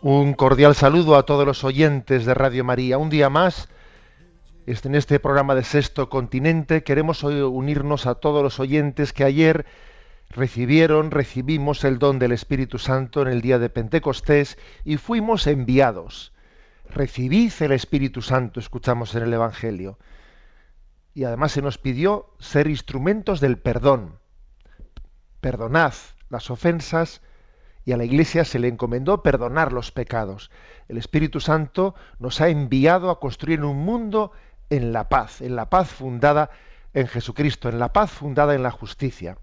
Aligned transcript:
Un 0.00 0.34
cordial 0.34 0.76
saludo 0.76 1.16
a 1.16 1.24
todos 1.24 1.44
los 1.44 1.64
oyentes 1.64 2.24
de 2.24 2.32
Radio 2.32 2.62
María. 2.62 2.98
Un 2.98 3.10
día 3.10 3.30
más, 3.30 3.68
este- 4.66 4.86
en 4.86 4.94
este 4.94 5.18
programa 5.18 5.56
de 5.56 5.64
Sexto 5.64 6.08
Continente, 6.08 6.84
queremos 6.84 7.24
unirnos 7.24 8.06
a 8.06 8.14
todos 8.14 8.40
los 8.40 8.60
oyentes 8.60 9.12
que 9.12 9.24
ayer 9.24 9.66
recibieron, 10.30 11.10
recibimos 11.10 11.82
el 11.82 11.98
don 11.98 12.20
del 12.20 12.30
Espíritu 12.30 12.78
Santo 12.78 13.22
en 13.22 13.28
el 13.28 13.40
día 13.40 13.58
de 13.58 13.70
Pentecostés 13.70 14.56
y 14.84 14.98
fuimos 14.98 15.48
enviados. 15.48 16.32
Recibid 16.90 17.52
el 17.58 17.72
Espíritu 17.72 18.22
Santo, 18.22 18.60
escuchamos 18.60 19.16
en 19.16 19.24
el 19.24 19.34
Evangelio. 19.34 19.98
Y 21.12 21.24
además 21.24 21.50
se 21.50 21.62
nos 21.62 21.76
pidió 21.76 22.30
ser 22.38 22.68
instrumentos 22.68 23.40
del 23.40 23.58
perdón. 23.58 24.20
Perdonad 25.40 25.94
las 26.30 26.50
ofensas 26.52 27.20
y 27.88 27.92
a 27.92 27.96
la 27.96 28.04
Iglesia 28.04 28.44
se 28.44 28.58
le 28.58 28.68
encomendó 28.68 29.22
perdonar 29.22 29.72
los 29.72 29.92
pecados. 29.92 30.50
El 30.88 30.98
Espíritu 30.98 31.40
Santo 31.40 31.94
nos 32.18 32.42
ha 32.42 32.50
enviado 32.50 33.08
a 33.08 33.18
construir 33.18 33.64
un 33.64 33.78
mundo 33.78 34.30
en 34.68 34.92
la 34.92 35.08
paz, 35.08 35.40
en 35.40 35.56
la 35.56 35.70
paz 35.70 35.88
fundada 35.88 36.50
en 36.92 37.06
Jesucristo, 37.06 37.70
en 37.70 37.78
la 37.78 37.94
paz 37.94 38.10
fundada 38.10 38.54
en 38.54 38.62
la 38.62 38.70
justicia. 38.70 39.38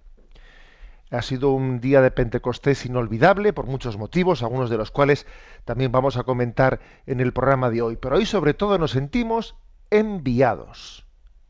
Ha 1.10 1.24
sido 1.24 1.54
un 1.54 1.80
día 1.80 2.02
de 2.02 2.12
Pentecostés 2.12 2.86
inolvidable 2.86 3.52
por 3.52 3.66
muchos 3.66 3.98
motivos, 3.98 4.44
algunos 4.44 4.70
de 4.70 4.78
los 4.78 4.92
cuales 4.92 5.26
también 5.64 5.92
vamos 5.92 6.16
a 6.16 6.24
comentar 6.24 6.80
en 7.08 7.22
el 7.22 7.34
programa 7.34 7.72
de 7.72 7.82
hoy. 7.82 7.96
Pero 7.96 8.18
hoy 8.18 8.28
sobre 8.28 8.54
todo 8.54 8.78
nos 8.78 8.92
sentimos 8.92 9.56
enviados, 9.90 11.08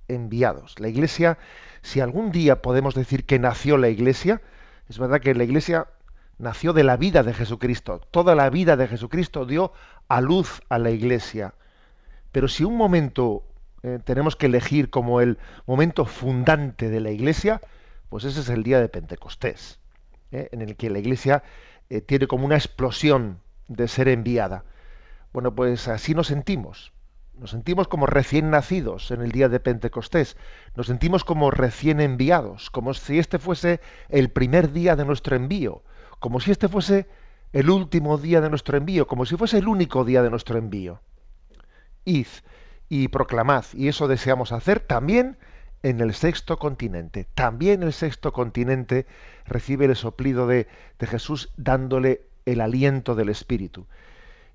enviados. 0.07 0.79
La 0.79 0.87
Iglesia, 0.87 1.39
si 1.81 1.99
algún 1.99 2.31
día 2.31 2.61
podemos 2.61 2.95
decir 2.95 3.25
que 3.25 3.37
nació 3.37 3.77
la 3.77 3.89
Iglesia, 3.89 4.41
es 4.87 4.97
verdad 4.97 5.19
que 5.19 5.35
la 5.35 5.43
Iglesia 5.43 5.87
nació 6.37 6.73
de 6.73 6.83
la 6.83 6.97
vida 6.97 7.23
de 7.23 7.33
Jesucristo. 7.33 8.01
Toda 8.11 8.35
la 8.35 8.49
vida 8.49 8.75
de 8.75 8.87
Jesucristo 8.87 9.45
dio 9.45 9.71
a 10.07 10.21
luz 10.21 10.61
a 10.69 10.77
la 10.79 10.91
Iglesia. 10.91 11.53
Pero 12.31 12.47
si 12.47 12.63
un 12.63 12.75
momento 12.75 13.43
eh, 13.83 13.99
tenemos 14.03 14.35
que 14.35 14.47
elegir 14.47 14.89
como 14.89 15.21
el 15.21 15.37
momento 15.65 16.05
fundante 16.05 16.89
de 16.89 16.99
la 16.99 17.11
Iglesia, 17.11 17.61
pues 18.09 18.23
ese 18.23 18.41
es 18.41 18.49
el 18.49 18.63
día 18.63 18.79
de 18.79 18.89
Pentecostés, 18.89 19.79
¿eh? 20.31 20.49
en 20.51 20.61
el 20.61 20.75
que 20.75 20.89
la 20.89 20.99
Iglesia 20.99 21.43
eh, 21.89 22.01
tiene 22.01 22.27
como 22.27 22.45
una 22.45 22.55
explosión 22.55 23.39
de 23.67 23.87
ser 23.87 24.07
enviada. 24.07 24.63
Bueno, 25.33 25.53
pues 25.53 25.87
así 25.87 26.13
nos 26.13 26.27
sentimos. 26.27 26.93
Nos 27.37 27.51
sentimos 27.51 27.87
como 27.87 28.05
recién 28.05 28.49
nacidos 28.49 29.11
en 29.11 29.21
el 29.21 29.31
día 29.31 29.49
de 29.49 29.59
Pentecostés. 29.59 30.37
Nos 30.75 30.87
sentimos 30.87 31.23
como 31.25 31.51
recién 31.51 31.99
enviados, 31.99 32.69
como 32.69 32.93
si 32.93 33.19
este 33.19 33.39
fuese 33.39 33.81
el 34.07 34.29
primer 34.29 34.71
día 34.71 34.95
de 34.95 35.03
nuestro 35.03 35.35
envío, 35.35 35.83
como 36.19 36.39
si 36.39 36.51
este 36.51 36.67
fuese 36.67 37.07
el 37.53 37.69
último 37.69 38.17
día 38.17 38.41
de 38.41 38.49
nuestro 38.49 38.77
envío, 38.77 39.07
como 39.07 39.25
si 39.25 39.37
fuese 39.37 39.57
el 39.57 39.67
único 39.67 40.03
día 40.03 40.21
de 40.21 40.29
nuestro 40.29 40.57
envío. 40.57 41.01
Id 42.03 42.27
y 42.89 43.07
proclamad, 43.07 43.65
y 43.73 43.87
eso 43.87 44.07
deseamos 44.07 44.51
hacer 44.51 44.79
también 44.79 45.37
en 45.83 46.01
el 46.01 46.13
sexto 46.13 46.57
continente. 46.57 47.27
También 47.33 47.83
el 47.83 47.93
sexto 47.93 48.33
continente 48.33 49.05
recibe 49.45 49.85
el 49.85 49.95
soplido 49.95 50.47
de, 50.47 50.67
de 50.99 51.07
Jesús 51.07 51.51
dándole 51.57 52.23
el 52.45 52.61
aliento 52.61 53.15
del 53.15 53.29
Espíritu. 53.29 53.87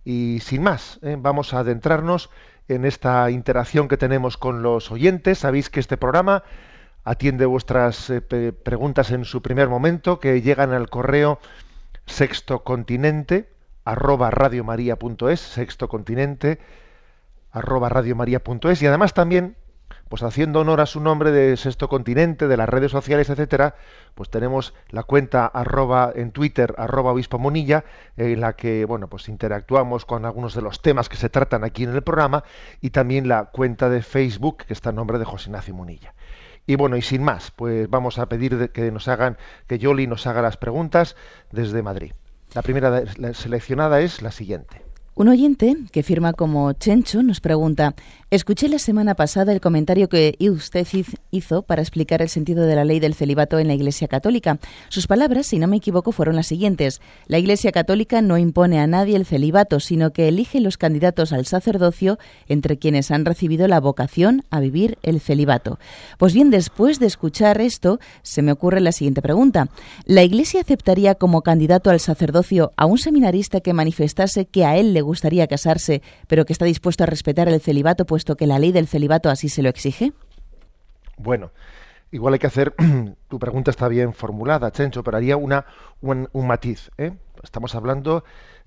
Y 0.05 0.39
sin 0.41 0.63
más, 0.63 0.99
¿eh? 1.03 1.17
vamos 1.19 1.53
a 1.53 1.61
adentrarnos 1.61 2.31
en 2.69 2.85
esta 2.85 3.31
interacción 3.31 3.89
que 3.89 3.97
tenemos 3.97 4.37
con 4.37 4.63
los 4.63 4.91
oyentes. 4.91 5.39
Sabéis 5.39 5.71
que 5.71 5.81
este 5.81 5.97
programa 5.97 6.45
atiende 7.05 7.47
vuestras 7.47 8.11
eh, 8.11 8.21
preguntas 8.21 9.11
en 9.11 9.25
su 9.25 9.43
primer 9.43 9.69
momento, 9.69 10.21
que 10.21 10.43
llegan 10.43 10.73
al 10.73 10.89
correo 10.91 11.39
sextocontinente 12.07 13.49
arroba 13.85 14.29
arroba 14.29 14.77
y 18.81 18.87
además 18.87 19.15
también 19.15 19.57
pues 20.09 20.25
haciendo 20.25 20.61
honor 20.61 20.81
a 20.81 20.87
su 20.87 21.01
nombre 21.01 21.31
de 21.31 21.57
Sexto 21.57 21.89
Continente, 21.89 22.49
de 22.49 22.57
las 22.57 22.69
redes 22.69 22.91
sociales, 22.91 23.31
etcétera, 23.31 23.77
pues 24.17 24.29
tenemos 24.29 24.75
la 24.89 25.05
cuenta 25.05 25.47
arroba 25.47 26.13
en 26.13 26.33
Twitter, 26.33 26.75
arroba 26.79 27.13
obispo 27.13 27.39
Monilla, 27.39 27.85
en 28.17 28.41
la 28.41 28.55
que 28.55 28.85
bueno 28.85 29.09
pues 29.09 29.29
interactuamos 29.29 30.05
con 30.05 30.25
algunos 30.25 30.55
de 30.55 30.63
los 30.63 30.83
temas 30.83 31.09
que 31.09 31.17
se 31.17 31.29
tratan 31.29 31.63
aquí 31.63 31.85
en 31.85 31.95
el 31.95 32.03
programa, 32.03 32.43
y 32.81 32.91
también 32.91 33.29
la 33.29 33.47
cuenta 33.47 33.89
de 33.89 34.03
Facebook, 34.03 34.65
que 34.67 34.73
está 34.73 34.91
en 34.91 34.97
nombre 34.97 35.21
de 35.21 35.25
José 35.25 35.49
Ignacio 35.49 35.75
Monilla. 35.75 36.13
Y 36.71 36.77
bueno, 36.77 36.97
y 36.97 37.03
sin 37.03 37.25
más, 37.25 37.51
pues 37.51 37.91
vamos 37.91 38.21
a 38.21 38.29
pedir 38.29 38.71
que 38.71 38.93
nos 38.93 39.09
hagan, 39.09 39.37
que 39.67 39.81
Yoli 39.81 40.07
nos 40.07 40.29
haga 40.29 40.41
las 40.41 40.57
preguntas 40.57 41.17
desde 41.51 41.83
Madrid. 41.83 42.13
La 42.55 42.63
primera 42.63 43.03
seleccionada 43.35 44.01
es 44.03 44.23
la 44.23 44.31
siguiente. 44.31 44.81
Un 45.17 45.27
oyente 45.27 45.77
que 45.91 46.05
firma 46.05 46.33
como 46.33 46.73
Chencho 46.75 47.25
nos 47.25 47.41
pregunta, 47.41 47.95
escuché 48.31 48.69
la 48.69 48.79
semana 48.79 49.15
pasada 49.17 49.53
el 49.53 49.61
comentario 49.61 50.09
que 50.09 50.37
usted 50.41 50.87
hiz- 50.87 51.19
hizo 51.33 51.63
para 51.63 51.83
explicar 51.83 52.23
el 52.23 52.29
sentido 52.29 52.65
de 52.65 52.77
la 52.77 52.85
ley 52.85 53.01
del 53.01 53.15
celibato 53.15 53.59
en 53.59 53.67
la 53.67 53.75
Iglesia 53.75 54.07
Católica. 54.07 54.59
Sus 54.89 55.07
palabras, 55.09 55.47
si 55.47 55.59
no 55.59 55.67
me 55.67 55.79
equivoco, 55.79 56.13
fueron 56.13 56.37
las 56.37 56.47
siguientes. 56.47 57.01
La 57.27 57.39
Iglesia 57.39 57.73
Católica 57.73 58.23
no 58.23 58.39
impone 58.39 58.79
a 58.79 58.87
nadie 58.87 59.17
el 59.17 59.27
celibato, 59.27 59.81
sino 59.81 60.13
que 60.13 60.29
elige 60.29 60.61
los 60.61 60.79
candidatos 60.79 61.33
al 61.33 61.45
sacerdocio 61.47 62.19
entre 62.49 62.79
quienes 62.79 63.11
han 63.11 63.25
recibido 63.25 63.67
la 63.67 63.81
vocación 63.81 64.45
a 64.51 64.61
vivir 64.61 64.99
el 65.03 65.21
celibato. 65.21 65.79
Pues 66.17 66.33
bien, 66.33 66.51
después 66.51 67.01
de 67.01 67.07
escuchar 67.07 67.61
esto, 67.61 67.99
se 68.23 68.43
me 68.43 68.53
ocurre 68.53 68.81
la 68.81 68.93
siguiente 68.93 69.23
pregunta. 69.23 69.69
¿La 70.05 70.23
Iglesia 70.23 70.61
aceptaría 70.61 71.17
como 71.17 71.43
candidato 71.43 71.91
al 71.91 71.99
sacerdocio 71.99 72.73
a 72.77 72.87
un 72.87 72.99
seminarista 72.99 73.61
que 73.61 73.73
manifestase 73.73 74.47
que 74.47 74.65
a 74.65 74.77
él 74.77 74.95
le 74.95 75.01
gustaría 75.01 75.49
casarse, 75.49 76.03
pero 76.29 76.45
que 76.47 76.53
está 76.53 76.65
dispuesto 76.65 77.03
a 77.03 77.07
respetar 77.07 77.49
el 77.49 77.61
celibato, 77.61 78.07
puesto 78.21 78.37
que 78.37 78.47
la 78.47 78.59
ley 78.59 78.71
del 78.71 78.87
celibato 78.87 79.31
así 79.31 79.49
se 79.49 79.63
lo 79.63 79.71
exige? 79.71 80.13
Bueno, 81.17 81.53
igual 82.11 82.35
hay 82.35 82.39
que 82.39 82.49
hacer, 82.49 82.75
tu 83.29 83.39
pregunta 83.39 83.71
está 83.71 83.89
bien 83.89 84.13
formulada, 84.13 84.71
Chencho, 84.73 85.03
pero 85.03 85.17
haría 85.17 85.39
una, 85.39 85.65
un, 86.03 86.29
un 86.33 86.47
matiz. 86.47 86.91
¿eh? 86.99 87.13
Estamos 87.43 87.75
hablando 87.75 88.23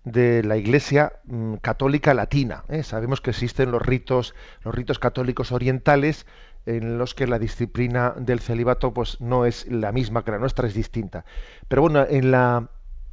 de 0.06 0.42
la 0.42 0.58
Iglesia 0.58 1.14
mm, 1.26 1.58
católica 1.58 2.16
latina. 2.16 2.64
¿eh? 2.68 2.82
Sabemos 2.82 3.22
que 3.22 3.30
existen 3.30 3.70
los 3.70 3.84
ritos, 3.84 4.34
los 4.64 4.74
ritos 4.74 4.98
católicos 4.98 5.52
orientales 5.52 6.26
en 6.66 6.98
los 6.98 7.14
que 7.14 7.28
la 7.28 7.38
disciplina 7.38 8.16
del 8.18 8.40
celibato 8.40 8.92
pues 8.92 9.22
no 9.22 9.46
es 9.46 9.68
la 9.68 9.92
misma 9.92 10.26
que 10.26 10.32
la 10.32 10.40
nuestra, 10.40 10.68
es 10.68 10.74
distinta. 10.74 11.26
Pero 11.68 11.84
bueno, 11.84 12.08
en 12.10 12.32
la 12.32 12.70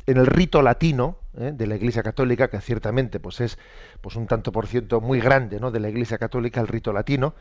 en 0.07 0.17
el 0.17 0.27
rito 0.27 0.63
latino 0.63 1.17
¿eh? 1.39 1.53
de 1.55 1.67
la 1.67 1.77
Iglesia 1.77 2.03
Católica, 2.03 2.49
que 2.49 2.61
ciertamente 2.61 3.21
pues 3.21 3.41
es 3.41 3.59
pues 4.01 4.17
un 4.17 4.27
tanto 4.27 4.53
por 4.53 4.67
ciento 4.67 5.01
muy 5.01 5.21
grande 5.21 5.61
¿no? 5.61 5.71
de 5.71 5.81
la 5.81 5.89
Iglesia 5.89 6.19
Católica, 6.19 6.61
el 6.61 6.69
rito 6.69 6.93
latino, 6.93 7.35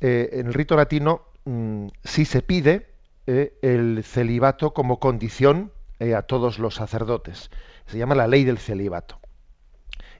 eh, 0.00 0.30
en 0.32 0.46
el 0.46 0.54
rito 0.54 0.76
latino 0.76 1.22
mm, 1.44 1.88
sí 2.04 2.24
se 2.24 2.42
pide 2.42 2.86
eh, 3.26 3.58
el 3.62 4.02
celibato 4.04 4.72
como 4.72 4.98
condición 5.00 5.72
a 6.16 6.22
todos 6.22 6.60
los 6.60 6.76
sacerdotes. 6.76 7.50
Se 7.86 7.98
llama 7.98 8.14
la 8.14 8.28
ley 8.28 8.44
del 8.44 8.58
celibato. 8.58 9.18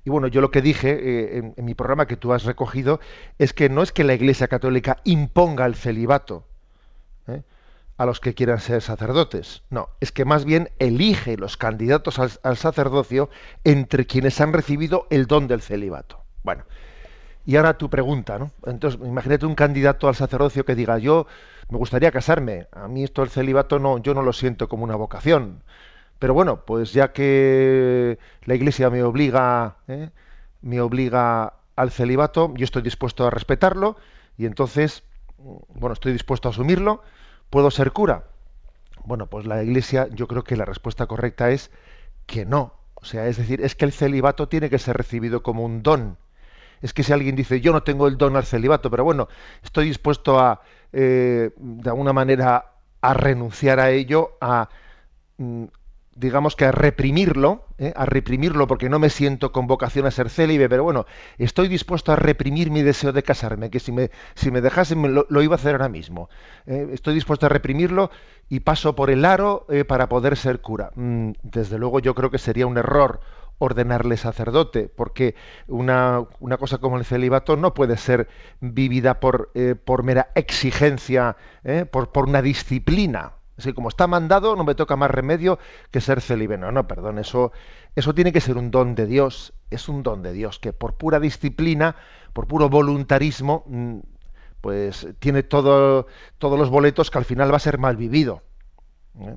Y 0.04 0.10
bueno, 0.10 0.26
yo 0.26 0.40
lo 0.40 0.50
que 0.50 0.60
dije 0.60 1.38
en, 1.38 1.54
mi 1.64 1.74
programa 1.74 2.06
que 2.06 2.16
tú 2.16 2.32
has 2.32 2.42
recogido 2.42 2.98
es 3.38 3.52
que 3.52 3.68
no 3.68 3.84
es 3.84 3.92
que 3.92 4.02
la 4.02 4.14
Iglesia 4.14 4.48
Católica 4.48 4.96
imponga 5.04 5.66
el 5.66 5.76
celibato. 5.76 6.48
A 7.98 8.06
los 8.06 8.20
que 8.20 8.32
quieran 8.32 8.60
ser 8.60 8.80
sacerdotes. 8.80 9.64
No, 9.70 9.90
es 10.00 10.12
que 10.12 10.24
más 10.24 10.44
bien 10.44 10.70
elige 10.78 11.36
los 11.36 11.56
candidatos 11.56 12.18
al, 12.18 12.56
sacerdocio 12.56 13.28
entre 13.64 14.06
quienes 14.06 14.40
han 14.40 14.52
recibido 14.52 15.08
el 15.10 15.26
don 15.26 15.48
del 15.48 15.60
celibato. 15.60 16.22
Bueno, 16.44 16.64
y 17.44 17.56
ahora 17.56 17.76
tu 17.76 17.90
pregunta, 17.90 18.38
¿no? 18.38 18.52
Entonces, 18.66 19.00
imagínate 19.04 19.46
un 19.46 19.56
candidato 19.56 20.06
al 20.06 20.14
sacerdocio 20.14 20.64
que 20.64 20.76
diga, 20.76 20.98
yo 20.98 21.26
me 21.70 21.76
gustaría 21.76 22.12
casarme, 22.12 22.68
a 22.70 22.86
mí 22.86 23.02
esto 23.02 23.22
del 23.22 23.30
celibato 23.30 23.80
no, 23.80 23.98
yo 23.98 24.14
no 24.14 24.22
lo 24.22 24.32
siento 24.32 24.68
como 24.68 24.84
una 24.84 24.94
vocación. 24.94 25.64
Pero 26.20 26.34
bueno, 26.34 26.64
pues 26.64 26.92
ya 26.92 27.12
que 27.12 28.18
la 28.44 28.54
Iglesia 28.54 28.90
me 28.90 29.02
obliga, 29.02 29.76
¿eh? 29.88 30.10
me 30.62 30.80
obliga 30.80 31.54
al 31.74 31.90
celibato, 31.90 32.52
yo 32.54 32.64
estoy 32.64 32.82
dispuesto 32.82 33.26
a 33.26 33.30
respetarlo 33.30 33.96
y 34.36 34.46
entonces, 34.46 35.02
bueno, 35.38 35.94
estoy 35.94 36.12
dispuesto 36.12 36.48
a 36.48 36.52
asumirlo 36.52 37.02
¿Puedo 37.50 37.70
ser 37.70 37.92
cura? 37.92 38.24
Bueno, 39.04 39.26
pues 39.26 39.46
la 39.46 39.62
Iglesia, 39.62 40.08
yo 40.12 40.28
creo 40.28 40.44
que 40.44 40.56
la 40.56 40.64
respuesta 40.64 41.06
correcta 41.06 41.50
es 41.50 41.70
que 42.26 42.44
no. 42.44 42.74
O 42.94 43.04
sea, 43.04 43.26
es 43.28 43.36
decir, 43.36 43.60
es 43.62 43.74
que 43.74 43.84
el 43.84 43.92
celibato 43.92 44.48
tiene 44.48 44.70
que 44.70 44.78
ser 44.78 44.96
recibido 44.96 45.42
como 45.42 45.64
un 45.64 45.82
don. 45.82 46.18
Es 46.82 46.92
que 46.92 47.02
si 47.02 47.12
alguien 47.12 47.36
dice, 47.36 47.60
yo 47.60 47.72
no 47.72 47.82
tengo 47.82 48.06
el 48.08 48.18
don 48.18 48.36
al 48.36 48.44
celibato, 48.44 48.90
pero 48.90 49.04
bueno, 49.04 49.28
estoy 49.62 49.86
dispuesto 49.86 50.38
a, 50.38 50.62
eh, 50.92 51.50
de 51.56 51.90
alguna 51.90 52.12
manera, 52.12 52.72
a 53.00 53.14
renunciar 53.14 53.80
a 53.80 53.90
ello, 53.90 54.36
a, 54.40 54.68
mm, 55.38 55.64
digamos 56.18 56.56
que 56.56 56.64
a 56.64 56.72
reprimirlo, 56.72 57.66
¿eh? 57.78 57.92
a 57.94 58.04
reprimirlo 58.04 58.66
porque 58.66 58.88
no 58.88 58.98
me 58.98 59.08
siento 59.08 59.52
con 59.52 59.66
vocación 59.66 60.06
a 60.06 60.10
ser 60.10 60.30
célibe, 60.30 60.68
pero 60.68 60.82
bueno, 60.82 61.06
estoy 61.38 61.68
dispuesto 61.68 62.12
a 62.12 62.16
reprimir 62.16 62.70
mi 62.70 62.82
deseo 62.82 63.12
de 63.12 63.22
casarme, 63.22 63.70
que 63.70 63.78
si 63.78 63.92
me, 63.92 64.10
si 64.34 64.50
me 64.50 64.60
dejasen 64.60 65.14
lo, 65.14 65.42
iba 65.42 65.54
a 65.54 65.58
hacer 65.58 65.72
ahora 65.72 65.88
mismo. 65.88 66.28
¿eh? 66.66 66.88
estoy 66.92 67.14
dispuesto 67.14 67.46
a 67.46 67.48
reprimirlo 67.48 68.10
y 68.48 68.60
paso 68.60 68.96
por 68.96 69.10
el 69.10 69.24
aro 69.24 69.66
eh, 69.68 69.84
para 69.84 70.08
poder 70.08 70.36
ser 70.36 70.60
cura. 70.60 70.90
Mm, 70.96 71.32
desde 71.42 71.78
luego 71.78 72.00
yo 72.00 72.14
creo 72.14 72.30
que 72.30 72.38
sería 72.38 72.66
un 72.66 72.78
error 72.78 73.20
ordenarle 73.60 74.16
sacerdote, 74.16 74.88
porque 74.88 75.34
una, 75.66 76.24
una 76.38 76.56
cosa 76.58 76.78
como 76.78 76.96
el 76.96 77.04
celibato 77.04 77.56
no 77.56 77.74
puede 77.74 77.96
ser 77.96 78.28
vivida 78.60 79.18
por, 79.18 79.50
por 79.84 80.04
mera 80.04 80.30
exigencia, 80.36 81.36
por, 81.90 82.12
por 82.12 82.28
una 82.28 82.40
disciplina 82.40 83.37
Así 83.58 83.72
como 83.72 83.88
está 83.88 84.06
mandado, 84.06 84.54
no 84.54 84.62
me 84.62 84.76
toca 84.76 84.94
más 84.94 85.10
remedio 85.10 85.58
que 85.90 86.00
ser 86.00 86.20
célibe. 86.20 86.56
No, 86.56 86.70
no, 86.70 86.86
perdón, 86.86 87.18
eso, 87.18 87.50
eso 87.96 88.14
tiene 88.14 88.32
que 88.32 88.40
ser 88.40 88.56
un 88.56 88.70
don 88.70 88.94
de 88.94 89.06
Dios. 89.06 89.52
Es 89.70 89.88
un 89.88 90.04
don 90.04 90.22
de 90.22 90.32
Dios 90.32 90.60
que 90.60 90.72
por 90.72 90.94
pura 90.94 91.18
disciplina, 91.18 91.96
por 92.32 92.46
puro 92.46 92.68
voluntarismo, 92.68 93.64
mm, 93.66 93.98
pues 94.60 95.08
tiene 95.18 95.42
todo, 95.42 96.06
todos 96.38 96.56
los 96.56 96.70
boletos 96.70 97.10
que 97.10 97.18
al 97.18 97.24
final 97.24 97.50
va 97.52 97.56
a 97.56 97.60
ser 97.60 97.78
mal 97.78 97.96
vivido. 97.96 98.42
¿eh? 99.20 99.36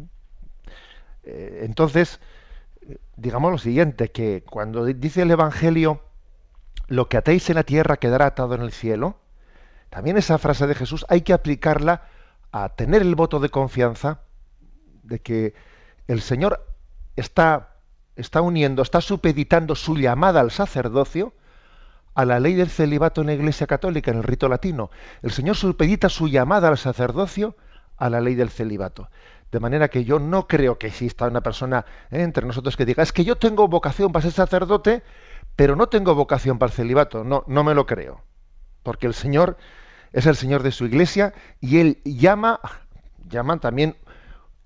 Eh, 1.24 1.62
entonces, 1.64 2.20
digamos 3.16 3.52
lo 3.52 3.58
siguiente, 3.58 4.12
que 4.12 4.44
cuando 4.48 4.86
dice 4.86 5.24
el 5.24 5.32
Evangelio, 5.32 6.04
lo 6.88 7.10
que 7.10 7.18
atéis 7.18 7.50
en 7.50 7.56
la 7.56 7.64
tierra 7.64 7.98
quedará 7.98 8.28
atado 8.28 8.54
en 8.54 8.62
el 8.62 8.72
cielo, 8.72 9.18
también 9.90 10.18
esa 10.18 10.38
frase 10.38 10.68
de 10.68 10.76
Jesús 10.76 11.06
hay 11.10 11.22
que 11.22 11.34
aplicarla 11.34 12.04
a 12.52 12.70
tener 12.70 13.02
el 13.02 13.16
voto 13.16 13.40
de 13.40 13.50
confianza 13.50 14.22
de 15.04 15.20
que 15.20 15.54
el 16.08 16.22
Señor 16.22 16.66
está, 17.16 17.76
está 18.16 18.42
uniendo, 18.42 18.82
está 18.82 19.02
supeditando 19.02 19.76
su 19.76 19.98
llamada 19.98 20.42
al 20.42 20.52
sacerdocio 20.52 21.34
a 22.14 22.26
la 22.26 22.40
ley 22.40 22.56
del 22.56 22.70
celibato 22.70 23.22
en 23.22 23.28
la 23.28 23.34
Iglesia 23.34 23.68
Católica, 23.68 24.12
en 24.12 24.18
el 24.18 24.24
rito 24.24 24.50
latino. 24.50 24.92
El 25.22 25.32
Señor 25.32 25.56
supedita 25.56 26.10
su 26.10 26.28
llamada 26.28 26.68
al 26.68 26.78
sacerdocio 26.78 27.56
a 27.98 28.10
la 28.10 28.20
ley 28.20 28.36
del 28.36 28.50
celibato. 28.50 29.10
De 29.52 29.60
manera 29.60 29.90
que 29.90 30.04
yo 30.04 30.20
no 30.20 30.48
creo 30.48 30.78
que 30.78 30.88
exista 30.88 31.28
una 31.28 31.42
persona 31.42 31.86
¿eh? 32.10 32.22
entre 32.22 32.46
nosotros 32.46 32.78
que 32.78 32.86
diga, 32.86 33.04
es 33.04 33.12
que 33.12 33.24
yo 33.24 33.38
tengo 33.38 33.68
vocación 33.68 34.12
para 34.12 34.24
ser 34.24 34.32
sacerdote, 34.32 35.04
pero 35.56 35.76
no 35.76 35.88
tengo 35.88 36.16
vocación 36.16 36.58
para 36.58 36.72
el 36.72 36.76
celibato. 36.76 37.24
No, 37.24 37.44
no 37.48 37.64
me 37.64 37.74
lo 37.74 37.86
creo. 37.86 38.24
Porque 38.84 39.08
el 39.08 39.14
Señor 39.14 39.58
es 40.14 40.26
el 40.26 40.36
Señor 40.36 40.64
de 40.64 40.72
su 40.72 40.86
iglesia 40.86 41.34
y 41.60 41.80
él 41.80 42.00
llama, 42.04 42.60
llaman 43.30 43.60
también 43.60 43.96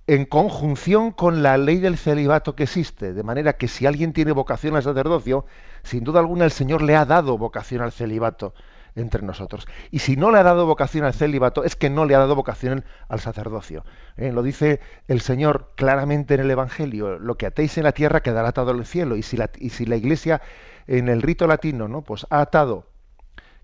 en 0.07 0.25
conjunción 0.25 1.11
con 1.11 1.41
la 1.41 1.57
ley 1.57 1.79
del 1.79 1.97
celibato 1.97 2.55
que 2.55 2.63
existe, 2.63 3.13
de 3.13 3.23
manera 3.23 3.53
que 3.53 3.67
si 3.67 3.85
alguien 3.85 4.13
tiene 4.13 4.31
vocación 4.31 4.75
al 4.75 4.83
sacerdocio, 4.83 5.45
sin 5.83 6.03
duda 6.03 6.19
alguna 6.19 6.45
el 6.45 6.51
Señor 6.51 6.81
le 6.81 6.95
ha 6.95 7.05
dado 7.05 7.37
vocación 7.37 7.81
al 7.81 7.91
celibato 7.91 8.53
entre 8.95 9.23
nosotros. 9.23 9.67
Y 9.91 9.99
si 9.99 10.15
no 10.15 10.31
le 10.31 10.37
ha 10.37 10.43
dado 10.43 10.65
vocación 10.65 11.05
al 11.05 11.13
celibato, 11.13 11.63
es 11.63 11.75
que 11.75 11.89
no 11.89 12.05
le 12.05 12.15
ha 12.15 12.19
dado 12.19 12.35
vocación 12.35 12.85
al 13.09 13.19
sacerdocio. 13.19 13.83
Eh, 14.15 14.31
lo 14.31 14.41
dice 14.41 14.79
el 15.07 15.21
Señor 15.21 15.71
claramente 15.75 16.35
en 16.35 16.41
el 16.41 16.51
Evangelio, 16.51 17.19
lo 17.19 17.35
que 17.35 17.47
atéis 17.47 17.77
en 17.77 17.83
la 17.83 17.91
tierra 17.91 18.21
quedará 18.21 18.49
atado 18.49 18.71
en 18.71 18.79
el 18.79 18.85
cielo. 18.85 19.15
Y 19.17 19.23
si 19.23 19.37
la, 19.37 19.49
y 19.57 19.71
si 19.71 19.85
la 19.85 19.97
Iglesia 19.97 20.41
en 20.87 21.09
el 21.09 21.21
rito 21.21 21.47
latino 21.47 21.87
¿no? 21.87 22.03
pues 22.03 22.27
ha 22.29 22.41
atado 22.41 22.87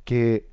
que 0.04 0.50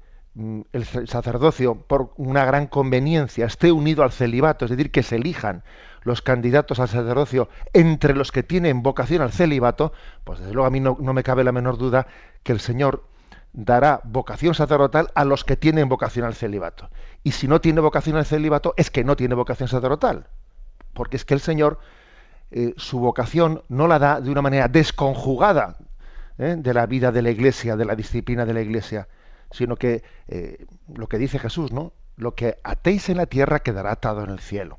el 0.72 0.86
sacerdocio, 1.08 1.74
por 1.74 2.12
una 2.16 2.44
gran 2.44 2.68
conveniencia, 2.68 3.46
esté 3.46 3.72
unido 3.72 4.04
al 4.04 4.12
celibato, 4.12 4.64
es 4.64 4.70
decir, 4.70 4.92
que 4.92 5.02
se 5.02 5.16
elijan 5.16 5.64
los 6.02 6.22
candidatos 6.22 6.78
al 6.78 6.88
sacerdocio 6.88 7.48
entre 7.72 8.14
los 8.14 8.30
que 8.30 8.44
tienen 8.44 8.82
vocación 8.82 9.20
al 9.20 9.32
celibato, 9.32 9.92
pues 10.24 10.38
desde 10.38 10.52
luego 10.52 10.66
a 10.66 10.70
mí 10.70 10.78
no, 10.78 10.96
me 10.96 11.24
cabe 11.24 11.42
la 11.42 11.50
menor 11.50 11.76
duda 11.76 12.06
que 12.44 12.52
el 12.52 12.60
Señor 12.60 13.04
dará 13.52 14.00
vocación 14.04 14.54
sacerdotal 14.54 15.10
a 15.16 15.24
los 15.24 15.44
que 15.44 15.56
tienen 15.56 15.88
vocación 15.88 16.24
al 16.24 16.34
celibato. 16.34 16.88
Y 17.24 17.32
si 17.32 17.48
no 17.48 17.60
tiene 17.60 17.80
vocación 17.80 18.16
al 18.16 18.26
celibato, 18.26 18.74
es 18.76 18.90
que 18.90 19.02
no 19.02 19.16
tiene 19.16 19.34
vocación 19.34 19.68
sacerdotal. 19.68 20.28
Porque 20.94 21.16
es 21.16 21.24
que 21.24 21.34
el 21.34 21.40
Señor 21.40 21.80
eh, 22.52 22.74
su 22.76 23.00
vocación 23.00 23.64
no 23.68 23.88
la 23.88 23.98
da 23.98 24.20
de 24.20 24.30
una 24.30 24.42
manera 24.42 24.68
desconjugada 24.68 25.76
¿eh? 26.38 26.54
de 26.56 26.74
la 26.74 26.86
vida 26.86 27.10
de 27.10 27.22
la 27.22 27.30
Iglesia, 27.30 27.76
de 27.76 27.84
la 27.84 27.96
disciplina 27.96 28.46
de 28.46 28.54
la 28.54 28.60
Iglesia 28.60 29.08
sino 29.50 29.76
que 29.76 30.02
eh, 30.28 30.66
lo 30.94 31.08
que 31.08 31.18
dice 31.18 31.38
Jesús, 31.38 31.72
¿no? 31.72 31.92
Lo 32.16 32.34
que 32.34 32.56
atéis 32.64 33.08
en 33.08 33.16
la 33.16 33.26
tierra 33.26 33.60
quedará 33.60 33.92
atado 33.92 34.24
en 34.24 34.30
el 34.30 34.40
cielo. 34.40 34.78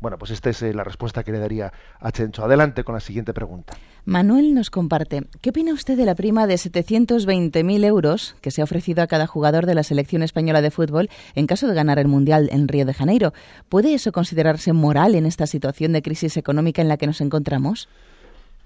Bueno, 0.00 0.16
pues 0.16 0.30
esta 0.30 0.48
es 0.48 0.62
eh, 0.62 0.72
la 0.72 0.82
respuesta 0.82 1.22
que 1.22 1.30
le 1.30 1.38
daría 1.38 1.72
a 1.98 2.10
Chencho. 2.10 2.42
Adelante 2.42 2.84
con 2.84 2.94
la 2.94 3.00
siguiente 3.00 3.34
pregunta. 3.34 3.74
Manuel 4.06 4.54
nos 4.54 4.70
comparte, 4.70 5.26
¿qué 5.42 5.50
opina 5.50 5.74
usted 5.74 5.96
de 5.96 6.06
la 6.06 6.14
prima 6.14 6.46
de 6.46 6.54
720.000 6.54 7.84
euros 7.84 8.34
que 8.40 8.50
se 8.50 8.62
ha 8.62 8.64
ofrecido 8.64 9.02
a 9.02 9.06
cada 9.06 9.26
jugador 9.26 9.66
de 9.66 9.74
la 9.74 9.82
selección 9.82 10.22
española 10.22 10.62
de 10.62 10.70
fútbol 10.70 11.10
en 11.34 11.46
caso 11.46 11.68
de 11.68 11.74
ganar 11.74 11.98
el 11.98 12.08
Mundial 12.08 12.48
en 12.50 12.66
Río 12.66 12.86
de 12.86 12.94
Janeiro? 12.94 13.34
¿Puede 13.68 13.92
eso 13.92 14.10
considerarse 14.10 14.72
moral 14.72 15.14
en 15.14 15.26
esta 15.26 15.46
situación 15.46 15.92
de 15.92 16.00
crisis 16.00 16.38
económica 16.38 16.80
en 16.80 16.88
la 16.88 16.96
que 16.96 17.06
nos 17.06 17.20
encontramos? 17.20 17.90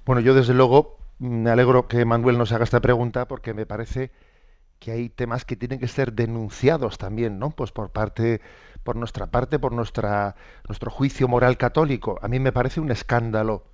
Bueno, 0.06 0.20
yo 0.20 0.35
desde 0.35 0.54
luego 0.54 0.99
me 1.18 1.50
alegro 1.50 1.88
que 1.88 2.04
Manuel 2.04 2.38
nos 2.38 2.52
haga 2.52 2.62
esta 2.62 2.80
pregunta 2.80 3.26
porque 3.26 3.54
me 3.54 3.66
parece 3.66 4.12
que 4.85 4.93
hay 4.93 5.09
temas 5.09 5.47
que 5.47 5.57
tienen 5.57 5.79
que 5.79 5.88
ser 5.88 6.12
denunciados 6.12 6.99
también, 6.99 7.38
¿no? 7.38 7.49
Pues 7.53 7.73
por 7.73 7.91
parte, 7.91 8.43
por 8.83 8.97
nuestra 8.97 9.29
parte, 9.29 9.59
por 9.59 9.73
nuestra, 9.73 10.37
nuestro 10.69 10.91
juicio 10.91 11.26
moral 11.26 11.57
católico. 11.57 12.19
A 12.21 12.29
mí 12.29 12.38
me 12.38 12.53
parece 12.53 12.81
un 12.81 12.91
escándalo 12.91 13.64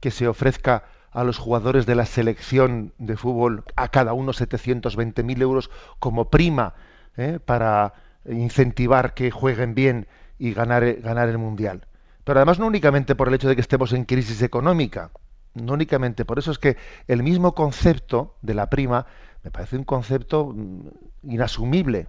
que 0.00 0.10
se 0.10 0.26
ofrezca 0.26 0.84
a 1.10 1.24
los 1.24 1.36
jugadores 1.36 1.84
de 1.84 1.94
la 1.94 2.06
selección 2.06 2.94
de 2.96 3.18
fútbol 3.18 3.64
a 3.76 3.88
cada 3.88 4.14
uno 4.14 4.32
720.000 4.32 5.42
euros 5.42 5.70
como 5.98 6.30
prima 6.30 6.72
¿eh? 7.18 7.38
para 7.44 7.92
incentivar 8.24 9.12
que 9.12 9.30
jueguen 9.30 9.74
bien 9.74 10.06
y 10.38 10.54
ganar, 10.54 10.90
ganar 11.02 11.28
el 11.28 11.36
mundial. 11.36 11.86
Pero 12.24 12.38
además 12.38 12.58
no 12.58 12.66
únicamente 12.66 13.14
por 13.14 13.28
el 13.28 13.34
hecho 13.34 13.48
de 13.50 13.56
que 13.56 13.60
estemos 13.60 13.92
en 13.92 14.06
crisis 14.06 14.40
económica, 14.40 15.10
no 15.52 15.74
únicamente 15.74 16.24
por 16.24 16.38
eso 16.38 16.50
es 16.50 16.58
que 16.58 16.78
el 17.08 17.22
mismo 17.22 17.54
concepto 17.54 18.36
de 18.40 18.54
la 18.54 18.70
prima 18.70 19.04
me 19.42 19.50
parece 19.50 19.76
un 19.76 19.84
concepto 19.84 20.52
mm, 20.54 21.30
inasumible. 21.30 22.08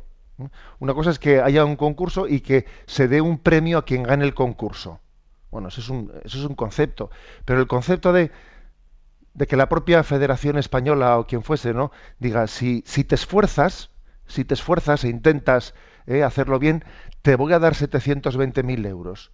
Una 0.80 0.94
cosa 0.94 1.12
es 1.12 1.20
que 1.20 1.40
haya 1.40 1.66
un 1.66 1.76
concurso 1.76 2.28
y 2.28 2.40
que 2.42 2.66
se 2.88 3.08
dé 3.08 3.22
un 3.22 3.38
premio 3.38 3.78
a 3.78 3.86
quien 3.86 4.04
gane 4.04 4.26
el 4.26 4.34
concurso. 4.34 5.00
Bueno, 5.52 5.68
eso 5.68 5.82
es 5.82 5.90
un, 5.90 6.12
eso 6.24 6.40
es 6.40 6.46
un 6.46 6.56
concepto. 6.56 7.12
Pero 7.46 7.60
el 7.60 7.68
concepto 7.68 8.12
de, 8.12 8.32
de 9.34 9.48
que 9.48 9.56
la 9.56 9.70
propia 9.70 10.04
Federación 10.04 10.58
Española 10.58 11.20
o 11.20 11.28
quien 11.28 11.44
fuese, 11.44 11.74
¿no? 11.74 11.92
Diga, 12.20 12.48
si, 12.48 12.84
si 12.88 13.04
te 13.04 13.16
esfuerzas, 13.16 13.92
si 14.26 14.46
te 14.46 14.54
esfuerzas 14.54 15.04
e 15.04 15.10
intentas 15.10 15.76
eh, 16.08 16.24
hacerlo 16.24 16.58
bien, 16.58 16.84
te 17.22 17.36
voy 17.36 17.54
a 17.54 17.60
dar 17.60 17.74
720.000 17.74 18.88
euros. 18.88 19.32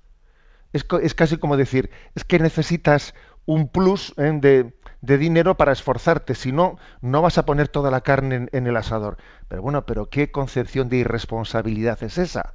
Es, 0.74 0.86
es, 1.01 1.13
casi 1.13 1.38
como 1.38 1.56
decir, 1.56 1.89
es 2.16 2.25
que 2.25 2.39
necesitas 2.39 3.13
un 3.46 3.70
plus 3.70 4.13
¿eh? 4.18 4.38
de, 4.42 4.76
de 5.07 5.17
dinero 5.17 5.55
para 5.55 5.71
esforzarte, 5.71 6.35
si 6.35 6.51
no, 6.51 6.77
no 7.01 7.21
vas 7.21 7.37
a 7.37 7.45
poner 7.45 7.69
toda 7.69 7.89
la 7.89 8.01
carne 8.01 8.49
en, 8.51 8.67
el 8.67 8.77
asador. 8.77 9.17
Pero 9.47 9.61
bueno, 9.61 9.85
pero 9.85 10.09
¿qué 10.09 10.29
concepción 10.31 10.89
de 10.89 10.97
irresponsabilidad 10.97 12.03
es 12.03 12.17
esa? 12.17 12.53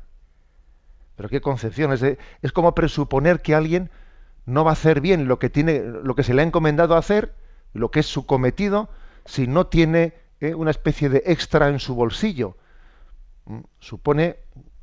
Pero 1.16 1.28
qué 1.28 1.40
concepción, 1.40 1.92
es, 1.92 2.02
es 2.02 2.52
como 2.52 2.74
presuponer 2.74 3.40
que 3.40 3.54
alguien 3.54 3.90
no 4.44 4.64
va 4.64 4.70
a 4.70 4.74
hacer 4.74 5.00
bien 5.00 5.26
lo 5.26 5.38
que, 5.38 5.48
tiene, 5.48 5.80
lo 5.80 6.14
que 6.14 6.22
se 6.22 6.34
le 6.34 6.42
ha 6.42 6.44
encomendado 6.44 6.96
hacer, 6.96 7.34
lo 7.72 7.90
que 7.90 8.00
es 8.00 8.06
su 8.06 8.26
cometido, 8.26 8.90
si 9.24 9.46
no 9.46 9.66
tiene 9.66 10.14
eh, 10.40 10.54
una 10.54 10.70
especie 10.70 11.08
de 11.08 11.22
extra 11.26 11.68
en 11.68 11.80
su 11.80 11.94
bolsillo. 11.94 12.56
Mm, 13.46 13.60
supone 13.80 14.36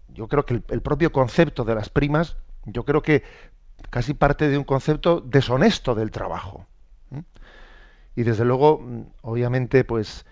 yo 0.08 0.28
creo 0.28 0.44
que 0.44 0.56
el, 0.68 0.82
propio 0.82 1.12
concepto 1.12 1.64
de 1.64 1.76
las 1.76 1.90
primas, 1.90 2.36
yo 2.66 2.84
creo 2.84 3.04
que 3.04 3.24
casi 3.92 4.16
parte 4.16 4.50
de 4.50 4.58
un 4.58 4.64
concepto 4.64 5.22
deshonesto 5.22 5.94
del 5.94 6.10
trabajo. 6.10 6.66
Y 8.16 8.24
desde 8.24 8.46
luego, 8.46 8.80
mm, 8.80 9.02
obviamente, 9.22 9.84
pues 9.84 10.26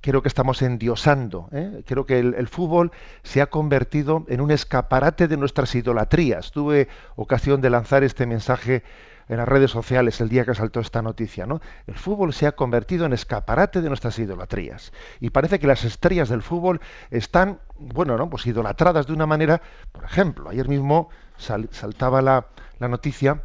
creo 0.00 0.22
que 0.22 0.28
estamos 0.28 0.62
endiosando. 0.62 1.48
¿eh? 1.52 1.82
Creo 1.86 2.06
que 2.06 2.18
el, 2.18 2.48
fútbol 2.48 2.92
se 3.22 3.42
ha 3.42 3.46
convertido 3.46 4.24
en 4.28 4.40
un 4.40 4.50
escaparate 4.50 5.28
de 5.28 5.36
nuestras 5.36 5.74
idolatrías. 5.74 6.52
Tuve 6.52 6.88
ocasión 7.16 7.60
de 7.60 7.70
lanzar 7.70 8.04
este 8.04 8.26
mensaje 8.26 8.82
en 9.28 9.38
las 9.38 9.48
redes 9.48 9.72
sociales 9.72 10.20
el 10.20 10.28
día 10.28 10.44
que 10.44 10.54
saltó 10.54 10.80
esta 10.80 11.02
noticia. 11.02 11.46
¿no? 11.46 11.60
El 11.86 11.94
fútbol 11.94 12.32
se 12.32 12.46
ha 12.46 12.52
convertido 12.52 13.06
en 13.06 13.12
escaparate 13.12 13.80
de 13.80 13.88
nuestras 13.88 14.18
idolatrías. 14.18 14.92
Y 15.20 15.30
parece 15.30 15.58
que 15.58 15.66
las 15.66 15.84
estrellas 15.84 16.28
del 16.28 16.42
fútbol 16.42 16.80
están, 17.10 17.58
bueno, 17.78 18.16
¿no? 18.16 18.30
pues 18.30 18.46
idolatradas 18.46 19.06
de 19.06 19.12
una 19.12 19.26
manera. 19.26 19.60
Por 19.92 20.04
ejemplo, 20.04 20.50
ayer 20.50 20.68
mismo 20.68 21.08
saltaba 21.36 22.22
la, 22.22 22.46
la, 22.78 22.88
noticia 22.88 23.42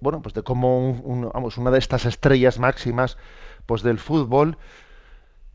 bueno, 0.00 0.22
pues 0.22 0.34
de 0.34 0.42
cómo 0.42 1.30
vamos, 1.32 1.58
una 1.58 1.70
de 1.70 1.78
estas 1.78 2.06
estrellas 2.06 2.58
máximas 2.58 3.18
pues 3.66 3.82
del 3.82 3.98
fútbol 3.98 4.58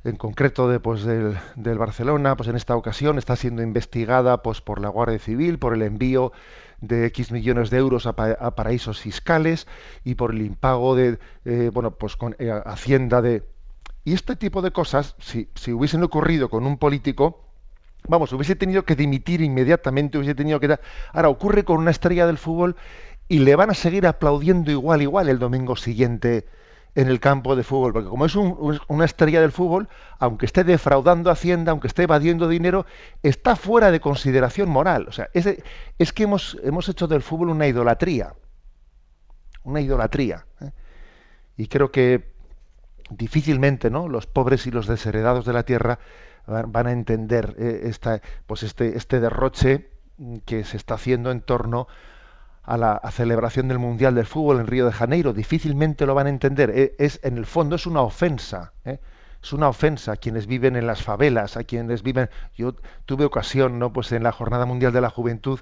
en 0.05 0.17
concreto 0.17 0.69
de, 0.69 0.79
pues, 0.79 1.03
del, 1.03 1.35
del, 1.55 1.79
Barcelona, 1.79 2.37
pues 2.37 2.47
en 2.47 2.55
esta 2.55 2.75
ocasión 2.75 3.17
está 3.17 3.35
siendo 3.35 3.63
investigada 3.63 4.43
pues, 4.43 4.61
por 4.61 4.79
la 4.79 4.89
Guardia 4.89 5.17
Civil 5.17 5.57
por 5.57 5.73
el 5.73 5.81
envío 5.81 6.31
de 6.79 7.07
X 7.07 7.31
millones 7.31 7.71
de 7.71 7.77
euros 7.77 8.05
a, 8.05 8.13
paraísos 8.13 9.01
fiscales 9.01 9.67
y 10.03 10.15
por 10.15 10.31
el 10.31 10.43
impago 10.43 10.95
de, 10.95 11.17
eh, 11.45 11.71
bueno, 11.73 11.91
pues 11.91 12.15
con 12.15 12.35
eh, 12.39 12.51
Hacienda 12.65 13.21
de... 13.21 13.43
Y 14.03 14.13
este 14.13 14.35
tipo 14.35 14.61
de 14.61 14.71
cosas, 14.71 15.15
si, 15.19 15.49
si 15.55 15.73
hubiesen 15.73 16.03
ocurrido 16.03 16.49
con 16.49 16.67
un 16.67 16.77
político, 16.77 17.43
vamos, 18.07 18.31
hubiese 18.33 18.55
tenido 18.55 18.85
que 18.85 18.95
dimitir 18.95 19.41
inmediatamente, 19.41 20.19
hubiese 20.19 20.35
tenido 20.35 20.59
que... 20.59 20.77
Ahora 21.13 21.29
ocurre 21.29 21.63
con 21.63 21.77
una 21.77 21.89
estrella 21.89 22.27
del 22.27 22.37
fútbol 22.37 22.75
y 23.27 23.39
le 23.39 23.55
van 23.55 23.69
a 23.69 23.73
seguir 23.73 24.05
aplaudiendo 24.07 24.71
igual, 24.71 25.01
igual 25.01 25.29
el 25.29 25.39
domingo 25.39 25.75
siguiente 25.75 26.45
en 26.95 27.09
el 27.09 27.19
campo 27.19 27.57
de 27.57 27.63
fútbol, 27.63 27.91
porque 27.91 28.07
como 28.07 28.25
es 28.25 28.35
una 28.87 29.03
estrella 29.03 29.41
del 29.41 29.51
fútbol, 29.51 29.89
aunque 30.17 30.45
esté 30.45 30.63
defraudando 30.63 31.29
Hacienda, 31.29 31.71
aunque 31.71 31.87
esté 31.87 32.03
evadiendo 32.03 32.47
dinero, 32.47 32.85
está 33.21 33.57
fuera 33.57 33.91
de 33.91 33.99
consideración 33.99 34.69
moral. 34.69 35.05
O 35.09 35.11
sea, 35.11 35.29
es, 35.33 35.45
es 35.99 36.13
que 36.13 36.23
hemos, 36.23 36.57
hemos 36.63 36.87
hecho 36.87 37.07
del 37.07 37.21
fútbol 37.21 37.49
una 37.49 37.67
idolatría, 37.67 38.33
una 39.63 39.81
idolatría. 39.81 40.45
¿eh? 40.61 40.71
Y 41.57 41.67
creo 41.67 41.91
que 41.91 42.33
difícilmente, 43.09 43.89
¿no? 43.89 44.07
Los 44.07 44.25
pobres 44.25 44.65
y 44.65 44.71
los 44.71 44.87
desheredados 44.87 45.45
de 45.45 45.53
la 45.53 45.63
tierra 45.63 45.99
van 46.47 46.87
a 46.87 46.91
entender 46.91 47.55
eh, 47.57 47.81
esta, 47.85 48.21
pues 48.47 48.63
este, 48.63 48.97
este 48.97 49.19
derroche 49.19 49.89
que 50.45 50.63
se 50.63 50.77
está 50.77 50.93
haciendo 50.93 51.31
en 51.31 51.41
torno 51.41 51.87
a 52.65 52.77
la 52.77 52.99
celebración 53.11 53.67
del 53.67 53.79
Mundial 53.79 54.15
del 54.15 54.25
Fútbol 54.25 54.59
en 54.59 54.67
Río 54.67 54.85
de 54.85 54.91
Janeiro. 54.91 55.33
Difícilmente 55.33 56.05
lo 56.05 56.15
van 56.15 56.27
a 56.27 56.31
entender. 56.31 56.71
E, 56.71 56.95
es, 56.97 57.19
en 57.23 57.37
el 57.37 57.45
fondo 57.45 57.75
es 57.75 57.85
una 57.85 58.01
ofensa. 58.01 58.73
¿eh? 58.85 58.99
Es 59.41 59.53
una 59.53 59.69
ofensa 59.69 60.13
a 60.13 60.15
quienes 60.15 60.47
viven 60.47 60.75
en 60.75 60.87
las 60.87 61.03
favelas, 61.03 61.57
a 61.57 61.63
quienes 61.63 62.01
viven. 62.01 62.29
Yo 62.55 62.75
tuve 63.05 63.25
ocasión, 63.25 63.77
¿no? 63.77 63.93
Pues 63.93 64.11
en 64.11 64.23
la 64.23 64.31
Jornada 64.31 64.65
Mundial 64.65 64.91
de 64.91 65.01
la 65.01 65.11
Juventud 65.11 65.59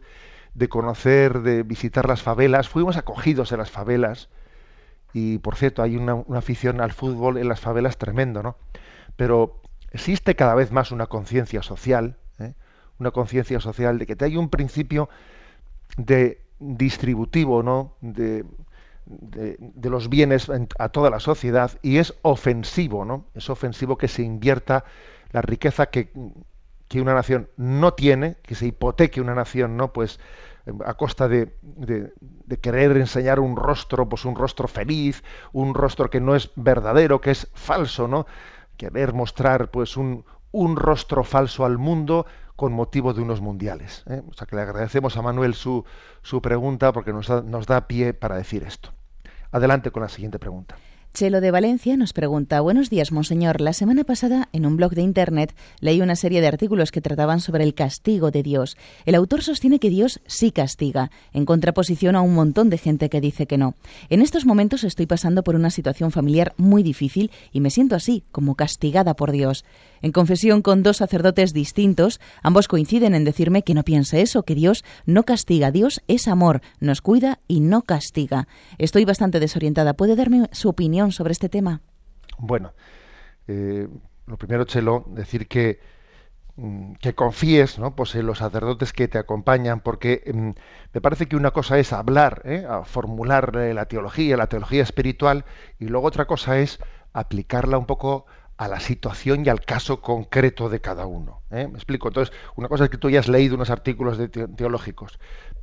de 0.54 0.70
conocer, 0.70 1.42
de 1.42 1.64
visitar 1.64 2.08
las 2.08 2.22
favelas. 2.22 2.70
Fuimos 2.70 2.96
acogidos 2.96 3.52
en 3.52 3.58
las 3.58 3.72
favelas. 3.72 4.30
Y 5.12 5.40
por 5.40 5.58
cierto, 5.58 5.84
hay 5.84 5.98
una, 5.98 6.24
afición 6.38 6.80
al 6.80 6.94
fútbol 6.94 7.38
en 7.38 7.50
las 7.50 7.60
favelas 7.60 7.98
tremendo, 7.98 8.42
¿no? 8.42 8.56
Pero 9.18 9.62
existe 9.92 10.36
cada 10.36 10.56
vez 10.56 10.72
más 10.72 10.92
una 10.92 11.08
conciencia 11.08 11.62
social, 11.62 12.18
¿eh? 12.40 12.54
una 13.00 13.12
conciencia 13.12 13.60
social 13.60 14.00
de 14.00 14.06
que 14.06 14.24
hay 14.24 14.38
un 14.38 14.50
principio 14.50 15.10
de 15.98 16.42
distributivo 16.64 17.64
¿no? 17.64 17.96
de, 18.02 18.46
de, 19.06 19.90
los 19.90 20.10
bienes 20.10 20.50
a 20.80 20.90
toda 20.90 21.10
la 21.10 21.20
sociedad 21.20 21.72
y 21.82 21.98
es 21.98 22.14
ofensivo, 22.22 23.06
¿no? 23.06 23.26
Es 23.36 23.50
ofensivo 23.50 23.98
que 23.98 24.08
se 24.08 24.24
invierta 24.24 24.86
la 25.32 25.42
riqueza 25.42 25.88
que, 25.88 26.12
una 26.96 27.16
nación 27.16 27.50
no 27.58 27.96
tiene, 27.96 28.36
que 28.44 28.54
se 28.54 28.68
hipoteque 28.68 29.20
una 29.20 29.34
nación, 29.34 29.76
¿no? 29.78 29.92
Pues 29.92 30.20
a 30.86 30.94
costa 30.94 31.28
de, 31.28 31.58
de, 31.64 32.14
de, 32.20 32.58
querer 32.60 32.96
enseñar 32.98 33.40
un 33.40 33.56
rostro, 33.58 34.08
pues 34.08 34.26
un 34.26 34.36
rostro 34.36 34.68
feliz, 34.68 35.24
un 35.54 35.74
rostro 35.74 36.12
que 36.12 36.22
no 36.22 36.36
es 36.36 36.52
verdadero, 36.56 37.20
que 37.20 37.32
es 37.32 37.50
falso, 37.56 38.08
¿no? 38.08 38.28
Querer 38.78 39.14
mostrar 39.14 39.72
pues 39.72 39.98
un, 39.98 40.24
un 40.52 40.76
rostro 40.76 41.24
falso 41.24 41.66
al 41.66 41.80
mundo 41.80 42.28
con 42.56 42.74
motivo 42.74 43.14
de 43.14 43.22
unos 43.22 43.42
mundiales. 43.42 44.04
¿eh? 44.10 44.22
O 44.30 44.34
sea 44.34 44.48
que 44.48 44.56
le 44.56 44.62
agradecemos 44.62 45.18
a 45.18 45.22
Manuel 45.22 45.54
su, 45.54 45.86
su 46.22 46.42
pregunta 46.42 46.94
porque 46.94 47.14
nos 47.14 47.30
nos 47.46 47.66
da 47.66 47.88
pie 47.88 48.14
para 48.14 48.36
decir 48.36 48.64
esto. 48.64 48.94
Adelante 49.52 49.92
con 49.92 50.04
la 50.04 50.10
siguiente 50.10 50.40
pregunta. 50.40 50.76
Chelo 51.14 51.42
de 51.42 51.52
Valencia 51.52 51.96
nos 51.96 52.12
pregunta, 52.12 52.60
buenos 52.62 52.90
días, 52.90 53.12
monseñor. 53.12 53.62
La 53.62 53.74
semana 53.74 54.04
pasada, 54.04 54.50
en 54.52 54.66
un 54.66 54.78
blog 54.78 54.96
de 54.96 55.04
Internet, 55.04 55.54
leí 55.80 56.02
una 56.02 56.16
serie 56.16 56.42
de 56.42 56.48
artículos 56.48 56.90
que 56.90 57.02
trataban 57.02 57.40
sobre 57.40 57.64
el 57.64 57.76
castigo 57.76 58.32
de 58.32 58.42
Dios. 58.42 58.78
El 59.06 59.14
autor 59.14 59.44
sostiene 59.44 59.78
que 59.78 59.92
Dios 59.92 60.22
sí 60.26 60.50
castiga, 60.50 61.12
en 61.32 61.46
contraposición 61.46 62.16
a 62.16 62.22
un 62.22 62.34
montón 62.34 62.72
de 62.72 62.80
gente 62.80 63.10
que 63.10 63.22
dice 63.22 63.46
que 63.46 63.60
no. 63.60 63.76
En 64.10 64.24
estos 64.24 64.48
momentos 64.48 64.84
estoy 64.84 65.06
pasando 65.06 65.44
por 65.44 65.54
una 65.54 65.70
situación 65.70 66.10
familiar 66.10 66.56
muy 66.58 66.82
difícil 66.82 67.30
y 67.52 67.60
me 67.60 67.70
siento 67.70 67.96
así, 67.96 68.24
como 68.32 68.56
castigada 68.56 69.14
por 69.14 69.32
Dios. 69.32 69.66
En 70.02 70.14
confesión 70.14 70.64
con 70.64 70.82
dos 70.82 70.98
sacerdotes 70.98 71.54
distintos, 71.54 72.20
ambos 72.42 72.68
coinciden 72.68 73.14
en 73.14 73.24
decirme 73.24 73.62
que 73.62 73.76
no 73.76 73.84
piense 73.84 74.22
eso, 74.22 74.42
que 74.42 74.56
Dios 74.56 74.84
no 75.06 75.26
castiga, 75.26 75.70
Dios 75.70 76.02
es 76.08 76.28
amor, 76.28 76.62
nos 76.80 77.02
cuida 77.02 77.40
y 77.48 77.60
no 77.60 77.84
castiga. 77.84 78.48
Estoy 78.80 79.06
bastante 79.06 79.40
desorientada. 79.40 79.94
¿Puede 79.94 80.16
darme 80.16 80.50
su 80.52 80.70
opinión? 80.70 81.03
Sobre 81.12 81.34
este 81.34 81.50
tema? 81.50 81.82
Bueno, 82.38 82.74
eh, 83.48 83.88
lo 84.26 84.38
primero, 84.38 84.64
Chelo, 84.66 85.06
decir 85.08 85.48
que, 85.48 85.80
mm, 86.56 86.94
que 86.94 87.14
confíes 87.14 87.80
¿no? 87.80 87.96
pues 87.96 88.16
en 88.16 88.26
los 88.26 88.40
sacerdotes 88.40 88.94
que 88.94 89.08
te 89.08 89.18
acompañan, 89.18 89.82
porque 89.82 90.24
mm, 90.34 90.50
me 90.94 91.02
parece 91.02 91.28
que 91.28 91.36
una 91.36 91.52
cosa 91.52 91.78
es 91.78 91.94
hablar, 91.94 92.42
¿eh? 92.46 92.66
a 92.68 92.84
formular 92.84 93.56
la 93.56 93.86
teología, 93.86 94.38
la 94.38 94.48
teología 94.48 94.84
espiritual, 94.84 95.46
y 95.80 95.86
luego 95.86 96.08
otra 96.08 96.26
cosa 96.26 96.60
es 96.60 96.80
aplicarla 97.14 97.78
un 97.78 97.86
poco 97.86 98.26
a 98.58 98.68
la 98.68 98.80
situación 98.80 99.46
y 99.46 99.50
al 99.50 99.62
caso 99.62 100.02
concreto 100.02 100.70
de 100.70 100.80
cada 100.80 101.06
uno. 101.06 101.42
¿eh? 101.52 101.68
Me 101.68 101.76
explico. 101.76 102.08
Entonces, 102.08 102.36
una 102.56 102.68
cosa 102.68 102.86
es 102.86 102.90
que 102.90 102.98
tú 102.98 103.08
hayas 103.08 103.28
leído 103.28 103.56
unos 103.56 103.70
artículos 103.70 104.20
teológicos, 104.56 105.20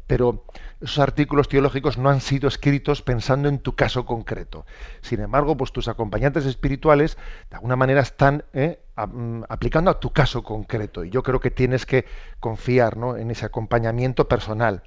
pero 0.06 0.44
esos 0.80 0.98
artículos 0.98 1.48
teológicos 1.48 1.98
no 1.98 2.10
han 2.10 2.20
sido 2.20 2.48
escritos 2.48 3.00
pensando 3.02 3.48
en 3.48 3.60
tu 3.60 3.76
caso 3.76 4.04
concreto. 4.06 4.66
Sin 5.02 5.20
embargo, 5.20 5.56
pues 5.56 5.72
tus 5.72 5.86
acompañantes 5.86 6.46
espirituales 6.46 7.16
de 7.48 7.56
alguna 7.56 7.76
manera 7.76 8.00
están 8.00 8.44
¿eh? 8.52 8.80
aplicando 8.96 9.90
a 9.90 10.00
tu 10.00 10.12
caso 10.12 10.42
concreto 10.42 11.04
y 11.04 11.10
yo 11.10 11.22
creo 11.22 11.38
que 11.38 11.52
tienes 11.52 11.86
que 11.86 12.06
confiar 12.40 12.98
en 13.18 13.30
ese 13.30 13.46
acompañamiento 13.46 14.26
personal. 14.26 14.82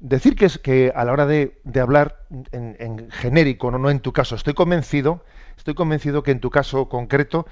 Decir 0.00 0.34
que, 0.34 0.46
es, 0.46 0.58
que 0.58 0.92
a 0.92 1.04
la 1.04 1.12
hora 1.12 1.26
de, 1.26 1.60
hablar 1.80 2.24
en, 2.50 3.08
genérico, 3.12 3.70
¿no? 3.70 3.78
no 3.78 3.90
en 3.90 4.00
tu 4.00 4.12
caso, 4.12 4.34
estoy 4.34 4.54
convencido, 4.54 5.24
estoy 5.62 5.74
convencido 5.74 6.24
que 6.24 6.32
en 6.32 6.40
tu 6.40 6.50
caso 6.50 6.88
concreto 6.88 7.46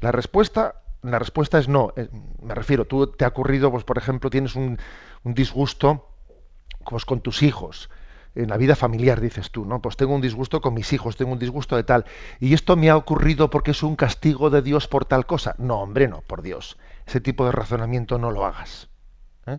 la 0.00 0.12
respuesta 0.12 0.82
la 1.02 1.18
respuesta 1.18 1.58
es 1.58 1.68
no. 1.68 1.92
Eh, 1.96 2.08
me 2.42 2.54
refiero, 2.54 2.86
tú 2.86 3.06
te 3.06 3.24
ha 3.24 3.28
ocurrido, 3.28 3.70
pues 3.70 3.84
por 3.84 3.98
ejemplo, 3.98 4.30
tienes 4.30 4.54
un, 4.54 4.78
un 5.22 5.34
disgusto 5.34 6.08
pues 6.88 7.04
con 7.04 7.20
tus 7.20 7.42
hijos, 7.42 7.90
en 8.34 8.48
la 8.48 8.56
vida 8.56 8.74
familiar, 8.74 9.20
dices 9.20 9.50
tú, 9.50 9.64
¿no? 9.64 9.80
Pues 9.80 9.96
tengo 9.96 10.14
un 10.14 10.20
disgusto 10.20 10.60
con 10.60 10.74
mis 10.74 10.92
hijos, 10.92 11.16
tengo 11.16 11.32
un 11.32 11.38
disgusto 11.38 11.76
de 11.76 11.84
tal. 11.84 12.04
Y 12.40 12.54
esto 12.54 12.76
me 12.76 12.90
ha 12.90 12.96
ocurrido 12.96 13.50
porque 13.50 13.70
es 13.72 13.82
un 13.82 13.96
castigo 13.96 14.50
de 14.50 14.62
Dios 14.62 14.88
por 14.88 15.04
tal 15.04 15.26
cosa. 15.26 15.54
No, 15.58 15.80
hombre, 15.80 16.08
no, 16.08 16.22
por 16.22 16.42
Dios. 16.42 16.78
Ese 17.06 17.20
tipo 17.20 17.44
de 17.44 17.52
razonamiento 17.52 18.18
no 18.18 18.30
lo 18.30 18.44
hagas. 18.44 18.88
¿eh? 19.46 19.58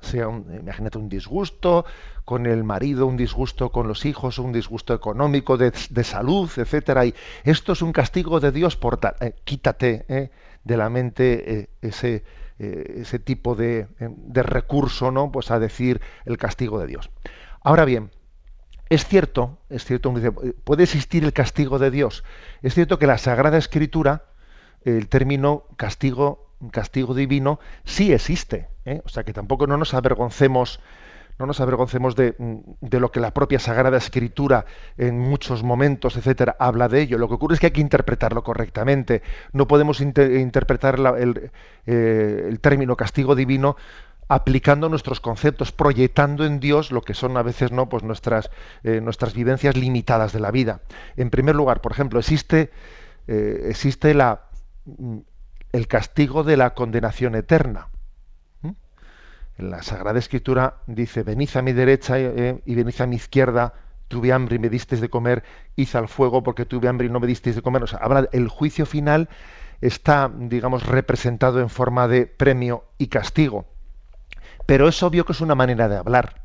Sea 0.00 0.28
imagínate 0.28 0.98
un 0.98 1.08
disgusto 1.08 1.84
con 2.24 2.46
el 2.46 2.64
marido, 2.64 3.06
un 3.06 3.16
disgusto 3.16 3.70
con 3.70 3.88
los 3.88 4.04
hijos, 4.04 4.38
un 4.38 4.52
disgusto 4.52 4.94
económico, 4.94 5.56
de, 5.56 5.72
salud, 6.04 6.50
etcétera. 6.56 7.04
Y 7.06 7.14
esto 7.44 7.72
es 7.72 7.82
un 7.82 7.92
castigo 7.92 8.40
de 8.40 8.52
Dios 8.52 8.76
por 8.76 8.96
tal. 8.96 9.14
Eh, 9.20 9.34
quítate 9.44 10.04
¿eh? 10.08 10.30
de 10.64 10.76
la 10.76 10.88
mente 10.88 11.70
ese 11.82 12.24
eh, 12.62 13.00
ese 13.00 13.18
tipo 13.18 13.54
de, 13.54 13.88
eh, 14.00 14.08
de, 14.10 14.42
recurso, 14.42 15.10
¿no? 15.10 15.32
Pues 15.32 15.50
a 15.50 15.58
decir 15.58 16.02
el 16.26 16.36
castigo 16.36 16.78
de 16.78 16.88
Dios. 16.88 17.08
Ahora 17.62 17.86
bien, 17.86 18.10
es 18.90 19.06
cierto, 19.06 19.56
es 19.70 19.86
cierto, 19.86 20.12
puede 20.62 20.82
existir 20.82 21.24
el 21.24 21.32
castigo 21.32 21.78
de 21.78 21.90
Dios. 21.90 22.22
Es 22.60 22.74
cierto 22.74 22.98
que 22.98 23.06
la 23.06 23.16
Sagrada 23.16 23.56
Escritura, 23.56 24.26
el 24.84 25.08
término 25.08 25.64
castigo, 25.78 26.52
castigo 26.70 27.14
divino, 27.14 27.60
sí 27.84 28.12
existe. 28.12 28.68
¿Eh? 28.90 29.02
O 29.04 29.08
sea 29.08 29.24
que 29.24 29.32
tampoco 29.32 29.66
no 29.66 29.76
nos 29.76 29.94
avergoncemos 29.94 30.80
no 31.38 31.46
nos 31.46 31.60
avergoncemos 31.60 32.16
de, 32.16 32.34
de, 32.82 33.00
lo 33.00 33.10
que 33.10 33.18
la 33.18 33.32
propia 33.32 33.58
Sagrada 33.58 33.96
Escritura 33.96 34.66
en 34.98 35.18
muchos 35.18 35.62
momentos, 35.62 36.18
etcétera, 36.18 36.54
habla 36.58 36.86
de 36.86 37.00
ello. 37.00 37.16
Lo 37.16 37.28
que 37.28 37.34
ocurre 37.34 37.54
es 37.54 37.60
que 37.60 37.66
hay 37.68 37.72
que 37.72 37.80
interpretarlo 37.80 38.44
correctamente. 38.44 39.22
No 39.54 39.66
podemos 39.66 40.02
interpretar 40.02 40.96
el, 41.18 41.50
eh, 41.86 42.46
el, 42.46 42.60
término 42.60 42.94
castigo 42.94 43.34
divino 43.34 43.76
aplicando 44.28 44.90
nuestros 44.90 45.20
conceptos, 45.20 45.72
proyectando 45.72 46.44
en 46.44 46.60
Dios 46.60 46.92
lo 46.92 47.00
que 47.00 47.14
son 47.14 47.34
a 47.38 47.42
veces 47.42 47.72
no, 47.72 47.88
pues 47.88 48.02
nuestras, 48.02 48.50
eh, 48.84 49.00
nuestras 49.00 49.32
vivencias 49.32 49.78
limitadas 49.78 50.34
de 50.34 50.40
la 50.40 50.50
vida. 50.50 50.82
En 51.16 51.30
primer 51.30 51.56
lugar, 51.56 51.80
por 51.80 51.92
ejemplo, 51.92 52.18
existe, 52.18 52.70
existe 53.26 54.12
la, 54.12 54.42
el 55.72 55.88
castigo 55.88 56.44
de 56.44 56.58
la 56.58 56.74
condenación 56.74 57.34
eterna. 57.34 57.88
La 59.60 59.82
Sagrada 59.82 60.18
Escritura 60.18 60.76
dice, 60.86 61.22
venid 61.22 61.50
a 61.54 61.62
mi 61.62 61.72
derecha 61.72 62.18
eh, 62.18 62.62
y 62.64 62.74
venid 62.74 63.00
a 63.00 63.06
mi 63.06 63.16
izquierda, 63.16 63.74
tuve 64.08 64.32
hambre 64.32 64.56
y 64.56 64.58
me 64.58 64.68
disteis 64.68 65.00
de 65.00 65.08
comer, 65.08 65.44
hice 65.76 65.98
al 65.98 66.08
fuego 66.08 66.42
porque 66.42 66.64
tuve 66.64 66.88
hambre 66.88 67.06
y 67.06 67.10
no 67.10 67.20
me 67.20 67.26
disteis 67.26 67.56
de 67.56 67.62
comer. 67.62 67.82
O 67.82 67.86
sea, 67.86 68.00
el 68.32 68.48
juicio 68.48 68.86
final 68.86 69.28
está, 69.80 70.30
digamos, 70.34 70.86
representado 70.86 71.60
en 71.60 71.68
forma 71.68 72.08
de 72.08 72.26
premio 72.26 72.84
y 72.98 73.08
castigo. 73.08 73.66
Pero 74.66 74.88
es 74.88 75.02
obvio 75.02 75.24
que 75.24 75.32
es 75.32 75.40
una 75.40 75.54
manera 75.54 75.88
de 75.88 75.96
hablar. 75.96 76.42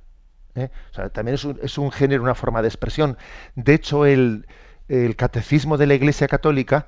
¿eh? 0.56 0.70
O 0.92 0.94
sea, 0.94 1.10
también 1.10 1.36
es 1.36 1.46
un, 1.46 1.60
es 1.62 1.78
un, 1.78 1.92
género, 1.92 2.24
una 2.24 2.36
forma 2.36 2.62
de 2.62 2.68
expresión. 2.68 3.18
De 3.56 3.74
hecho, 3.74 4.06
el, 4.06 4.48
el 4.88 5.16
catecismo 5.16 5.78
de 5.78 5.88
la 5.88 5.96
Iglesia 5.96 6.28
Católica, 6.28 6.88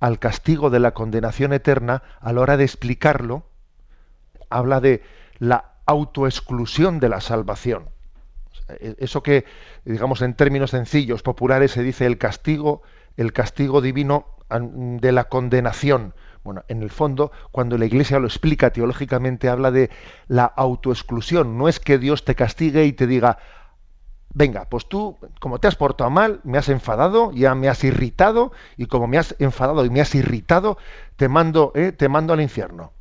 al 0.00 0.18
castigo 0.18 0.70
de 0.70 0.80
la 0.80 0.92
condenación 0.92 1.52
eterna, 1.52 2.02
a 2.20 2.32
la 2.32 2.40
hora 2.40 2.56
de 2.56 2.64
explicarlo, 2.64 3.44
habla 4.50 4.80
de 4.80 5.02
la 5.42 5.72
autoexclusión 5.86 7.00
de 7.00 7.08
la 7.08 7.20
salvación. 7.20 7.90
E, 8.68 8.94
eso 8.98 9.24
que, 9.24 9.44
digamos, 9.84 10.22
en 10.22 10.34
términos 10.34 10.70
sencillos, 10.70 11.24
populares, 11.24 11.72
se 11.72 11.82
dice 11.82 12.06
el 12.06 12.16
castigo, 12.16 12.82
el 13.16 13.32
castigo 13.32 13.80
divino 13.80 14.26
de 14.48 15.10
la 15.10 15.24
condenación. 15.24 16.14
Bueno, 16.44 16.62
en 16.68 16.82
el 16.82 16.90
fondo, 16.90 17.32
cuando 17.50 17.76
la 17.76 17.86
Iglesia 17.86 18.20
lo 18.20 18.28
explica 18.28 18.70
teológicamente, 18.70 19.48
habla 19.48 19.72
de 19.72 19.90
la 20.28 20.44
autoexclusión. 20.44 21.58
No 21.58 21.68
es 21.68 21.80
que 21.80 21.98
Dios 21.98 22.24
te 22.24 22.36
castigue 22.36 22.84
y 22.84 22.92
te 22.92 23.08
diga, 23.08 23.38
venga, 24.34 24.66
pues 24.66 24.88
tú, 24.88 25.18
como 25.40 25.58
te 25.58 25.66
has 25.66 25.74
portado 25.74 26.10
mal, 26.10 26.40
me 26.44 26.58
has 26.58 26.68
enfadado, 26.68 27.32
ya 27.32 27.56
me 27.56 27.68
has 27.68 27.82
irritado, 27.82 28.52
y 28.76 28.86
como 28.86 29.08
me 29.08 29.18
has 29.18 29.34
enfadado 29.40 29.84
y 29.84 29.90
me 29.90 30.00
has 30.00 30.14
irritado, 30.14 30.78
te 31.16 31.28
mando, 31.28 31.72
eh, 31.74 31.90
te 31.90 32.08
mando 32.08 32.32
al 32.32 32.40
infierno. 32.40 32.92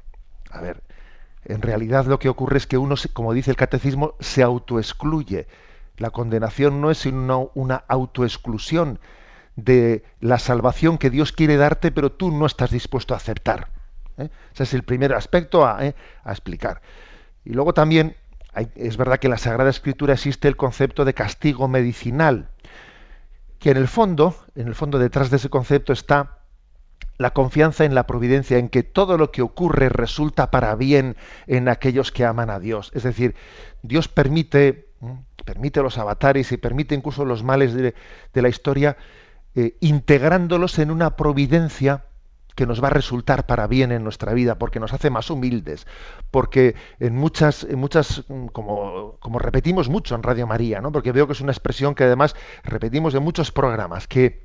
A 0.49 0.59
ver, 0.61 0.81
en 1.45 1.61
realidad 1.61 2.05
lo 2.05 2.19
que 2.19 2.29
ocurre 2.29 2.57
es 2.57 2.67
que 2.67 2.77
uno, 2.77 2.95
como 3.13 3.33
dice 3.33 3.51
el 3.51 3.57
catecismo, 3.57 4.15
se 4.19 4.43
autoexcluye. 4.43 5.47
La 5.97 6.11
condenación 6.11 6.81
no 6.81 6.91
es 6.91 6.99
sino 6.99 7.51
una 7.53 7.83
autoexclusión 7.87 8.99
de 9.55 10.03
la 10.19 10.39
salvación 10.39 10.97
que 10.97 11.09
Dios 11.09 11.31
quiere 11.31 11.57
darte, 11.57 11.91
pero 11.91 12.11
tú 12.11 12.31
no 12.31 12.45
estás 12.45 12.71
dispuesto 12.71 13.13
a 13.13 13.17
aceptar. 13.17 13.69
¿eh? 14.17 14.29
Ese 14.53 14.63
es 14.63 14.73
el 14.73 14.83
primer 14.83 15.13
aspecto 15.13 15.65
a, 15.65 15.85
¿eh? 15.85 15.95
a 16.23 16.31
explicar. 16.31 16.81
Y 17.43 17.53
luego 17.53 17.73
también 17.73 18.15
es 18.75 18.97
verdad 18.97 19.17
que 19.19 19.27
en 19.27 19.31
la 19.31 19.37
Sagrada 19.37 19.69
Escritura 19.69 20.13
existe 20.13 20.47
el 20.47 20.57
concepto 20.57 21.05
de 21.05 21.13
castigo 21.13 21.67
medicinal, 21.67 22.49
que 23.59 23.71
en 23.71 23.77
el 23.77 23.87
fondo, 23.87 24.35
en 24.55 24.67
el 24.67 24.75
fondo 24.75 24.99
detrás 24.99 25.29
de 25.29 25.37
ese 25.37 25.49
concepto 25.49 25.93
está 25.93 26.40
la 27.21 27.31
confianza 27.31 27.85
en 27.85 27.95
la 27.95 28.07
providencia, 28.07 28.57
en 28.57 28.69
que 28.69 28.83
todo 28.83 29.17
lo 29.17 29.31
que 29.31 29.41
ocurre 29.41 29.89
resulta 29.89 30.51
para 30.51 30.75
bien 30.75 31.15
en 31.47 31.69
aquellos 31.69 32.11
que 32.11 32.25
aman 32.25 32.49
a 32.49 32.59
Dios. 32.59 32.91
Es 32.93 33.03
decir, 33.03 33.35
Dios 33.81 34.07
permite, 34.07 34.89
permite 35.45 35.81
los 35.81 35.97
avatares 35.97 36.51
y 36.51 36.57
permite 36.57 36.95
incluso 36.95 37.25
los 37.25 37.43
males 37.43 37.73
de, 37.73 37.93
la 38.33 38.49
historia, 38.49 38.97
eh, 39.55 39.75
integrándolos 39.79 40.79
en 40.79 40.91
una 40.91 41.15
providencia 41.15 42.05
que 42.55 42.65
nos 42.65 42.83
va 42.83 42.87
a 42.87 42.91
resultar 42.91 43.45
para 43.45 43.67
bien 43.67 43.91
en 43.91 44.03
nuestra 44.03 44.33
vida, 44.33 44.55
porque 44.55 44.79
nos 44.79 44.93
hace 44.93 45.09
más 45.09 45.29
humildes, 45.29 45.87
porque 46.31 46.75
en 46.99 47.15
muchas, 47.15 47.63
en 47.63 47.79
muchas, 47.79 48.23
como, 48.51 49.15
como 49.19 49.39
repetimos 49.39 49.89
mucho 49.89 50.15
en 50.15 50.23
Radio 50.23 50.47
María, 50.47 50.81
¿no? 50.81 50.91
porque 50.91 51.11
veo 51.11 51.27
que 51.27 51.33
es 51.33 51.41
una 51.41 51.53
expresión 51.53 51.95
que 51.95 52.03
además 52.03 52.35
repetimos 52.63 53.15
en 53.15 53.23
muchos 53.23 53.51
programas, 53.51 54.07
que 54.07 54.41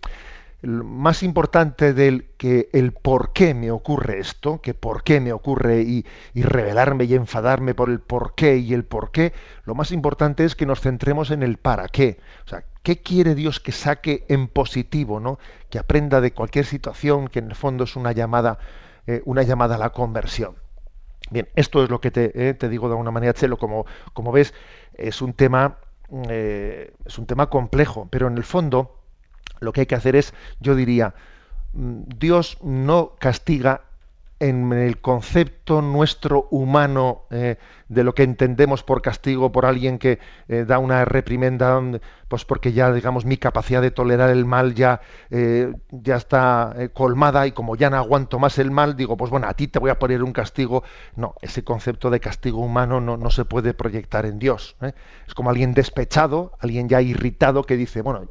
más 0.66 1.22
importante 1.22 1.92
del 1.92 2.28
que 2.36 2.68
el 2.72 2.92
por 2.92 3.32
qué 3.32 3.54
me 3.54 3.70
ocurre 3.70 4.18
esto, 4.18 4.60
que 4.60 4.74
por 4.74 5.02
qué 5.02 5.20
me 5.20 5.32
ocurre 5.32 5.82
y, 5.82 6.06
y, 6.34 6.42
revelarme 6.42 7.04
y 7.04 7.14
enfadarme 7.14 7.74
por 7.74 7.90
el 7.90 8.00
por 8.00 8.34
qué 8.34 8.56
y 8.58 8.74
el 8.74 8.84
por 8.84 9.10
qué, 9.10 9.32
lo 9.64 9.74
más 9.74 9.92
importante 9.92 10.44
es 10.44 10.54
que 10.54 10.66
nos 10.66 10.80
centremos 10.80 11.30
en 11.30 11.42
el 11.42 11.56
para 11.58 11.88
qué. 11.88 12.18
O 12.44 12.48
sea, 12.48 12.64
¿qué 12.82 13.02
quiere 13.02 13.34
Dios 13.34 13.60
que 13.60 13.72
saque 13.72 14.24
en 14.28 14.48
positivo, 14.48 15.20
¿no? 15.20 15.38
Que 15.70 15.78
aprenda 15.78 16.20
de 16.20 16.32
cualquier 16.32 16.64
situación 16.64 17.28
que 17.28 17.40
en 17.40 17.46
el 17.46 17.54
fondo 17.54 17.84
es 17.84 17.96
una 17.96 18.12
llamada, 18.12 18.58
eh, 19.06 19.22
una 19.24 19.42
llamada 19.42 19.76
a 19.76 19.78
la 19.78 19.90
conversión. 19.90 20.56
Bien, 21.30 21.48
esto 21.56 21.82
es 21.82 21.90
lo 21.90 22.00
que 22.00 22.10
te, 22.10 22.48
eh, 22.48 22.54
te 22.54 22.68
digo 22.68 22.88
de 22.88 22.92
alguna 22.92 23.10
manera, 23.10 23.34
Chelo, 23.34 23.56
como, 23.56 23.86
como 24.12 24.30
ves, 24.30 24.54
es 24.94 25.22
un 25.22 25.32
tema, 25.32 25.78
eh, 26.28 26.92
es 27.04 27.18
un 27.18 27.26
tema 27.26 27.50
complejo, 27.50 28.06
pero 28.10 28.28
en 28.28 28.36
el 28.36 28.44
fondo, 28.44 29.00
lo 29.60 29.72
que 29.72 29.80
hay 29.80 29.86
que 29.86 29.94
hacer 29.94 30.16
es, 30.16 30.34
yo 30.60 30.74
diría, 30.74 31.14
mm, 31.72 32.02
Dios 32.18 32.58
no 32.62 33.12
castiga 33.18 33.82
en 34.38 34.72
el 34.72 35.00
concepto 35.00 35.80
nuestro 35.80 36.48
humano 36.50 37.22
eh, 37.30 37.56
de 37.88 38.04
lo 38.04 38.14
que 38.14 38.22
entendemos 38.22 38.82
por 38.82 39.00
castigo 39.00 39.50
por 39.50 39.64
alguien 39.64 39.98
que 39.98 40.18
eh, 40.48 40.64
da 40.66 40.78
una 40.78 41.06
reprimenda, 41.06 41.80
pues 42.28 42.44
porque 42.44 42.72
ya 42.72 42.92
digamos 42.92 43.24
mi 43.24 43.38
capacidad 43.38 43.80
de 43.80 43.90
tolerar 43.90 44.28
el 44.28 44.44
mal 44.44 44.74
ya 44.74 45.00
eh, 45.30 45.72
ya 45.90 46.16
está 46.16 46.74
colmada 46.92 47.46
y 47.46 47.52
como 47.52 47.76
ya 47.76 47.88
no 47.88 47.96
aguanto 47.96 48.38
más 48.38 48.58
el 48.58 48.70
mal 48.70 48.96
digo 48.96 49.16
pues 49.16 49.30
bueno 49.30 49.46
a 49.48 49.54
ti 49.54 49.68
te 49.68 49.78
voy 49.78 49.90
a 49.90 49.98
poner 49.98 50.22
un 50.22 50.32
castigo. 50.32 50.82
No 51.14 51.34
ese 51.40 51.64
concepto 51.64 52.10
de 52.10 52.20
castigo 52.20 52.60
humano 52.60 53.00
no, 53.00 53.16
no 53.16 53.30
se 53.30 53.46
puede 53.46 53.72
proyectar 53.72 54.26
en 54.26 54.38
Dios 54.38 54.76
es 55.26 55.34
como 55.34 55.50
alguien 55.50 55.72
despechado 55.72 56.52
alguien 56.60 56.88
ya 56.88 57.00
irritado 57.00 57.64
que 57.64 57.76
dice 57.76 58.02
bueno 58.02 58.28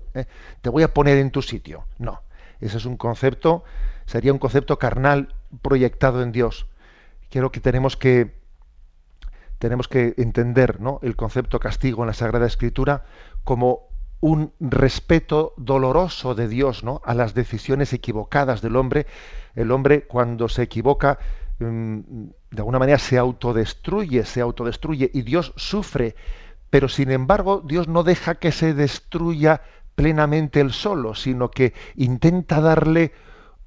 te 0.61 0.69
voy 0.69 0.83
a 0.83 0.93
poner 0.93 1.17
en 1.17 1.31
tu 1.31 1.41
sitio 1.41 1.85
no 1.97 2.21
ese 2.59 2.77
es 2.77 2.85
un 2.85 2.97
concepto 2.97 3.63
sería 4.05 4.33
un 4.33 4.39
concepto 4.39 4.77
carnal 4.77 5.33
proyectado 5.61 6.21
en 6.21 6.31
Dios. 6.31 6.67
Quiero 7.29 7.51
que 7.51 7.59
tenemos 7.59 7.97
que 7.97 8.45
tenemos 9.59 9.87
que 9.87 10.13
entender 10.17 10.81
¿no? 10.81 10.99
el 11.01 11.15
concepto 11.15 11.59
castigo 11.59 12.03
en 12.03 12.07
la 12.07 12.13
Sagrada 12.13 12.45
Escritura 12.45 13.05
como 13.43 13.87
un 14.19 14.53
respeto 14.59 15.53
doloroso 15.57 16.35
de 16.35 16.47
Dios 16.47 16.83
¿no? 16.83 17.01
a 17.05 17.13
las 17.13 17.33
decisiones 17.33 17.93
equivocadas 17.93 18.61
del 18.61 18.75
hombre. 18.75 19.07
El 19.55 19.71
hombre 19.71 20.05
cuando 20.07 20.49
se 20.49 20.63
equivoca 20.63 21.19
mm, 21.59 21.99
de 22.51 22.57
alguna 22.57 22.79
manera 22.79 22.97
se 22.97 23.17
autodestruye, 23.17 24.25
se 24.25 24.41
autodestruye 24.41 25.09
y 25.13 25.21
Dios 25.21 25.53
sufre, 25.55 26.15
pero 26.69 26.89
sin 26.89 27.11
embargo 27.11 27.61
Dios 27.65 27.87
no 27.87 28.03
deja 28.03 28.35
que 28.35 28.51
se 28.51 28.73
destruya 28.73 29.61
plenamente 29.95 30.59
él 30.59 30.73
solo, 30.73 31.15
sino 31.15 31.49
que 31.49 31.73
intenta 31.95 32.61
darle 32.61 33.13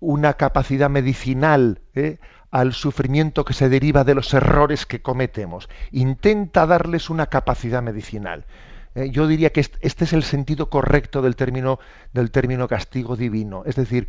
una 0.01 0.35
capacidad 0.35 0.91
medicinal 0.91 1.81
¿eh? 1.95 2.19
al 2.51 2.73
sufrimiento 2.73 3.45
que 3.45 3.53
se 3.53 3.69
deriva 3.69 4.05
de 4.05 4.15
los 4.15 4.33
errores 4.33 4.87
que 4.87 5.03
cometemos. 5.03 5.69
Intenta 5.91 6.67
darles 6.67 7.11
una 7.11 7.27
capacidad 7.27 7.83
medicinal. 7.83 8.47
¿eh? 8.95 9.11
Yo 9.11 9.27
diría 9.27 9.51
que 9.51 9.61
este 9.61 10.05
es 10.05 10.13
el 10.13 10.23
sentido 10.23 10.71
correcto 10.71 11.23
del 11.23 11.37
término, 11.37 11.79
del 12.13 12.31
término 12.31 12.69
castigo 12.69 13.17
divino. 13.17 13.63
Es 13.67 13.77
decir, 13.77 14.09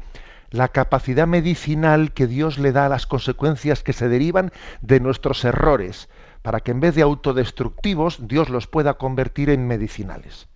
la 0.52 0.70
capacidad 0.70 1.28
medicinal 1.28 2.12
que 2.14 2.28
Dios 2.28 2.58
le 2.58 2.72
da 2.72 2.86
a 2.86 2.90
las 2.90 3.06
consecuencias 3.06 3.84
que 3.84 3.94
se 3.94 4.10
derivan 4.10 4.52
de 4.82 5.00
nuestros 5.00 5.46
errores, 5.46 6.10
para 6.42 6.62
que 6.62 6.72
en 6.72 6.80
vez 6.80 6.96
de 6.96 7.02
autodestructivos, 7.02 8.28
Dios 8.28 8.50
los 8.50 8.66
pueda 8.68 8.96
convertir 8.96 9.50
en 9.50 9.68
medicinales. 9.68 10.48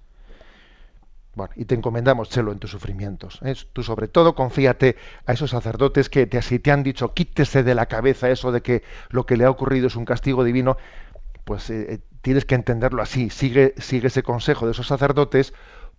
Bueno, 1.36 1.52
y 1.56 1.66
te 1.66 1.74
encomendamos, 1.74 2.30
Chelo, 2.30 2.52
en 2.52 2.60
tus 2.60 2.70
sufrimientos. 2.70 3.40
¿eh? 3.44 3.56
Tú 3.74 3.82
sobre 3.82 4.08
todo 4.08 4.36
confíate 4.36 4.98
a 5.26 5.34
esos 5.34 5.50
sacerdotes 5.50 6.10
que 6.10 6.28
te, 6.28 6.42
si 6.44 6.60
te 6.60 6.72
han 6.72 6.84
dicho 6.84 7.14
quítese 7.14 7.64
de 7.64 7.74
la 7.74 7.88
cabeza 7.88 8.30
eso 8.30 8.52
de 8.52 8.62
que 8.62 8.84
lo 9.10 9.26
que 9.26 9.36
le 9.36 9.46
ha 9.46 9.50
ocurrido 9.50 9.88
es 9.88 9.96
un 9.96 10.06
castigo 10.06 10.44
divino, 10.44 10.78
pues 11.44 11.70
eh, 11.72 11.94
eh, 11.94 12.00
tienes 12.22 12.46
que 12.46 12.54
entenderlo 12.54 13.02
así. 13.02 13.32
Sigue, 13.32 13.74
sigue 13.78 14.08
ese 14.08 14.22
consejo 14.22 14.68
de 14.68 14.74
esos 14.74 14.86
sacerdotes, 14.86 15.56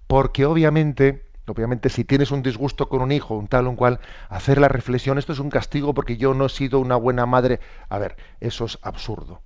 porque 0.07 0.47
obviamente, 0.47 1.27
obviamente, 1.49 1.88
si 1.88 2.05
tienes 2.05 2.31
un 2.31 2.42
disgusto 2.42 2.88
con 2.88 3.03
un 3.03 3.11
hijo, 3.11 3.37
un 3.37 3.49
tal 3.49 3.66
o 3.66 3.70
un 3.70 3.77
cual, 3.77 3.99
hacer 4.29 4.59
la 4.59 4.68
reflexión, 4.68 5.18
esto 5.18 5.33
es 5.33 5.40
un 5.40 5.51
castigo 5.51 5.94
porque 5.94 6.16
yo 6.16 6.33
no 6.35 6.47
he 6.47 6.49
sido 6.49 6.79
una 6.79 6.94
buena 6.94 7.27
madre. 7.27 7.59
A 7.88 7.99
ver, 7.99 8.16
eso 8.38 8.66
es 8.66 8.79
absurdo. 8.83 9.42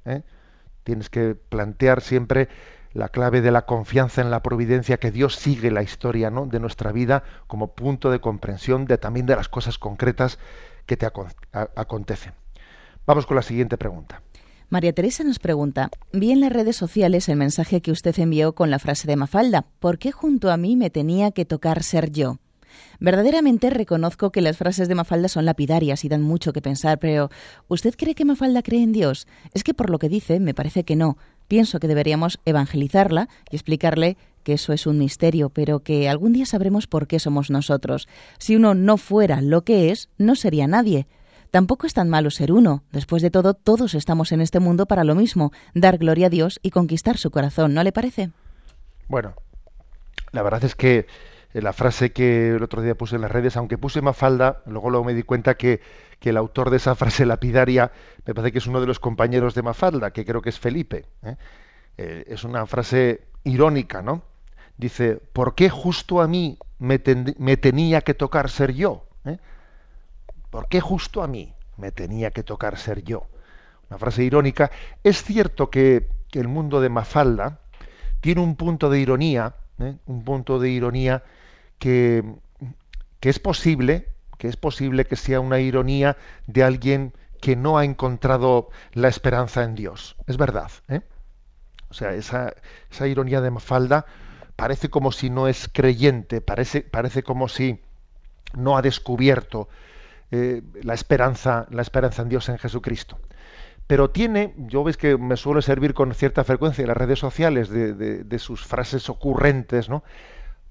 Tienes 0.85 1.09
que 1.09 1.35
plantear 1.35 2.03
siempre 2.03 2.49
la 2.93 3.09
clave 3.09 3.41
de 3.41 3.51
la 3.51 3.67
confianza 3.67 4.21
en 4.21 4.31
la 4.31 4.43
providencia, 4.43 4.99
que 4.99 5.11
Dios 5.11 5.37
sigue 5.37 5.71
la 5.71 5.83
historia 5.83 6.31
¿no? 6.31 6.47
de 6.47 6.61
nuestra 6.61 6.93
vida 6.93 7.23
como 7.47 7.75
punto 7.75 8.11
de 8.11 8.21
comprensión 8.21 8.87
de 8.87 8.99
también 8.99 9.27
de 9.27 9.37
las 9.37 9.49
cosas 9.49 9.79
concretas 9.79 10.39
que 10.87 10.97
te 10.97 11.07
acontecen. 11.07 12.33
Vamos 13.07 13.27
con 13.27 13.37
la 13.37 13.43
siguiente 13.43 13.77
pregunta. 13.79 14.23
María 14.71 14.93
Teresa 14.93 15.25
nos 15.25 15.39
pregunta, 15.39 15.91
vi 16.13 16.31
en 16.31 16.41
las 16.41 16.53
redes 16.53 16.77
sociales 16.77 17.29
el 17.31 17.37
mensaje 17.37 17.81
que 17.81 17.91
usted 17.91 18.19
envió 18.19 18.55
con 18.55 18.71
la 18.71 18.79
frase 18.79 19.07
de 19.07 19.17
Mafalda, 19.17 19.65
¿por 19.79 19.99
qué 19.99 20.13
junto 20.13 20.51
a 20.51 20.59
mí 20.59 20.77
me 20.77 20.91
tenía 20.91 21.31
que 21.31 21.47
tocar 21.47 21.83
ser 21.83 22.11
yo? 22.11 22.37
Verdaderamente 23.01 23.71
reconozco 23.71 24.31
que 24.31 24.43
las 24.43 24.57
frases 24.59 24.89
de 24.89 24.95
Mafalda 24.95 25.29
son 25.29 25.47
lapidarias 25.47 26.05
y 26.05 26.09
dan 26.09 26.23
mucho 26.23 26.53
que 26.53 26.61
pensar, 26.61 26.99
pero 26.99 27.31
¿usted 27.69 27.95
cree 27.97 28.15
que 28.15 28.27
Mafalda 28.27 28.63
cree 28.63 28.83
en 28.83 28.93
Dios? 28.93 29.27
Es 29.55 29.65
que 29.65 29.73
por 29.73 29.89
lo 29.89 29.99
que 29.99 30.11
dice 30.11 30.39
me 30.39 30.55
parece 30.55 30.85
que 30.85 30.97
no. 30.97 31.17
Pienso 31.49 31.81
que 31.81 31.89
deberíamos 31.89 32.39
evangelizarla 32.45 33.29
y 33.51 33.57
explicarle 33.57 34.17
que 34.45 34.53
eso 34.53 34.73
es 34.73 34.87
un 34.87 34.99
misterio, 34.99 35.51
pero 35.51 35.81
que 35.81 36.09
algún 36.09 36.33
día 36.33 36.47
sabremos 36.47 36.87
por 36.87 37.07
qué 37.07 37.19
somos 37.19 37.51
nosotros. 37.51 38.09
Si 38.39 38.55
uno 38.55 38.75
no 38.75 38.97
fuera 38.97 39.41
lo 39.41 39.63
que 39.63 39.91
es, 39.91 40.09
no 40.19 40.37
sería 40.37 40.67
nadie. 40.67 41.07
Tampoco 41.51 41.87
es 41.87 41.95
tan 41.95 42.09
malo 42.11 42.31
ser 42.31 42.53
uno. 42.53 42.85
Después 42.93 43.23
de 43.23 43.31
todo, 43.31 43.55
todos 43.55 43.95
estamos 43.95 44.33
en 44.33 44.43
este 44.43 44.61
mundo 44.61 44.87
para 44.87 45.05
lo 45.05 45.15
mismo, 45.15 45.53
dar 45.75 45.97
gloria 45.97 46.27
a 46.27 46.31
Dios 46.31 46.61
y 46.63 46.71
conquistar 46.71 47.17
su 47.17 47.31
corazón, 47.31 47.73
¿no 47.73 47.83
le 47.83 47.93
parece? 47.93 48.31
Bueno, 49.09 49.35
la 50.33 50.43
verdad 50.43 50.65
es 50.65 50.75
que 50.75 51.07
la 51.53 51.73
frase 51.73 52.13
que 52.13 52.51
el 52.51 52.63
otro 52.63 52.83
día 52.83 52.95
puse 52.95 53.17
en 53.17 53.23
las 53.23 53.31
redes, 53.31 53.57
aunque 53.57 53.79
puse 53.79 54.03
Mafalda, 54.03 54.63
luego, 54.67 54.91
luego 54.91 55.05
me 55.05 55.15
di 55.15 55.23
cuenta 55.23 55.57
que, 55.57 55.81
el 56.21 56.37
autor 56.37 56.69
de 56.69 56.77
esa 56.77 56.95
frase 56.97 57.25
lapidaria 57.25 57.91
me 58.27 58.35
parece 58.35 58.53
que 58.53 58.59
es 58.59 58.67
uno 58.67 58.81
de 58.81 58.87
los 58.87 59.01
compañeros 59.01 59.55
de 59.55 59.63
Mafalda, 59.63 60.11
que 60.11 60.25
creo 60.25 60.43
que 60.43 60.51
es 60.51 60.59
Felipe. 60.59 61.07
¿eh? 61.23 61.37
Eh, 61.97 62.25
es 62.29 62.45
una 62.45 62.67
frase 62.67 63.23
irónica, 63.45 64.03
¿no? 64.03 64.23
Dice, 64.77 65.17
¿por 65.17 65.55
qué 65.55 65.71
justo 65.71 66.21
a 66.21 66.29
mí 66.29 66.59
me, 66.79 66.99
tenía 66.99 68.03
que 68.03 68.15
tocar 68.15 68.51
ser 68.51 68.75
yo? 68.75 69.05
¿Por 70.51 70.69
qué 70.69 70.81
justo 70.81 71.23
a 71.23 71.29
mí 71.29 71.53
me 71.77 71.93
tenía 71.93 72.31
que 72.31 72.43
tocar 72.43 72.79
ser 72.79 73.03
yo? 73.03 73.27
Una 73.91 73.99
frase 73.99 74.23
irónica. 74.23 74.71
Es 75.03 75.23
cierto 75.23 75.71
que, 75.71 76.09
que 76.31 76.41
el 76.41 76.49
mundo 76.49 76.81
de 76.81 76.89
Mafalda 76.89 77.61
tiene 78.21 78.41
un 78.41 78.57
punto 78.57 78.91
de 78.91 79.01
ironía, 79.01 79.55
un 79.79 80.25
punto 80.25 80.59
de 80.59 80.71
ironía 80.71 81.23
que, 81.79 82.25
es 83.21 83.39
posible, 83.39 84.09
que 84.37 84.49
es 84.49 84.57
posible 84.57 85.05
que 85.05 85.17
sea 85.17 85.41
una 85.41 85.61
ironía 85.61 86.17
de 86.47 86.63
alguien 86.63 87.13
que 87.41 87.57
no 87.57 87.79
ha 87.79 87.85
encontrado 87.85 88.71
la 88.93 89.09
esperanza 89.09 89.63
en 89.63 89.75
Dios. 89.75 90.17
Es 90.27 90.37
verdad. 90.37 90.71
¿eh? 90.89 91.03
O 91.91 91.95
sea, 91.95 92.13
esa, 92.15 92.55
esa, 92.91 93.07
ironía 93.07 93.41
de 93.41 93.51
Mafalda 93.51 94.07
parece 94.57 94.89
como 94.91 95.13
si 95.13 95.31
no 95.31 95.49
es 95.49 95.71
creyente, 95.73 96.41
parece, 96.41 96.83
parece 96.83 97.23
como 97.23 97.49
si 97.49 97.81
no 98.55 98.77
ha 98.77 98.83
descubierto 98.83 99.69
eh, 100.31 100.63
la 100.83 100.95
esperanza, 100.95 101.67
la 101.71 101.83
esperanza 101.83 102.23
en 102.23 102.29
Dios 102.29 102.49
en 102.49 102.59
Jesucristo. 102.59 103.19
Pero 103.87 104.11
tiene, 104.11 104.55
yo 104.59 104.85
ves 104.85 104.99
que 104.99 105.17
me 105.17 105.39
suele 105.39 105.63
servir 105.63 105.95
con 105.95 106.13
cierta 106.13 106.45
frecuencia 106.45 106.83
en 106.83 106.89
las 106.89 106.97
redes 106.97 107.19
sociales 107.19 107.71
de, 107.71 107.95
de 107.95 108.39
sus 108.39 108.67
frases 108.67 109.09
ocurrentes, 109.09 109.89
¿no? 109.89 110.05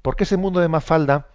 Porque 0.02 0.24
ese 0.24 0.38
mundo 0.38 0.60
de 0.60 0.68
Mafalda 0.68 1.28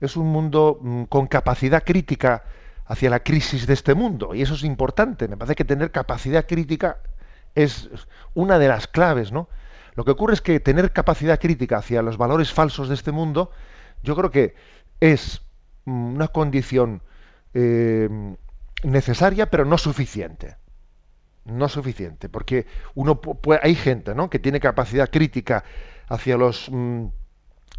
es 0.00 0.16
un 0.16 0.26
mundo 0.28 0.78
mm, 0.80 1.04
con 1.04 1.26
capacidad 1.26 1.84
crítica 1.84 2.44
hacia 2.86 3.10
la 3.10 3.20
crisis 3.20 3.66
de 3.66 3.74
este 3.74 3.94
mundo. 3.94 4.34
Y 4.34 4.42
eso 4.42 4.54
es 4.54 4.64
importante. 4.64 5.28
Me 5.28 5.36
parece 5.36 5.54
que 5.54 5.64
tener 5.64 5.90
capacidad 5.90 6.46
crítica 6.46 6.98
es 7.54 7.88
una 8.34 8.58
de 8.58 8.68
las 8.68 8.86
claves, 8.86 9.32
¿no? 9.32 9.48
Lo 9.94 10.04
que 10.04 10.10
ocurre 10.10 10.34
es 10.34 10.42
que 10.42 10.60
tener 10.60 10.92
capacidad 10.92 11.40
crítica 11.40 11.78
hacia 11.78 12.02
los 12.02 12.18
valores 12.18 12.52
falsos 12.52 12.88
de 12.88 12.94
este 12.94 13.12
mundo, 13.12 13.50
yo 14.02 14.14
creo 14.14 14.30
que 14.30 14.54
es 15.00 15.42
mm, 15.86 16.14
una 16.14 16.28
condición 16.28 17.02
eh, 17.54 18.08
necesaria, 18.82 19.50
pero 19.50 19.64
no 19.64 19.78
suficiente. 19.78 20.56
No 21.44 21.68
suficiente, 21.68 22.28
porque 22.28 22.66
uno 22.94 23.20
hay 23.62 23.76
gente, 23.76 24.14
¿no? 24.14 24.28
que 24.28 24.40
tiene 24.40 24.58
capacidad 24.58 25.08
crítica 25.08 25.62
hacia 26.08 26.36
los 26.36 26.68
mm, 26.70 27.06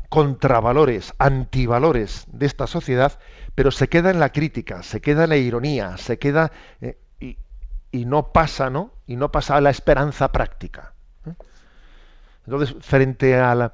contravalores, 0.10 1.13
antivalores 1.17 2.26
de 2.32 2.46
esta 2.46 2.67
sociedad, 2.67 3.20
pero 3.56 3.72
se 3.72 3.89
queda 3.89 4.10
en 4.12 4.20
la 4.20 4.32
crítica, 4.32 4.84
se 4.84 5.02
queda 5.02 5.26
en 5.26 5.30
la 5.30 5.38
ironía, 5.38 5.98
se 5.98 6.17
queda 6.17 6.52
eh, 6.82 6.98
y, 7.20 8.06
no 8.06 8.32
pasa, 8.32 8.70
¿no? 8.70 8.91
Y 9.08 9.15
no 9.15 9.32
pasa 9.32 9.56
a 9.56 9.62
la 9.62 9.70
esperanza 9.70 10.32
práctica. 10.32 10.93
¿eh? 11.26 11.34
Entonces, 12.46 12.76
frente 12.82 13.36
a 13.36 13.56
la, 13.56 13.74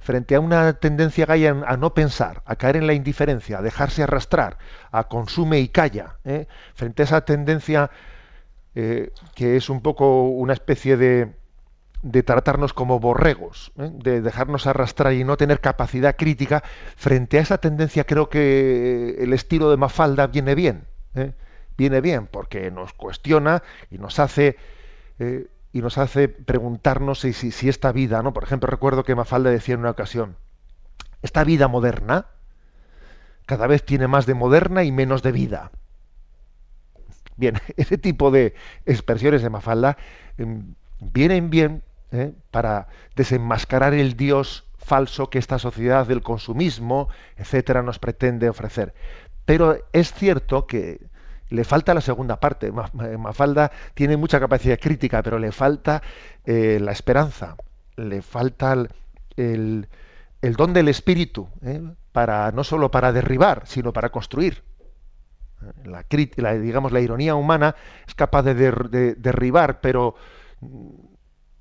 frente 0.00 0.34
a 0.34 0.40
una 0.40 0.74
tendencia 0.74 1.26
que 1.26 1.48
a 1.48 1.76
no 1.76 1.94
pensar, 1.94 2.42
a 2.44 2.56
caer 2.56 2.76
en 2.76 2.86
la 2.86 2.92
indiferencia, 2.92 3.58
a 3.58 3.62
dejarse 3.62 4.02
arrastrar, 4.02 4.58
a 4.90 5.04
consume 5.04 5.60
y 5.60 5.68
calla, 5.68 6.16
¿eh? 6.24 6.46
frente 6.74 7.02
a 7.02 7.04
esa 7.04 7.24
tendencia 7.24 7.90
que 8.74 9.56
es 9.56 9.68
un 9.68 9.82
poco 9.82 10.28
una 10.28 10.54
especie 10.54 10.96
de, 10.96 11.34
de 12.02 12.22
tratarnos 12.22 12.72
como 12.72 12.98
borregos, 12.98 13.72
¿eh? 13.78 13.90
de 13.92 14.20
dejarnos 14.20 14.66
arrastrar 14.66 15.12
y 15.12 15.24
no 15.24 15.36
tener 15.36 15.60
capacidad 15.60 16.16
crítica, 16.16 16.62
frente 16.96 17.38
a 17.38 17.42
esa 17.42 17.58
tendencia 17.58 18.04
creo 18.04 18.28
que 18.28 19.16
el 19.18 19.32
estilo 19.32 19.70
de 19.70 19.76
Mafalda 19.76 20.26
viene 20.26 20.54
bien. 20.54 20.84
¿eh? 21.14 21.32
Viene 21.78 22.00
bien 22.00 22.26
porque 22.26 22.70
nos 22.70 22.92
cuestiona 22.92 23.62
y 23.90 23.98
nos 23.98 24.18
hace 24.18 24.56
eh, 25.18 25.46
y 25.72 25.80
nos 25.80 25.96
hace 25.96 26.28
preguntarnos 26.28 27.20
si, 27.20 27.32
si, 27.32 27.68
esta 27.68 27.92
vida, 27.92 28.22
¿no? 28.22 28.34
Por 28.34 28.44
ejemplo, 28.44 28.68
recuerdo 28.68 29.04
que 29.04 29.14
Mafalda 29.14 29.48
decía 29.48 29.74
en 29.74 29.80
una 29.80 29.90
ocasión, 29.90 30.36
esta 31.22 31.44
vida 31.44 31.66
moderna 31.66 32.26
cada 33.46 33.66
vez 33.66 33.82
tiene 33.84 34.06
más 34.06 34.26
de 34.26 34.34
moderna 34.34 34.84
y 34.84 34.92
menos 34.92 35.22
de 35.22 35.32
vida. 35.32 35.70
Bien, 37.36 37.54
ese 37.76 37.96
tipo 37.96 38.30
de 38.30 38.54
expresiones 38.84 39.42
de 39.42 39.50
Mafalda 39.50 39.96
em, 40.36 40.74
vienen 41.00 41.48
bien 41.48 41.82
¿eh? 42.12 42.32
para 42.50 42.88
desenmascarar 43.16 43.94
el 43.94 44.16
Dios 44.16 44.64
falso 44.78 45.30
que 45.30 45.38
esta 45.38 45.58
sociedad 45.58 46.06
del 46.06 46.22
consumismo, 46.22 47.08
etcétera, 47.36 47.82
nos 47.82 47.98
pretende 47.98 48.48
ofrecer. 48.48 48.94
Pero 49.44 49.78
es 49.92 50.12
cierto 50.12 50.66
que 50.66 51.00
le 51.48 51.64
falta 51.64 51.94
la 51.94 52.00
segunda 52.00 52.40
parte. 52.40 52.72
Mafalda 52.72 53.70
tiene 53.94 54.16
mucha 54.16 54.40
capacidad 54.40 54.78
crítica, 54.78 55.22
pero 55.22 55.38
le 55.38 55.52
falta 55.52 56.02
eh, 56.44 56.78
la 56.80 56.92
esperanza, 56.92 57.56
le 57.96 58.22
falta 58.22 58.76
el, 59.36 59.88
don 60.40 60.72
del 60.72 60.88
espíritu, 60.88 61.48
¿eh? 61.62 61.82
para 62.12 62.50
no 62.52 62.64
solo 62.64 62.90
para 62.90 63.12
derribar, 63.12 63.62
sino 63.66 63.92
para 63.92 64.10
construir. 64.10 64.62
La, 65.84 66.04
digamos, 66.58 66.90
la 66.90 67.00
ironía 67.00 67.36
humana 67.36 67.76
es 68.06 68.16
capaz 68.16 68.42
de 68.42 69.14
derribar, 69.14 69.80
pero 69.80 70.16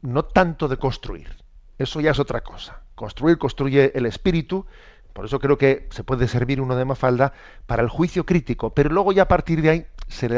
no 0.02 0.26
tanto 0.26 0.68
de 0.68 0.78
construir. 0.78 1.36
Eso 1.78 2.00
ya 2.02 2.12
es 2.12 2.20
otra 2.20 2.42
cosa. 2.42 2.82
Construir 2.96 3.38
construye 3.38 3.92
el 3.96 4.06
espíritu, 4.06 4.66
por 5.14 5.26
eso 5.26 5.40
creo 5.40 5.58
que 5.58 5.88
se 5.92 6.04
puede 6.04 6.28
servir 6.28 6.62
uno 6.62 6.76
de 6.76 6.86
Mafalda 6.86 7.34
para 7.66 7.82
el 7.82 7.90
juicio 7.90 8.26
crítico, 8.26 8.74
pero 8.74 8.90
luego 8.90 9.12
ya 9.12 9.24
a 9.24 9.28
partir 9.28 9.62
de 9.62 9.70
ahí 9.70 9.86
se, 10.08 10.30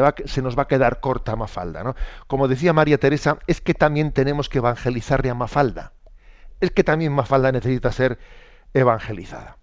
nos 0.42 0.58
va 0.58 0.64
a 0.64 0.68
quedar 0.68 1.00
corta 1.00 1.36
Mafalda. 1.36 1.84
¿no? 1.84 1.96
Como 2.28 2.48
decía 2.48 2.74
María 2.74 2.98
Teresa, 2.98 3.38
es 3.48 3.62
que 3.62 3.74
también 3.74 4.12
tenemos 4.12 4.50
que 4.50 4.60
evangelizarle 4.60 5.30
a 5.30 5.36
Mafalda. 5.36 5.94
Es 6.60 6.72
que 6.72 6.84
también 6.84 7.14
Mafalda 7.14 7.52
necesita 7.52 7.92
ser 7.92 8.20
evangelizada. 8.74 9.58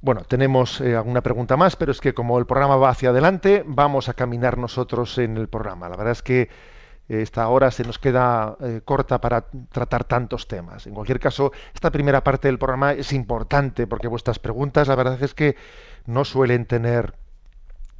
Bueno, 0.00 0.22
tenemos 0.22 0.80
eh, 0.80 0.94
alguna 0.94 1.22
pregunta 1.22 1.56
más, 1.56 1.74
pero 1.74 1.90
es 1.90 2.00
que 2.00 2.14
como 2.14 2.38
el 2.38 2.46
programa 2.46 2.76
va 2.76 2.90
hacia 2.90 3.10
adelante, 3.10 3.64
vamos 3.66 4.08
a 4.08 4.14
caminar 4.14 4.56
nosotros 4.56 5.18
en 5.18 5.36
el 5.36 5.48
programa. 5.48 5.88
La 5.88 5.96
verdad 5.96 6.12
es 6.12 6.22
que 6.22 6.50
esta 7.08 7.48
hora 7.48 7.70
se 7.70 7.84
nos 7.84 7.98
queda 7.98 8.56
eh, 8.60 8.82
corta 8.84 9.20
para 9.20 9.46
tratar 9.70 10.04
tantos 10.04 10.46
temas. 10.46 10.86
En 10.86 10.94
cualquier 10.94 11.18
caso, 11.20 11.52
esta 11.74 11.90
primera 11.90 12.22
parte 12.22 12.48
del 12.48 12.58
programa 12.58 12.92
es 12.92 13.12
importante 13.12 13.86
porque 13.86 14.08
vuestras 14.08 14.38
preguntas, 14.38 14.88
la 14.88 14.94
verdad 14.94 15.22
es 15.22 15.34
que 15.34 15.56
no 16.06 16.24
suelen 16.24 16.66
tener 16.66 17.14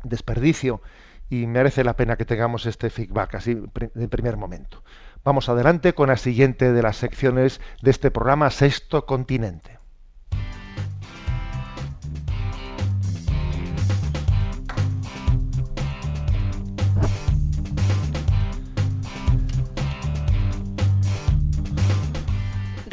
desperdicio 0.05 0.83
y 1.31 1.47
merece 1.47 1.85
la 1.85 1.97
pena 1.97 2.17
que 2.17 2.25
tengamos 2.25 2.67
este 2.67 2.91
feedback 2.91 3.35
así 3.35 3.55
de 3.95 4.09
primer 4.09 4.37
momento. 4.37 4.83
Vamos 5.25 5.49
adelante 5.49 5.95
con 5.95 6.09
la 6.09 6.17
siguiente 6.17 6.73
de 6.73 6.83
las 6.83 6.97
secciones 6.97 7.61
de 7.83 7.91
este 7.91 8.11
programa, 8.11 8.51
Sexto 8.51 9.05
Continente. 9.05 9.78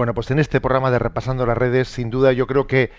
Bueno, 0.00 0.14
pues 0.14 0.30
en 0.30 0.38
este 0.38 0.62
programa 0.62 0.90
de 0.90 0.98
Repasando 0.98 1.44
las 1.44 1.58
Redes, 1.58 1.86
sin 1.88 2.08
duda 2.08 2.32
yo 2.32 2.46
creo 2.46 2.66
que 2.66 2.90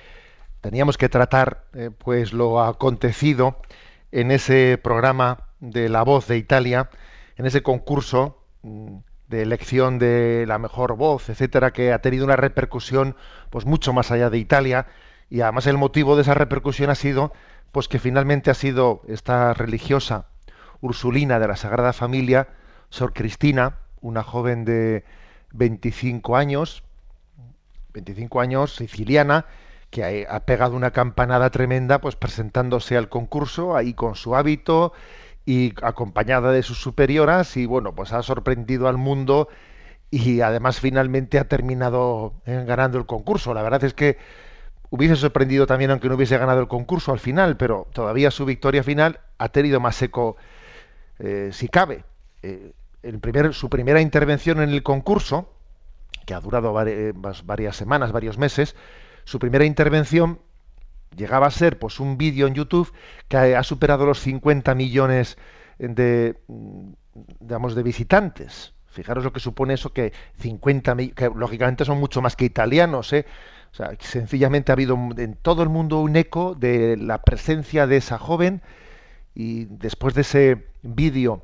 teníamos 0.62 1.00
que 1.00 1.10
tratar 1.10 1.64
eh, 1.74 1.90
pues 1.98 2.32
lo 2.32 2.62
acontecido 2.62 3.58
en 4.12 4.30
ese 4.30 4.78
programa 4.78 5.48
de 5.60 5.90
La 5.90 6.04
Voz 6.04 6.28
de 6.28 6.38
Italia, 6.38 6.92
en 7.38 7.48
ese 7.48 7.64
concurso 7.64 8.44
mm, 8.62 8.98
de 9.30 9.42
elección 9.42 9.98
de 9.98 10.46
la 10.48 10.60
mejor 10.60 10.96
voz, 10.96 11.28
etcétera, 11.30 11.74
que 11.74 11.92
ha 11.92 12.04
tenido 12.04 12.24
una 12.24 12.36
repercusión 12.36 13.16
pues 13.50 13.66
mucho 13.66 13.94
más 13.94 14.12
allá 14.12 14.30
de 14.30 14.38
Italia. 14.38 14.86
Y 15.28 15.42
además 15.42 15.66
el 15.66 15.80
motivo 15.80 16.16
de 16.16 16.22
esa 16.22 16.36
repercusión 16.36 16.92
ha 16.92 16.96
sido 16.96 17.34
pues 17.72 17.88
que 17.88 17.98
finalmente 17.98 18.52
ha 18.52 18.54
sido 18.54 19.02
esta 19.08 19.56
religiosa 19.56 20.28
ursulina 20.82 21.40
de 21.40 21.48
la 21.48 21.56
Sagrada 21.56 21.94
Familia, 21.94 22.50
Sor 22.90 23.12
Cristina, 23.14 23.78
una 24.02 24.22
joven 24.22 24.66
de 24.66 25.04
25 25.54 26.36
años, 26.36 26.84
25 27.94 28.42
años, 28.42 28.76
siciliana, 28.76 29.46
que 29.90 30.26
ha, 30.30 30.40
pegado 30.46 30.76
una 30.76 30.92
campanada 30.92 31.50
tremenda, 31.50 32.00
pues 32.00 32.16
presentándose 32.16 32.98
al 32.98 33.10
concurso 33.10 33.76
ahí 33.76 33.94
con 33.94 34.16
su 34.16 34.36
hábito 34.36 34.94
y 35.46 35.74
acompañada 35.84 36.52
de 36.52 36.64
sus 36.64 36.82
superioras 36.82 37.58
y 37.58 37.66
bueno, 37.66 37.94
pues 37.94 38.14
ha 38.14 38.24
sorprendido 38.24 38.88
al 38.88 38.98
mundo 38.98 39.50
y 40.10 40.42
además 40.42 40.80
finalmente 40.80 41.40
ha 41.40 41.48
terminado 41.48 42.34
eh, 42.46 42.64
ganando 42.66 42.98
el 42.98 43.06
concurso. 43.06 43.54
La 43.54 43.64
verdad 43.64 43.84
es 43.84 43.94
que 43.94 44.18
hubiese 44.90 45.16
sorprendido 45.16 45.68
también 45.68 45.92
aunque 45.92 46.08
no 46.10 46.16
hubiese 46.16 46.38
ganado 46.38 46.62
el 46.62 46.68
concurso 46.68 47.12
al 47.12 47.20
final, 47.20 47.58
pero 47.58 47.88
todavía 47.94 48.32
su 48.32 48.46
victoria 48.46 48.84
final 48.84 49.20
ha 49.38 49.50
tenido 49.50 49.80
más 49.80 50.02
eco 50.02 50.38
eh, 51.20 51.50
si 51.52 51.68
cabe. 51.68 52.04
Eh, 52.44 52.74
primer, 53.22 53.54
su 53.54 53.70
primera 53.70 54.02
intervención 54.02 54.62
en 54.62 54.70
el 54.70 54.84
concurso, 54.84 55.50
que 56.26 56.34
ha 56.34 56.39
durado 56.39 56.74
varias 56.74 57.76
semanas, 57.76 58.12
varios 58.12 58.38
meses, 58.38 58.76
su 59.24 59.39
primera 59.39 59.65
intervención 59.65 60.39
llegaba 61.15 61.47
a 61.47 61.52
ser 61.52 61.78
pues 61.78 62.00
un 62.00 62.17
vídeo 62.17 62.47
en 62.47 62.54
YouTube 62.54 62.91
que 63.28 63.56
ha 63.56 63.63
superado 63.63 64.06
los 64.06 64.19
50 64.19 64.76
millones 64.76 65.38
de 65.78 66.38
digamos 67.39 67.76
de 67.76 67.84
visitantes. 67.84 68.74
Fijaros 68.88 69.24
lo 69.24 69.32
que 69.32 69.39
supone 69.39 69.74
eso 69.74 69.93
que 69.93 70.12
50 70.39 70.95
que 71.15 71.32
lógicamente 71.34 71.86
son 71.86 72.00
mucho 72.00 72.21
más 72.21 72.36
que 72.36 72.45
italianos, 72.45 73.13
¿eh? 73.13 73.26
O 73.71 73.76
sea, 73.76 73.91
sencillamente 74.00 74.71
ha 74.71 74.74
habido 74.74 74.97
en 75.17 75.36
todo 75.36 75.63
el 75.63 75.69
mundo 75.69 76.02
un 76.02 76.17
eco 76.17 76.56
de 76.56 76.97
la 76.97 77.21
presencia 77.21 77.88
de 77.88 77.97
esa 77.97 78.17
joven 78.17 78.62
y 79.34 79.65
después 79.65 80.13
de 80.13 80.21
ese 80.21 80.67
vídeo 80.82 81.41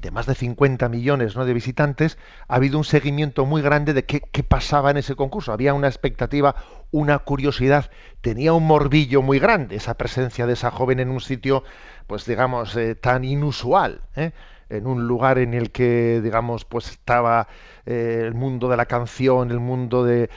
de 0.00 0.10
más 0.10 0.26
de 0.26 0.34
50 0.34 0.88
millones 0.88 1.36
¿no? 1.36 1.44
de 1.44 1.52
visitantes, 1.52 2.18
ha 2.48 2.56
habido 2.56 2.78
un 2.78 2.84
seguimiento 2.84 3.44
muy 3.44 3.60
grande 3.62 3.92
de 3.92 4.04
qué, 4.04 4.20
pasaba 4.42 4.90
en 4.90 4.96
ese 4.96 5.14
concurso. 5.14 5.52
Había 5.52 5.74
una 5.74 5.88
expectativa, 5.88 6.54
una 6.90 7.18
curiosidad, 7.18 7.90
tenía 8.20 8.52
un 8.52 8.66
morbillo 8.66 9.22
muy 9.22 9.38
grande 9.38 9.76
esa 9.76 9.94
presencia 9.94 10.46
de 10.46 10.54
esa 10.54 10.70
joven 10.70 11.00
en 11.00 11.10
un 11.10 11.20
sitio, 11.20 11.64
pues 12.06 12.24
digamos, 12.24 12.76
eh, 12.76 12.94
tan 12.94 13.24
inusual. 13.24 14.00
¿eh? 14.16 14.32
En 14.70 14.86
un 14.86 15.06
lugar 15.06 15.38
en 15.38 15.54
el 15.54 15.70
que 15.70 16.20
digamos 16.22 16.64
pues 16.64 16.90
estaba 16.90 17.48
eh, 17.86 18.22
el 18.24 18.34
mundo 18.34 18.68
de 18.68 18.76
la 18.76 18.86
canción 18.86 19.50
el 19.50 19.60
mundo 19.60 20.04
de 20.04 20.30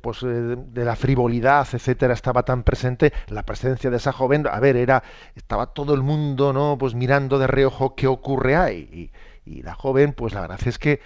pues 0.00 0.20
de 0.22 0.84
la 0.84 0.96
frivolidad 0.96 1.66
etcétera 1.72 2.14
estaba 2.14 2.42
tan 2.44 2.62
presente 2.62 3.12
la 3.28 3.42
presencia 3.42 3.90
de 3.90 3.96
esa 3.96 4.12
joven 4.12 4.46
a 4.50 4.60
ver 4.60 4.76
era 4.76 5.02
estaba 5.34 5.66
todo 5.66 5.94
el 5.94 6.02
mundo 6.02 6.52
no 6.52 6.76
pues 6.78 6.94
mirando 6.94 7.38
de 7.38 7.46
reojo 7.46 7.94
qué 7.94 8.06
ocurre 8.06 8.56
ahí. 8.56 9.10
Y, 9.44 9.50
y 9.50 9.62
la 9.62 9.74
joven 9.74 10.12
pues 10.12 10.34
la 10.34 10.40
verdad 10.40 10.60
es 10.66 10.78
que 10.78 11.00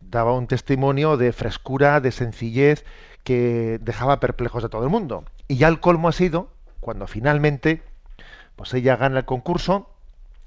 daba 0.00 0.32
un 0.32 0.46
testimonio 0.46 1.16
de 1.16 1.32
frescura 1.32 2.00
de 2.00 2.12
sencillez 2.12 2.84
que 3.24 3.78
dejaba 3.82 4.20
perplejos 4.20 4.64
a 4.64 4.68
todo 4.68 4.84
el 4.84 4.90
mundo. 4.90 5.24
Y 5.48 5.56
ya 5.56 5.68
el 5.68 5.80
colmo 5.80 6.08
ha 6.08 6.12
sido 6.12 6.48
cuando 6.80 7.06
finalmente 7.06 7.82
pues 8.56 8.72
ella 8.74 8.96
gana 8.96 9.18
el 9.18 9.24
concurso. 9.24 9.88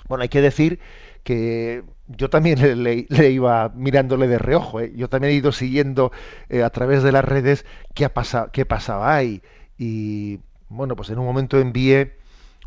Bueno 0.07 0.23
hay 0.23 0.29
que 0.29 0.41
decir 0.41 0.79
que 1.23 1.83
yo 2.07 2.29
también 2.29 2.83
le, 2.83 3.29
iba 3.29 3.69
mirándole 3.75 4.27
de 4.27 4.37
reojo, 4.37 4.81
¿eh? 4.81 4.91
yo 4.95 5.09
también 5.09 5.33
he 5.33 5.35
ido 5.35 5.51
siguiendo 5.51 6.11
eh, 6.49 6.63
a 6.63 6.69
través 6.69 7.03
de 7.03 7.11
las 7.11 7.23
redes 7.23 7.65
qué, 7.93 8.05
ha 8.05 8.13
pasado, 8.13 8.49
qué 8.51 8.65
pasaba 8.65 9.15
ahí. 9.15 9.41
Y 9.77 10.41
bueno, 10.69 10.95
pues 10.95 11.09
en 11.09 11.19
un 11.19 11.25
momento 11.25 11.59
envié 11.59 12.17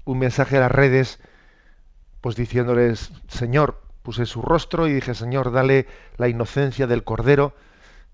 un 0.05 0.19
mensaje 0.19 0.57
a 0.57 0.61
las 0.61 0.73
redes, 0.73 1.21
pues 2.21 2.37
diciéndoles, 2.37 3.12
Señor, 3.29 3.83
puse 4.03 4.25
su 4.25 4.40
rostro 4.40 4.87
y 4.87 4.92
dije, 4.92 5.14
Señor, 5.14 5.53
dale 5.53 5.87
la 6.16 6.29
inocencia 6.29 6.87
del 6.87 7.05
cordero, 7.05 7.55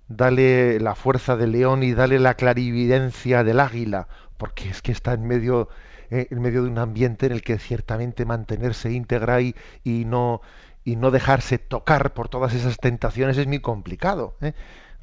dale 0.08 0.80
la 0.80 0.94
fuerza 0.94 1.36
del 1.36 1.52
león 1.52 1.82
y 1.82 1.92
dale 1.92 2.18
la 2.18 2.34
clarividencia 2.34 3.44
del 3.44 3.60
águila, 3.60 4.08
porque 4.38 4.68
es 4.70 4.82
que 4.82 4.92
está 4.92 5.12
en 5.12 5.26
medio 5.26 5.68
eh, 6.12 6.28
en 6.30 6.42
medio 6.42 6.62
de 6.62 6.68
un 6.68 6.76
ambiente 6.76 7.24
en 7.24 7.32
el 7.32 7.40
que 7.40 7.58
ciertamente 7.58 8.26
mantenerse 8.26 8.92
íntegra 8.92 9.40
y, 9.40 9.56
y, 9.82 10.04
no, 10.04 10.42
y 10.84 10.96
no 10.96 11.10
dejarse 11.10 11.56
tocar 11.56 12.12
por 12.12 12.28
todas 12.28 12.52
esas 12.52 12.76
tentaciones 12.76 13.38
es 13.38 13.46
muy 13.46 13.60
complicado. 13.60 14.36
¿eh? 14.42 14.52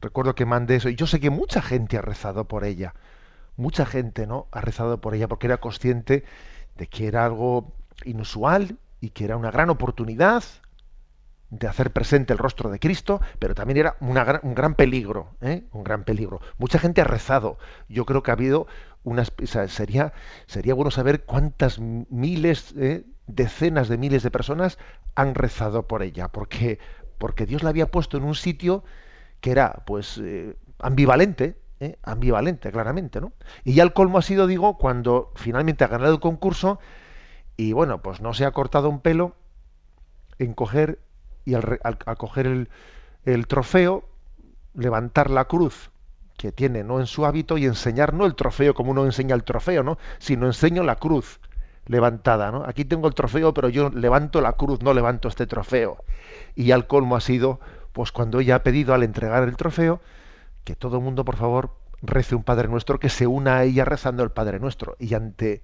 Recuerdo 0.01 0.35
que 0.35 0.45
mandé 0.45 0.75
eso 0.75 0.87
y 0.87 0.95
yo 0.95 1.07
sé 1.07 1.19
que 1.19 1.31
mucha 1.31 1.63
gente 1.63 1.97
ha 1.97 2.03
rezado 2.03 2.47
por 2.47 2.63
ella. 2.63 2.93
Mucha 3.57 3.87
gente 3.87 4.27
no 4.27 4.45
ha 4.51 4.61
rezado 4.61 5.01
por 5.01 5.15
ella 5.15 5.27
porque 5.27 5.47
era 5.47 5.57
consciente 5.57 6.25
de 6.77 6.85
que 6.85 7.07
era 7.07 7.25
algo 7.25 7.73
inusual 8.05 8.77
y 9.01 9.09
que 9.09 9.25
era 9.25 9.35
una 9.35 9.49
gran 9.49 9.71
oportunidad 9.71 10.43
de 11.49 11.67
hacer 11.67 11.91
presente 11.91 12.33
el 12.33 12.39
rostro 12.39 12.69
de 12.69 12.79
Cristo, 12.79 13.21
pero 13.39 13.55
también 13.55 13.77
era 13.77 13.97
un 14.01 14.13
gran 14.53 14.75
peligro, 14.75 15.31
¿eh? 15.41 15.63
un 15.71 15.83
gran 15.83 16.03
peligro. 16.03 16.41
Mucha 16.57 16.79
gente 16.79 17.01
ha 17.01 17.05
rezado. 17.05 17.57
Yo 17.87 18.05
creo 18.05 18.21
que 18.21 18.31
ha 18.31 18.35
habido 18.35 18.67
unas, 19.03 19.31
sería 19.67 20.13
sería 20.45 20.73
bueno 20.73 20.91
saber 20.91 21.23
cuántas 21.25 21.79
miles, 21.79 22.73
¿eh? 22.77 23.05
decenas 23.27 23.87
de 23.87 23.97
miles 23.97 24.23
de 24.23 24.31
personas 24.31 24.77
han 25.15 25.35
rezado 25.35 25.87
por 25.87 26.03
ella, 26.03 26.27
porque 26.27 26.79
porque 27.17 27.45
Dios 27.45 27.63
la 27.63 27.69
había 27.69 27.91
puesto 27.91 28.17
en 28.17 28.23
un 28.23 28.35
sitio 28.35 28.83
que 29.41 29.51
era, 29.51 29.83
pues, 29.85 30.17
eh, 30.23 30.55
ambivalente, 30.79 31.57
ambivalente, 32.03 32.71
claramente, 32.71 33.21
¿no? 33.21 33.33
Y 33.63 33.73
ya 33.73 33.83
el 33.83 33.93
colmo 33.93 34.17
ha 34.17 34.21
sido, 34.21 34.47
digo, 34.47 34.77
cuando 34.77 35.31
finalmente 35.35 35.83
ha 35.83 35.87
ganado 35.87 36.13
el 36.13 36.19
concurso 36.19 36.79
y 37.57 37.73
bueno, 37.73 38.01
pues 38.01 38.21
no 38.21 38.33
se 38.33 38.45
ha 38.45 38.51
cortado 38.51 38.89
un 38.89 39.01
pelo 39.01 39.35
en 40.39 40.53
coger 40.53 40.99
y 41.45 41.53
al, 41.55 41.79
coger 42.17 42.67
el, 43.25 43.47
trofeo, 43.47 44.03
levantar 44.73 45.29
la 45.29 45.45
cruz 45.45 45.91
que 46.37 46.51
tiene 46.51 46.83
no 46.83 46.99
en 46.99 47.07
su 47.07 47.25
hábito 47.25 47.57
y 47.57 47.65
enseñar 47.65 48.13
no 48.13 48.25
el 48.25 48.35
trofeo 48.35 48.73
como 48.73 48.91
uno 48.91 49.05
enseña 49.05 49.35
el 49.35 49.43
trofeo, 49.43 49.83
¿no? 49.83 49.97
sino 50.19 50.45
enseño 50.45 50.83
la 50.83 50.95
cruz 50.95 51.39
levantada, 51.85 52.51
¿no? 52.51 52.63
Aquí 52.65 52.85
tengo 52.85 53.07
el 53.07 53.15
trofeo, 53.15 53.53
pero 53.53 53.67
yo 53.67 53.89
levanto 53.89 54.41
la 54.41 54.53
cruz, 54.53 54.81
no 54.83 54.93
levanto 54.93 55.27
este 55.27 55.47
trofeo. 55.47 55.97
Y 56.55 56.71
al 56.71 56.85
colmo 56.85 57.15
ha 57.15 57.19
sido, 57.19 57.59
pues 57.93 58.11
cuando 58.11 58.39
ella 58.39 58.55
ha 58.55 58.63
pedido 58.63 58.93
al 58.93 59.01
entregar 59.01 59.43
el 59.43 59.57
trofeo, 59.57 59.99
que 60.63 60.75
todo 60.75 60.97
el 60.97 61.03
mundo, 61.03 61.25
por 61.25 61.35
favor, 61.35 61.71
rece 62.03 62.35
un 62.35 62.43
Padre 62.43 62.67
Nuestro, 62.67 62.99
que 62.99 63.09
se 63.09 63.25
una 63.25 63.57
a 63.57 63.63
ella 63.63 63.85
rezando 63.85 64.23
el 64.23 64.29
Padre 64.29 64.59
Nuestro. 64.59 64.95
Y 64.99 65.15
ante 65.15 65.63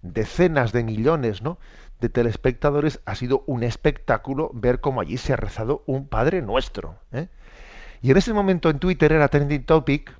decenas 0.00 0.72
de 0.72 0.84
millones, 0.84 1.42
¿no? 1.42 1.58
De 2.00 2.08
telespectadores 2.08 3.00
ha 3.06 3.14
sido 3.14 3.42
un 3.46 3.62
espectáculo 3.62 4.50
ver 4.54 4.80
cómo 4.80 5.00
allí 5.00 5.16
se 5.16 5.32
ha 5.32 5.36
rezado 5.36 5.82
un 5.86 6.06
Padre 6.06 6.42
Nuestro. 6.42 6.98
¿eh? 7.12 7.28
Y 8.02 8.10
en 8.10 8.16
ese 8.16 8.32
momento 8.32 8.70
en 8.70 8.78
Twitter 8.78 9.12
era 9.12 9.28
trending 9.28 9.64
topic, 9.64 10.12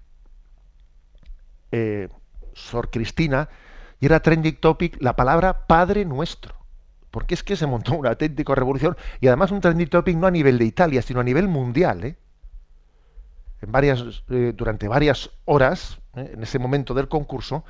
eh, 1.70 2.08
Sor 2.54 2.90
Cristina, 2.90 3.48
y 4.00 4.06
era 4.06 4.20
trending 4.20 4.56
topic 4.56 4.96
la 5.00 5.14
palabra 5.14 5.66
Padre 5.66 6.04
Nuestro. 6.04 6.54
Porque 7.10 7.34
es 7.34 7.42
que 7.42 7.56
se 7.56 7.66
montó 7.66 7.94
una 7.94 8.10
auténtica 8.10 8.54
revolución 8.54 8.96
y 9.20 9.28
además 9.28 9.50
un 9.50 9.60
trending 9.60 9.88
topic 9.88 10.16
no 10.16 10.26
a 10.26 10.30
nivel 10.30 10.58
de 10.58 10.64
Italia, 10.64 11.00
sino 11.02 11.20
a 11.20 11.24
nivel 11.24 11.48
mundial. 11.48 12.04
¿eh? 12.04 12.16
En 13.62 13.72
varias, 13.72 14.24
durante 14.26 14.88
varias 14.88 15.30
horas, 15.44 16.00
en 16.14 16.42
ese 16.42 16.58
momento 16.58 16.94
del 16.94 17.08
concurso, 17.08 17.64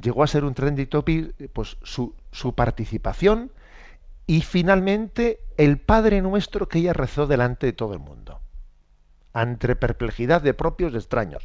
llegó 0.00 0.22
a 0.22 0.26
ser 0.26 0.44
un 0.44 0.54
trending 0.54 0.88
topic 0.88 1.34
pues, 1.52 1.76
su, 1.82 2.14
su 2.32 2.54
participación 2.54 3.50
y 4.26 4.42
finalmente 4.42 5.40
el 5.56 5.78
Padre 5.78 6.20
Nuestro 6.20 6.68
que 6.68 6.78
ella 6.78 6.92
rezó 6.92 7.26
delante 7.26 7.66
de 7.66 7.72
todo 7.72 7.94
el 7.94 7.98
mundo, 7.98 8.40
ante 9.32 9.74
perplejidad 9.74 10.42
de 10.42 10.54
propios 10.54 10.94
extraños. 10.94 11.42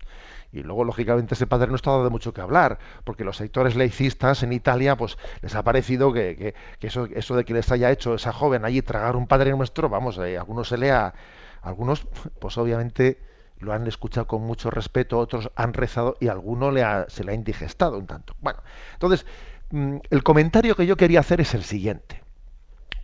Y 0.52 0.62
luego, 0.62 0.84
lógicamente, 0.84 1.34
ese 1.34 1.48
Padre 1.48 1.70
Nuestro 1.70 1.92
ha 1.92 1.96
dado 1.96 2.04
de 2.04 2.12
mucho 2.12 2.34
que 2.34 2.42
hablar, 2.42 2.78
porque 3.06 3.24
los 3.24 3.38
sectores 3.38 3.76
laicistas 3.76 4.44
en 4.44 4.54
Italia, 4.54 4.98
pues 4.98 5.18
les 5.42 5.56
ha 5.56 5.63
parecido 5.63 6.12
que, 6.13 6.54
eso, 6.82 7.06
eso, 7.06 7.36
de 7.36 7.46
que 7.46 7.54
les 7.54 7.72
haya 7.72 7.89
hecho 7.89 8.16
esa 8.16 8.34
joven 8.34 8.66
allí 8.66 8.82
tragar 8.82 9.16
un 9.16 9.28
Padre 9.28 9.52
Nuestro, 9.52 9.89
vamos, 9.89 10.18
eh, 10.20 10.38
algunos 10.38 10.68
se 10.68 10.78
lea, 10.78 11.13
algunos, 11.62 12.06
pues 12.39 12.58
obviamente 12.58 13.18
lo 13.63 13.73
han 13.73 13.88
escuchado 13.88 14.28
con 14.28 14.43
mucho 14.43 14.69
respeto, 14.69 15.17
otros 15.17 15.49
han 15.56 15.73
rezado 15.73 16.17
y 16.19 16.28
alguno 16.28 16.71
se 17.08 17.23
le 17.23 17.32
ha 17.32 17.36
indigestado 17.36 17.97
un 17.97 18.08
tanto. 18.08 18.36
Bueno, 18.41 18.60
entonces, 18.93 19.26
mm, 19.71 19.97
el 20.10 20.23
comentario 20.23 20.76
que 20.76 20.86
yo 20.86 20.97
quería 20.97 21.21
hacer 21.21 21.41
es 21.41 21.54
el 21.54 21.63
siguiente. 21.63 22.23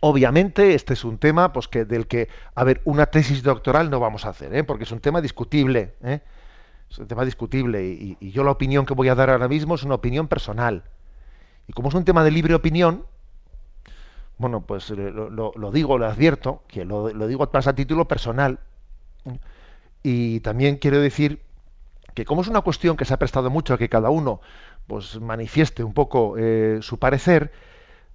Obviamente, 0.00 0.74
este 0.74 0.94
es 0.94 1.04
un 1.04 1.18
tema 1.18 1.52
pues, 1.52 1.68
que, 1.68 1.84
del 1.84 2.06
que, 2.06 2.28
a 2.54 2.64
ver, 2.64 2.80
una 2.84 3.06
tesis 3.06 3.42
doctoral 3.42 3.90
no 3.90 4.00
vamos 4.00 4.24
a 4.24 4.30
hacer, 4.30 4.54
¿eh? 4.54 4.64
porque 4.64 4.84
es 4.84 4.92
un 4.92 5.00
tema 5.00 5.20
discutible. 5.20 5.94
¿eh? 6.02 6.20
Es 6.90 6.98
un 6.98 7.06
tema 7.06 7.24
discutible 7.24 7.84
y, 7.84 8.30
yo 8.30 8.42
la 8.42 8.50
opinión 8.50 8.86
que 8.86 8.94
voy 8.94 9.08
a 9.08 9.14
dar 9.14 9.30
ahora 9.30 9.46
mismo 9.46 9.74
es 9.74 9.82
una 9.82 9.94
opinión 9.94 10.26
personal. 10.26 10.84
Y 11.68 11.72
como 11.72 11.90
es 11.90 11.94
un 11.94 12.04
tema 12.04 12.24
de 12.24 12.30
libre 12.30 12.54
opinión, 12.54 13.04
bueno, 14.38 14.62
pues 14.62 14.88
lo, 14.90 15.70
digo, 15.70 15.98
lo 15.98 16.06
advierto, 16.06 16.62
que 16.66 16.86
lo, 16.86 17.10
digo 17.28 17.48
más 17.52 17.66
a 17.66 17.74
título 17.74 18.08
personal. 18.08 18.58
Y 20.02 20.40
también 20.40 20.76
quiero 20.76 21.00
decir 21.00 21.42
que 22.14 22.24
como 22.24 22.42
es 22.42 22.48
una 22.48 22.62
cuestión 22.62 22.96
que 22.96 23.04
se 23.04 23.14
ha 23.14 23.18
prestado 23.18 23.50
mucho 23.50 23.74
a 23.74 23.78
que 23.78 23.88
cada 23.88 24.10
uno 24.10 24.40
pues 24.86 25.20
manifieste 25.20 25.84
un 25.84 25.94
poco 25.94 26.36
eh, 26.36 26.78
su 26.82 26.98
parecer, 26.98 27.52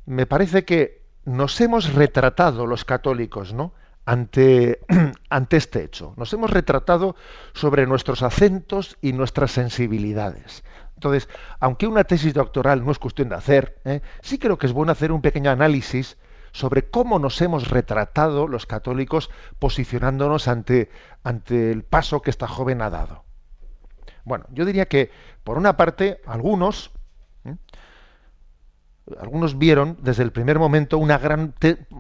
me 0.06 0.26
parece 0.26 0.66
que 0.66 1.02
nos 1.24 1.60
hemos 1.62 1.94
retratado 1.94 2.66
los 2.66 2.86
católicos, 2.86 3.54
¿no? 3.54 3.74
ante, 4.06 4.80
ante 5.30 5.58
este 5.58 5.84
hecho. 5.84 6.14
Nos 6.18 6.32
hemos 6.34 6.52
retratado 6.52 7.16
sobre 7.54 7.86
nuestros 7.88 8.24
acentos 8.24 8.98
y 9.02 9.14
nuestras 9.14 9.52
sensibilidades. 9.52 10.64
Entonces, 10.96 11.28
aunque 11.60 11.88
una 11.88 12.06
tesis 12.06 12.34
doctoral 12.34 12.86
no 12.86 12.92
es 12.92 13.00
cuestión 13.00 13.30
de 13.30 13.36
hacer, 13.36 13.80
¿eh? 13.84 14.02
sí 14.22 14.40
creo 14.40 14.58
que 14.58 14.68
es 14.68 14.74
bueno 14.74 14.92
hacer 14.92 15.12
un 15.12 15.22
pequeño 15.22 15.52
análisis 15.52 16.18
sobre 16.56 16.90
cómo 16.90 17.20
nos 17.20 17.42
hemos 17.42 17.70
retratado 17.70 18.48
los 18.48 18.66
católicos 18.66 19.30
posicionándonos 19.60 20.48
ante, 20.48 20.90
ante 21.22 21.70
el 21.70 21.84
paso 21.84 22.22
que 22.22 22.30
esta 22.30 22.48
joven 22.48 22.82
ha 22.82 22.90
dado. 22.90 23.26
Bueno, 24.24 24.46
yo 24.52 24.64
diría 24.64 24.86
que, 24.86 25.12
por 25.44 25.58
una 25.58 25.76
parte, 25.76 26.22
algunos, 26.26 26.92
¿eh? 27.44 27.58
algunos 29.20 29.58
vieron 29.58 29.98
desde 30.00 30.24
el 30.24 30.32
primer 30.32 30.58
momento 30.58 30.98
una 30.98 31.18
gran 31.18 31.54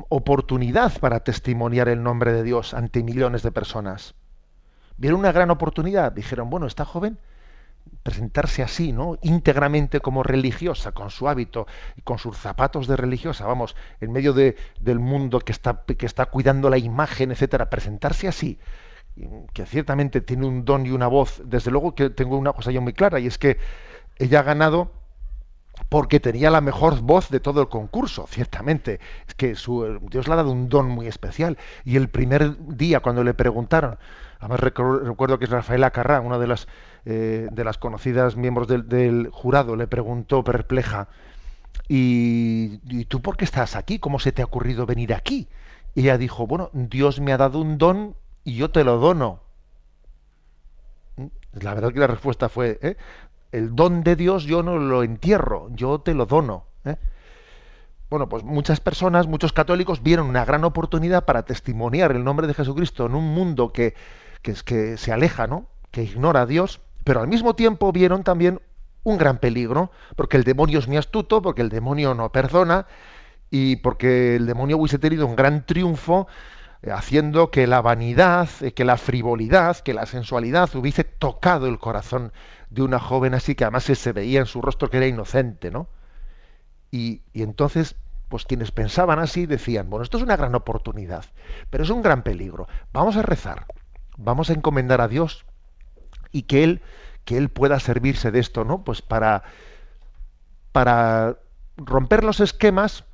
oportunidad 0.07 0.99
para 0.99 1.19
testimoniar 1.19 1.89
el 1.89 2.01
nombre 2.01 2.31
de 2.31 2.43
Dios 2.43 2.73
ante 2.73 3.03
millones 3.03 3.43
de 3.43 3.51
personas. 3.51 4.15
Vieron 4.95 5.19
una 5.19 5.33
gran 5.33 5.51
oportunidad. 5.51 6.13
Dijeron, 6.13 6.49
bueno, 6.49 6.65
esta 6.65 6.85
joven 6.85 7.19
presentarse 8.03 8.61
así, 8.61 8.91
¿no? 8.91 9.17
íntegramente 9.23 9.99
como 9.99 10.21
religiosa, 10.21 10.91
con 10.91 11.09
su 11.09 11.27
hábito 11.27 11.65
y 11.95 12.01
con 12.01 12.19
sus 12.19 12.37
zapatos 12.37 12.87
de 12.87 12.95
religiosa, 12.95 13.47
vamos, 13.47 13.75
en 13.99 14.11
medio 14.11 14.33
de, 14.33 14.55
del 14.79 14.99
mundo 14.99 15.39
que 15.39 15.51
está, 15.51 15.83
que 15.85 16.05
está 16.05 16.27
cuidando 16.27 16.69
la 16.69 16.77
imagen, 16.77 17.31
etcétera, 17.31 17.69
presentarse 17.69 18.27
así, 18.27 18.59
que 19.53 19.65
ciertamente 19.65 20.21
tiene 20.21 20.45
un 20.45 20.65
don 20.65 20.85
y 20.85 20.91
una 20.91 21.07
voz, 21.07 21.41
desde 21.45 21.71
luego 21.71 21.95
que 21.95 22.09
tengo 22.09 22.37
una 22.37 22.53
cosa 22.53 22.71
yo 22.71 22.81
muy 22.81 22.93
clara, 22.93 23.19
y 23.19 23.27
es 23.27 23.37
que 23.37 23.57
ella 24.17 24.41
ha 24.41 24.43
ganado 24.43 24.91
porque 25.89 26.19
tenía 26.19 26.49
la 26.49 26.61
mejor 26.61 27.01
voz 27.01 27.29
de 27.29 27.39
todo 27.39 27.61
el 27.61 27.69
concurso, 27.69 28.27
ciertamente. 28.29 28.99
Es 29.27 29.35
que 29.35 29.55
su, 29.55 29.99
Dios 30.09 30.27
le 30.27 30.33
ha 30.33 30.37
dado 30.37 30.51
un 30.51 30.69
don 30.69 30.87
muy 30.89 31.07
especial. 31.07 31.57
Y 31.83 31.97
el 31.97 32.09
primer 32.09 32.57
día, 32.77 33.01
cuando 33.01 33.23
le 33.23 33.33
preguntaron, 33.33 33.97
además 34.45 34.59
recuerdo 34.59 35.39
que 35.39 35.45
es 35.45 35.51
Rafaela 35.51 35.91
Carrá, 35.91 36.21
una 36.21 36.37
de 36.37 36.47
las, 36.47 36.67
eh, 37.05 37.47
de 37.51 37.63
las 37.63 37.77
conocidas 37.77 38.35
miembros 38.35 38.67
del, 38.67 39.29
jurado, 39.31 39.75
le 39.75 39.87
preguntó 39.87 40.43
perpleja, 40.43 41.07
¿Y, 41.87 42.79
¿y 42.87 43.05
tú 43.05 43.21
por 43.21 43.37
qué 43.37 43.45
estás 43.45 43.75
aquí? 43.75 43.99
¿Cómo 43.99 44.17
se 44.17 44.31
te 44.31 44.41
ha 44.41 44.45
ocurrido 44.45 44.85
venir 44.85 45.13
aquí? 45.13 45.47
Y 45.93 46.01
ella 46.01 46.17
dijo, 46.17 46.47
bueno, 46.47 46.69
Dios 46.73 47.19
me 47.19 47.33
ha 47.33 47.37
dado 47.37 47.59
un 47.59 47.77
don 47.77 48.15
y 48.43 48.55
yo 48.55 48.71
te 48.71 48.83
lo 48.83 48.97
dono. 48.97 49.41
¿Mm? 51.17 51.25
La 51.61 51.73
verdad 51.73 51.91
que 51.91 51.99
la 51.99 52.07
respuesta 52.07 52.49
fue, 52.49 52.79
¿eh? 52.81 52.97
el 53.51 53.75
don 53.75 54.03
de 54.03 54.15
Dios 54.15 54.45
yo 54.45 54.63
no 54.63 54.77
lo 54.77 55.03
entierro, 55.03 55.69
yo 55.71 55.99
te 55.99 56.13
lo 56.13 56.25
dono. 56.25 56.65
¿eh? 56.85 56.97
Bueno, 58.09 58.29
pues 58.29 58.43
muchas 58.43 58.79
personas, 58.79 59.27
muchos 59.27 59.53
católicos 59.53 60.01
vieron 60.01 60.27
una 60.27 60.45
gran 60.45 60.63
oportunidad 60.63 61.25
para 61.25 61.43
testimoniar 61.43 62.11
el 62.11 62.23
nombre 62.23 62.47
de 62.47 62.53
Jesucristo 62.53 63.05
en 63.05 63.15
un 63.15 63.25
mundo 63.33 63.73
que, 63.73 63.95
que, 64.45 64.51
es, 64.51 64.63
que 64.63 64.95
se 64.95 65.11
aleja, 65.11 65.47
¿no? 65.47 65.67
que 65.89 66.03
ignora 66.03 66.41
a 66.41 66.45
Dios, 66.45 66.81
pero 67.03 67.21
al 67.21 67.27
mismo 67.27 67.55
tiempo 67.55 67.91
vieron 67.91 68.23
también 68.23 68.61
un 69.03 69.17
gran 69.17 69.39
peligro, 69.39 69.91
porque 70.15 70.37
el 70.37 70.43
demonio 70.43 70.79
es 70.79 70.87
muy 70.87 70.97
astuto, 70.97 71.41
porque 71.41 71.61
el 71.61 71.69
demonio 71.69 72.13
no 72.13 72.31
perdona 72.31 72.85
y 73.49 73.77
porque 73.77 74.35
el 74.35 74.45
demonio 74.45 74.77
hubiese 74.77 74.99
tenido 74.99 75.25
un 75.25 75.35
gran 75.35 75.65
triunfo 75.65 76.27
eh, 76.81 76.91
haciendo 76.91 77.49
que 77.49 77.65
la 77.65 77.81
vanidad, 77.81 78.49
eh, 78.61 78.73
que 78.73 78.83
la 78.83 78.97
frivolidad, 78.97 79.77
que 79.77 79.93
la 79.93 80.05
sensualidad 80.05 80.75
hubiese 80.75 81.03
tocado 81.03 81.67
el 81.67 81.79
corazón 81.79 82.33
de 82.69 82.81
una 82.81 82.99
joven 82.99 83.33
así 83.33 83.55
que 83.55 83.63
además 83.63 83.83
se 83.85 84.11
veía 84.11 84.41
en 84.41 84.45
su 84.45 84.61
rostro 84.61 84.89
que 84.89 84.97
era 84.97 85.07
inocente, 85.07 85.71
¿no? 85.71 85.87
Y, 86.91 87.21
y, 87.33 87.43
entonces, 87.43 87.95
pues 88.27 88.45
quienes 88.45 88.71
pensaban 88.71 89.19
así 89.19 89.45
decían, 89.45 89.89
bueno, 89.89 90.03
esto 90.03 90.17
es 90.17 90.23
una 90.23 90.35
gran 90.35 90.55
oportunidad, 90.55 91.25
pero 91.69 91.83
es 91.83 91.89
un 91.89 92.01
gran 92.01 92.23
peligro. 92.23 92.67
Vamos 92.91 93.15
a 93.17 93.21
rezar, 93.21 93.65
vamos 94.17 94.49
a 94.49 94.53
encomendar 94.53 95.01
a 95.01 95.07
Dios 95.07 95.45
y 96.31 96.43
que 96.43 96.63
Él, 96.63 96.81
que 97.23 97.37
Él 97.37 97.49
pueda 97.49 97.79
servirse 97.79 98.31
de 98.31 98.39
esto, 98.39 98.65
¿no? 98.65 98.83
Pues 98.83 99.01
para, 99.01 99.43
para 100.71 101.37
romper 101.77 102.23
los 102.23 102.39
esquemas, 102.39 103.05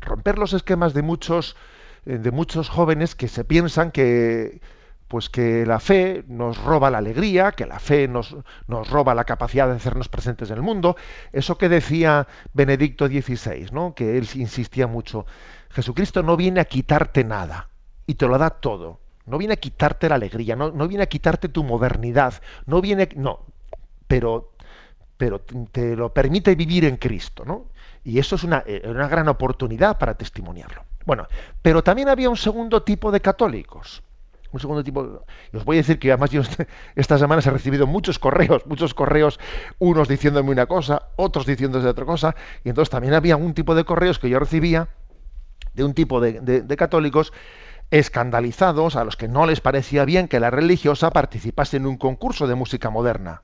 romper 0.00 0.38
los 0.38 0.52
esquemas 0.52 0.94
de 0.94 1.02
muchos, 1.02 1.56
eh, 2.04 2.18
de 2.18 2.30
muchos 2.30 2.68
jóvenes 2.68 3.14
que 3.14 3.28
se 3.28 3.44
piensan 3.44 3.90
que, 3.90 4.60
pues 5.08 5.30
que 5.30 5.64
la 5.66 5.80
fe 5.80 6.24
nos 6.26 6.62
roba 6.62 6.90
la 6.90 6.98
alegría, 6.98 7.52
que 7.52 7.66
la 7.66 7.78
fe 7.78 8.08
nos, 8.08 8.36
nos, 8.66 8.90
roba 8.90 9.14
la 9.14 9.24
capacidad 9.24 9.68
de 9.68 9.76
hacernos 9.76 10.08
presentes 10.08 10.50
en 10.50 10.56
el 10.56 10.62
mundo. 10.62 10.96
Eso 11.32 11.58
que 11.58 11.68
decía 11.68 12.26
Benedicto 12.52 13.06
XVI, 13.06 13.68
¿no? 13.72 13.94
que 13.94 14.18
él 14.18 14.28
insistía 14.34 14.86
mucho. 14.86 15.26
Jesucristo 15.70 16.22
no 16.22 16.36
viene 16.36 16.60
a 16.60 16.64
quitarte 16.64 17.24
nada 17.24 17.68
y 18.06 18.14
te 18.14 18.26
lo 18.26 18.38
da 18.38 18.50
todo. 18.50 19.00
No 19.26 19.38
viene 19.38 19.54
a 19.54 19.56
quitarte 19.56 20.08
la 20.08 20.14
alegría, 20.14 20.56
no, 20.56 20.70
no 20.70 20.88
viene 20.88 21.04
a 21.04 21.08
quitarte 21.08 21.48
tu 21.48 21.64
modernidad, 21.64 22.34
no 22.66 22.80
viene, 22.80 23.08
no, 23.16 23.40
pero, 24.06 24.52
pero 25.16 25.40
te 25.72 25.96
lo 25.96 26.12
permite 26.12 26.54
vivir 26.54 26.84
en 26.84 26.96
Cristo, 26.96 27.44
¿no? 27.44 27.66
Y 28.04 28.18
eso 28.18 28.36
es 28.36 28.44
una, 28.44 28.62
eh, 28.66 28.82
una 28.86 29.08
gran 29.08 29.28
oportunidad 29.28 29.98
para 29.98 30.14
testimoniarlo. 30.14 30.84
Bueno, 31.04 31.26
pero 31.60 31.82
también 31.82 32.08
había 32.08 32.30
un 32.30 32.36
segundo 32.36 32.82
tipo 32.82 33.10
de 33.10 33.20
católicos 33.20 34.02
un 34.52 34.60
segundo 34.60 34.82
tipo. 34.82 35.24
Y 35.52 35.56
os 35.56 35.64
voy 35.64 35.76
a 35.76 35.80
decir 35.80 35.98
que 35.98 36.10
además 36.10 36.30
yo 36.30 36.42
estas 36.96 37.20
semanas 37.20 37.46
he 37.46 37.50
recibido 37.50 37.86
muchos 37.86 38.18
correos, 38.18 38.66
muchos 38.66 38.94
correos, 38.94 39.38
unos 39.78 40.08
diciéndome 40.08 40.50
una 40.50 40.66
cosa, 40.66 41.08
otros 41.16 41.46
diciéndose 41.46 41.86
otra 41.86 42.04
cosa, 42.04 42.34
y 42.64 42.70
entonces 42.70 42.90
también 42.90 43.14
había 43.14 43.36
un 43.36 43.54
tipo 43.54 43.74
de 43.74 43.84
correos 43.84 44.18
que 44.18 44.28
yo 44.28 44.38
recibía 44.38 44.88
de 45.74 45.84
un 45.84 45.94
tipo 45.94 46.20
de, 46.20 46.64
católicos 46.76 47.32
escandalizados 47.90 48.96
a 48.96 49.04
los 49.04 49.16
que 49.16 49.28
no 49.28 49.46
les 49.46 49.60
parecía 49.60 50.04
bien 50.04 50.28
que 50.28 50.40
la 50.40 50.50
religiosa 50.50 51.10
participase 51.10 51.76
en 51.76 51.86
un 51.86 51.96
concurso 51.96 52.46
de 52.46 52.54
música 52.54 52.90
moderna. 52.90 53.42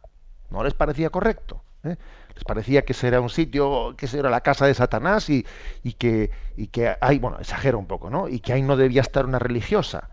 No 0.50 0.64
les 0.64 0.74
parecía 0.74 1.11
correcto. 1.11 1.62
¿eh? 1.85 1.96
Les 2.35 2.44
parecía 2.44 2.85
que 2.85 2.92
ese 2.92 3.09
era 3.09 3.20
un 3.20 3.31
sitio, 3.31 3.94
que 3.96 4.07
era 4.12 4.31
la 4.31 4.40
casa 4.40 4.66
de 4.66 4.74
Satanás 4.74 5.31
y, 5.31 5.46
y, 5.83 5.92
que, 5.94 6.31
y 6.57 6.68
que 6.68 6.96
hay, 7.00 7.18
bueno, 7.18 7.38
exagero 7.38 7.78
un 7.78 7.87
poco, 7.87 8.11
¿no? 8.11 8.28
Y 8.28 8.40
que 8.40 8.52
ahí 8.52 8.62
no 8.62 8.76
debía 8.76 9.00
estar 9.00 9.26
una 9.26 9.38
religiosa 9.38 10.11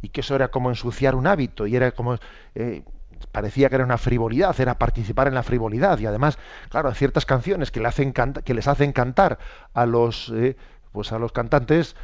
y 0.00 0.10
que 0.10 0.20
eso 0.20 0.34
era 0.34 0.48
como 0.48 0.70
ensuciar 0.70 1.14
un 1.14 1.26
hábito 1.26 1.66
y 1.66 1.76
era 1.76 1.90
como 1.90 2.16
eh, 2.54 2.84
parecía 3.32 3.68
que 3.68 3.76
era 3.76 3.84
una 3.84 3.98
frivolidad, 3.98 4.58
era 4.60 4.78
participar 4.78 5.28
en 5.28 5.34
la 5.34 5.42
frivolidad 5.42 5.98
y 5.98 6.06
además, 6.06 6.38
claro, 6.68 6.92
ciertas 6.94 7.26
canciones 7.26 7.70
que, 7.70 7.80
le 7.80 7.88
hacen 7.88 8.12
que 8.12 8.54
les 8.54 8.68
hacen 8.68 8.92
cantar 8.92 9.38
a 9.74 9.86
los 9.86 10.32
eh, 10.34 10.56
pues 10.92 11.12
a 11.12 11.18
los 11.18 11.32
cantantes 11.32 11.96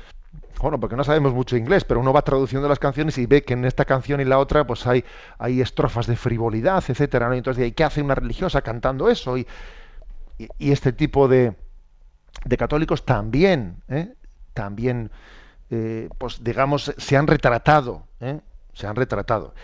bueno, 0.60 0.80
porque 0.80 0.96
no 0.96 1.04
sabemos 1.04 1.34
mucho 1.34 1.56
inglés, 1.56 1.84
pero 1.84 2.00
uno 2.00 2.12
va 2.12 2.22
traduciendo 2.22 2.68
las 2.68 2.78
canciones 2.78 3.18
y 3.18 3.26
ve 3.26 3.44
que 3.44 3.54
en 3.54 3.64
esta 3.64 3.84
canción 3.84 4.20
y 4.20 4.24
la 4.24 4.38
otra 4.38 4.66
pues 4.66 4.86
hay, 4.86 5.04
hay 5.38 5.60
estrofas 5.60 6.06
de 6.06 6.16
frivolidad, 6.16 6.82
etcétera, 6.86 7.28
¿no? 7.28 7.34
Entonces, 7.34 7.72
¿qué 7.74 7.84
hace 7.84 8.02
una 8.02 8.14
religiosa 8.14 8.62
cantando 8.62 9.10
eso? 9.10 9.36
Y, 9.36 9.46
y, 10.38 10.72
este 10.72 10.92
tipo 10.92 11.28
de, 11.28 11.54
de 12.44 12.56
católicos 12.56 13.04
también, 13.04 13.82
¿eh? 13.88 14.14
también 14.54 15.10
eh, 15.70 16.08
pues 16.18 16.44
digamos, 16.44 16.94
se 16.96 17.16
han 17.16 17.26
retratado, 17.26 18.06
¿eh? 18.20 18.40
se 18.74 18.86
han 18.86 18.96
retratado. 18.96 19.54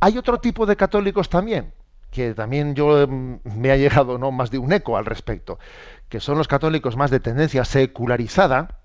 Hay 0.00 0.16
otro 0.16 0.40
tipo 0.40 0.66
de 0.66 0.76
católicos 0.76 1.28
también, 1.28 1.72
que 2.10 2.34
también 2.34 2.74
yo 2.74 3.06
mm, 3.06 3.36
me 3.54 3.70
ha 3.70 3.76
llegado 3.76 4.18
no 4.18 4.30
más 4.32 4.50
de 4.50 4.58
un 4.58 4.72
eco 4.72 4.96
al 4.96 5.04
respecto, 5.04 5.58
que 6.08 6.20
son 6.20 6.38
los 6.38 6.48
católicos 6.48 6.96
más 6.96 7.10
de 7.10 7.20
tendencia 7.20 7.64
secularizada, 7.64 8.80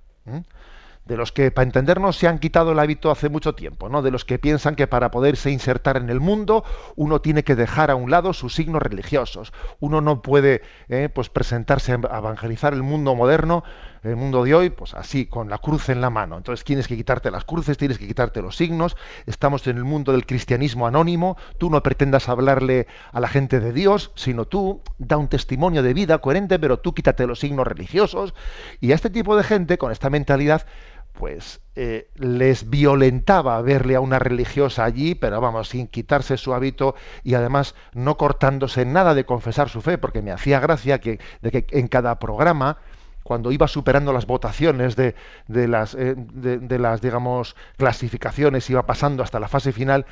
de 1.05 1.17
los 1.17 1.31
que, 1.31 1.51
para 1.51 1.65
entendernos, 1.65 2.17
se 2.17 2.27
han 2.27 2.39
quitado 2.39 2.71
el 2.71 2.79
hábito 2.79 3.11
hace 3.11 3.29
mucho 3.29 3.55
tiempo, 3.55 3.89
¿no? 3.89 4.01
De 4.01 4.11
los 4.11 4.23
que 4.23 4.39
piensan 4.39 4.75
que 4.75 4.87
para 4.87 5.11
poderse 5.11 5.51
insertar 5.51 5.97
en 5.97 6.09
el 6.09 6.19
mundo 6.19 6.63
uno 6.95 7.19
tiene 7.19 7.43
que 7.43 7.55
dejar 7.55 7.91
a 7.91 7.95
un 7.95 8.09
lado 8.09 8.33
sus 8.33 8.55
signos 8.55 8.81
religiosos. 8.81 9.51
Uno 9.79 10.01
no 10.01 10.21
puede, 10.21 10.61
eh, 10.87 11.09
pues, 11.13 11.29
presentarse 11.29 11.91
a 11.91 12.17
evangelizar 12.17 12.73
el 12.73 12.83
mundo 12.83 13.15
moderno, 13.15 13.63
el 14.03 14.15
mundo 14.15 14.43
de 14.43 14.53
hoy, 14.53 14.69
pues 14.69 14.93
así, 14.93 15.25
con 15.25 15.49
la 15.49 15.57
cruz 15.57 15.89
en 15.89 16.01
la 16.01 16.09
mano. 16.09 16.37
Entonces 16.37 16.65
tienes 16.65 16.87
que 16.87 16.95
quitarte 16.95 17.31
las 17.31 17.45
cruces, 17.45 17.77
tienes 17.77 17.97
que 17.97 18.07
quitarte 18.07 18.41
los 18.41 18.57
signos. 18.57 18.97
Estamos 19.25 19.65
en 19.67 19.77
el 19.77 19.83
mundo 19.83 20.11
del 20.11 20.25
cristianismo 20.25 20.87
anónimo. 20.87 21.37
Tú 21.57 21.69
no 21.69 21.81
pretendas 21.81 22.29
hablarle 22.29 22.87
a 23.11 23.19
la 23.19 23.27
gente 23.27 23.59
de 23.59 23.71
Dios, 23.71 24.11
sino 24.15 24.45
tú 24.45 24.81
da 24.97 25.17
un 25.17 25.27
testimonio 25.27 25.83
de 25.83 25.93
vida 25.93 26.17
coherente, 26.19 26.59
pero 26.59 26.79
tú 26.79 26.93
quítate 26.93 27.27
los 27.27 27.39
signos 27.39 27.65
religiosos. 27.65 28.33
Y 28.81 28.91
a 28.91 28.95
este 28.95 29.09
tipo 29.09 29.35
de 29.37 29.43
gente, 29.43 29.77
con 29.77 29.91
esta 29.91 30.09
mentalidad, 30.09 30.65
pues 31.13 31.61
eh, 31.75 32.09
les 32.15 32.69
violentaba 32.69 33.61
verle 33.61 33.95
a 33.95 34.01
una 34.01 34.19
religiosa 34.19 34.83
allí, 34.83 35.15
pero 35.15 35.39
vamos, 35.39 35.69
sin 35.69 35.87
quitarse 35.87 36.37
su 36.37 36.53
hábito 36.53 36.95
y 37.23 37.35
además 37.35 37.75
no 37.93 38.17
cortándose 38.17 38.85
nada 38.85 39.13
de 39.13 39.25
confesar 39.25 39.69
su 39.69 39.81
fe, 39.81 39.97
porque 39.97 40.21
me 40.21 40.31
hacía 40.31 40.59
gracia 40.59 40.99
que, 40.99 41.19
de 41.41 41.51
que 41.51 41.65
en 41.69 41.87
cada 41.87 42.17
programa, 42.19 42.79
cuando 43.23 43.51
iba 43.51 43.67
superando 43.67 44.13
las 44.13 44.25
votaciones 44.25 44.95
de, 44.95 45.15
de 45.47 45.67
las, 45.67 45.95
eh, 45.95 46.15
de, 46.15 46.79
las, 46.79 47.01
digamos, 47.01 47.55
clasificaciones, 47.77 48.69
iba 48.69 48.85
pasando 48.85 49.23
hasta 49.23 49.39
la 49.39 49.47
fase 49.47 49.71
final, 49.71 50.05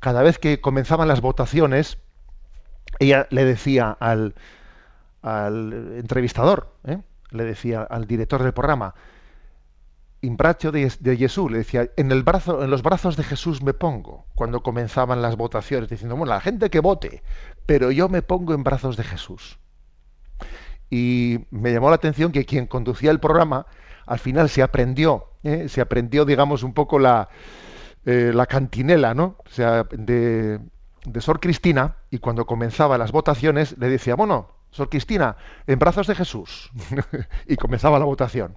cada 0.00 0.22
vez 0.22 0.38
que 0.38 0.60
comenzaban 0.60 1.08
las 1.08 1.20
votaciones, 1.20 1.98
ella 2.98 3.26
le 3.30 3.44
decía 3.44 3.96
al, 3.98 4.34
al 5.22 5.96
entrevistador, 5.98 6.72
¿eh? 6.84 6.98
le 7.30 7.44
decía 7.44 7.82
al 7.82 8.06
director 8.06 8.42
del 8.42 8.52
programa, 8.52 8.94
imbracho 10.20 10.72
de, 10.72 10.90
de, 11.00 11.16
Jesús, 11.16 11.50
le 11.50 11.58
decía, 11.58 11.90
en, 11.96 12.12
el 12.12 12.22
brazo, 12.22 12.62
en 12.62 12.70
los 12.70 12.82
brazos 12.82 13.16
de 13.16 13.24
Jesús 13.24 13.62
me 13.62 13.74
pongo, 13.74 14.26
cuando 14.34 14.62
comenzaban 14.62 15.22
las 15.22 15.36
votaciones, 15.36 15.88
diciendo, 15.88 16.16
bueno, 16.16 16.32
la 16.32 16.40
gente 16.40 16.70
que 16.70 16.80
vote, 16.80 17.22
pero 17.66 17.90
yo 17.90 18.08
me 18.08 18.22
pongo 18.22 18.54
en 18.54 18.62
brazos 18.62 18.96
de 18.96 19.04
Jesús. 19.04 19.58
Y 20.94 21.40
me 21.50 21.72
llamó 21.72 21.88
la 21.88 21.96
atención 21.96 22.30
que 22.30 22.44
quien 22.44 22.68
conducía 22.68 23.10
el 23.10 23.18
programa, 23.18 23.66
al 24.06 24.20
final 24.20 24.48
se 24.48 24.62
aprendió, 24.62 25.26
¿eh? 25.42 25.68
se 25.68 25.80
aprendió, 25.80 26.24
digamos, 26.24 26.62
un 26.62 26.72
poco 26.72 27.00
la, 27.00 27.28
eh, 28.06 28.30
la 28.32 28.46
cantinela, 28.46 29.12
¿no? 29.12 29.36
O 29.44 29.50
sea, 29.50 29.88
de, 29.90 30.60
de 31.04 31.20
Sor 31.20 31.40
Cristina, 31.40 31.96
y 32.10 32.18
cuando 32.18 32.46
comenzaba 32.46 32.96
las 32.96 33.10
votaciones, 33.10 33.76
le 33.76 33.88
decía, 33.88 34.14
bueno, 34.14 34.50
Sor 34.70 34.88
Cristina, 34.88 35.36
en 35.66 35.80
brazos 35.80 36.06
de 36.06 36.14
Jesús. 36.14 36.70
y 37.48 37.56
comenzaba 37.56 37.98
la 37.98 38.04
votación. 38.04 38.56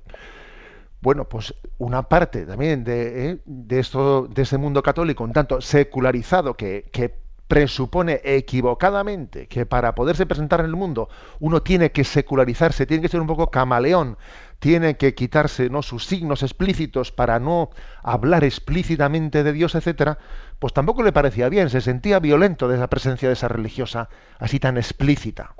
Bueno, 1.01 1.27
pues 1.27 1.55
una 1.79 2.03
parte 2.03 2.45
también 2.45 2.83
de, 2.83 3.31
eh, 3.31 3.37
de, 3.45 3.79
esto, 3.79 4.27
de 4.27 4.43
ese 4.43 4.59
mundo 4.59 4.83
católico 4.83 5.23
un 5.23 5.33
tanto 5.33 5.59
secularizado 5.59 6.53
que, 6.53 6.87
que, 6.91 7.15
presupone 7.47 8.19
equivocadamente 8.23 9.47
que 9.47 9.65
para 9.65 9.95
poderse 9.95 10.25
presentar 10.25 10.59
en 10.59 10.65
el 10.65 10.75
mundo 10.75 11.09
uno 11.39 11.61
tiene 11.61 11.91
que 11.91 12.03
secularizarse, 12.03 12.85
tiene 12.85 13.01
que 13.01 13.09
ser 13.09 13.21
un 13.21 13.27
poco 13.27 13.49
camaleón, 13.49 14.17
tiene 14.59 14.97
que 14.97 15.13
quitarse 15.13 15.69
¿no? 15.69 15.81
sus 15.81 16.05
signos 16.05 16.43
explícitos 16.43 17.11
para 17.11 17.39
no 17.39 17.69
hablar 18.03 18.43
explícitamente 18.43 19.43
de 19.43 19.53
Dios, 19.53 19.75
etcétera, 19.75 20.17
pues 20.59 20.73
tampoco 20.73 21.03
le 21.03 21.13
parecía 21.13 21.49
bien, 21.49 21.69
se 21.69 21.81
sentía 21.81 22.19
violento 22.19 22.67
de 22.67 22.77
la 22.77 22.87
presencia 22.87 23.29
de 23.29 23.33
esa 23.33 23.47
religiosa 23.47 24.09
así 24.39 24.59
tan 24.59 24.77
explícita. 24.77 25.55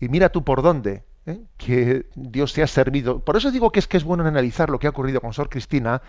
Y 0.00 0.08
mira 0.08 0.28
tú 0.28 0.44
por 0.44 0.60
dónde, 0.60 1.04
¿eh? 1.24 1.40
que 1.56 2.06
Dios 2.14 2.52
te 2.52 2.62
ha 2.62 2.66
servido. 2.66 3.20
Por 3.20 3.36
eso 3.36 3.50
digo 3.50 3.70
que 3.70 3.78
es 3.78 3.86
que 3.86 3.96
es 3.96 4.04
bueno 4.04 4.26
analizar 4.26 4.68
lo 4.68 4.78
que 4.78 4.86
ha 4.86 4.90
ocurrido 4.90 5.20
con 5.20 5.32
Sor 5.32 5.48
Cristina, 5.48 6.02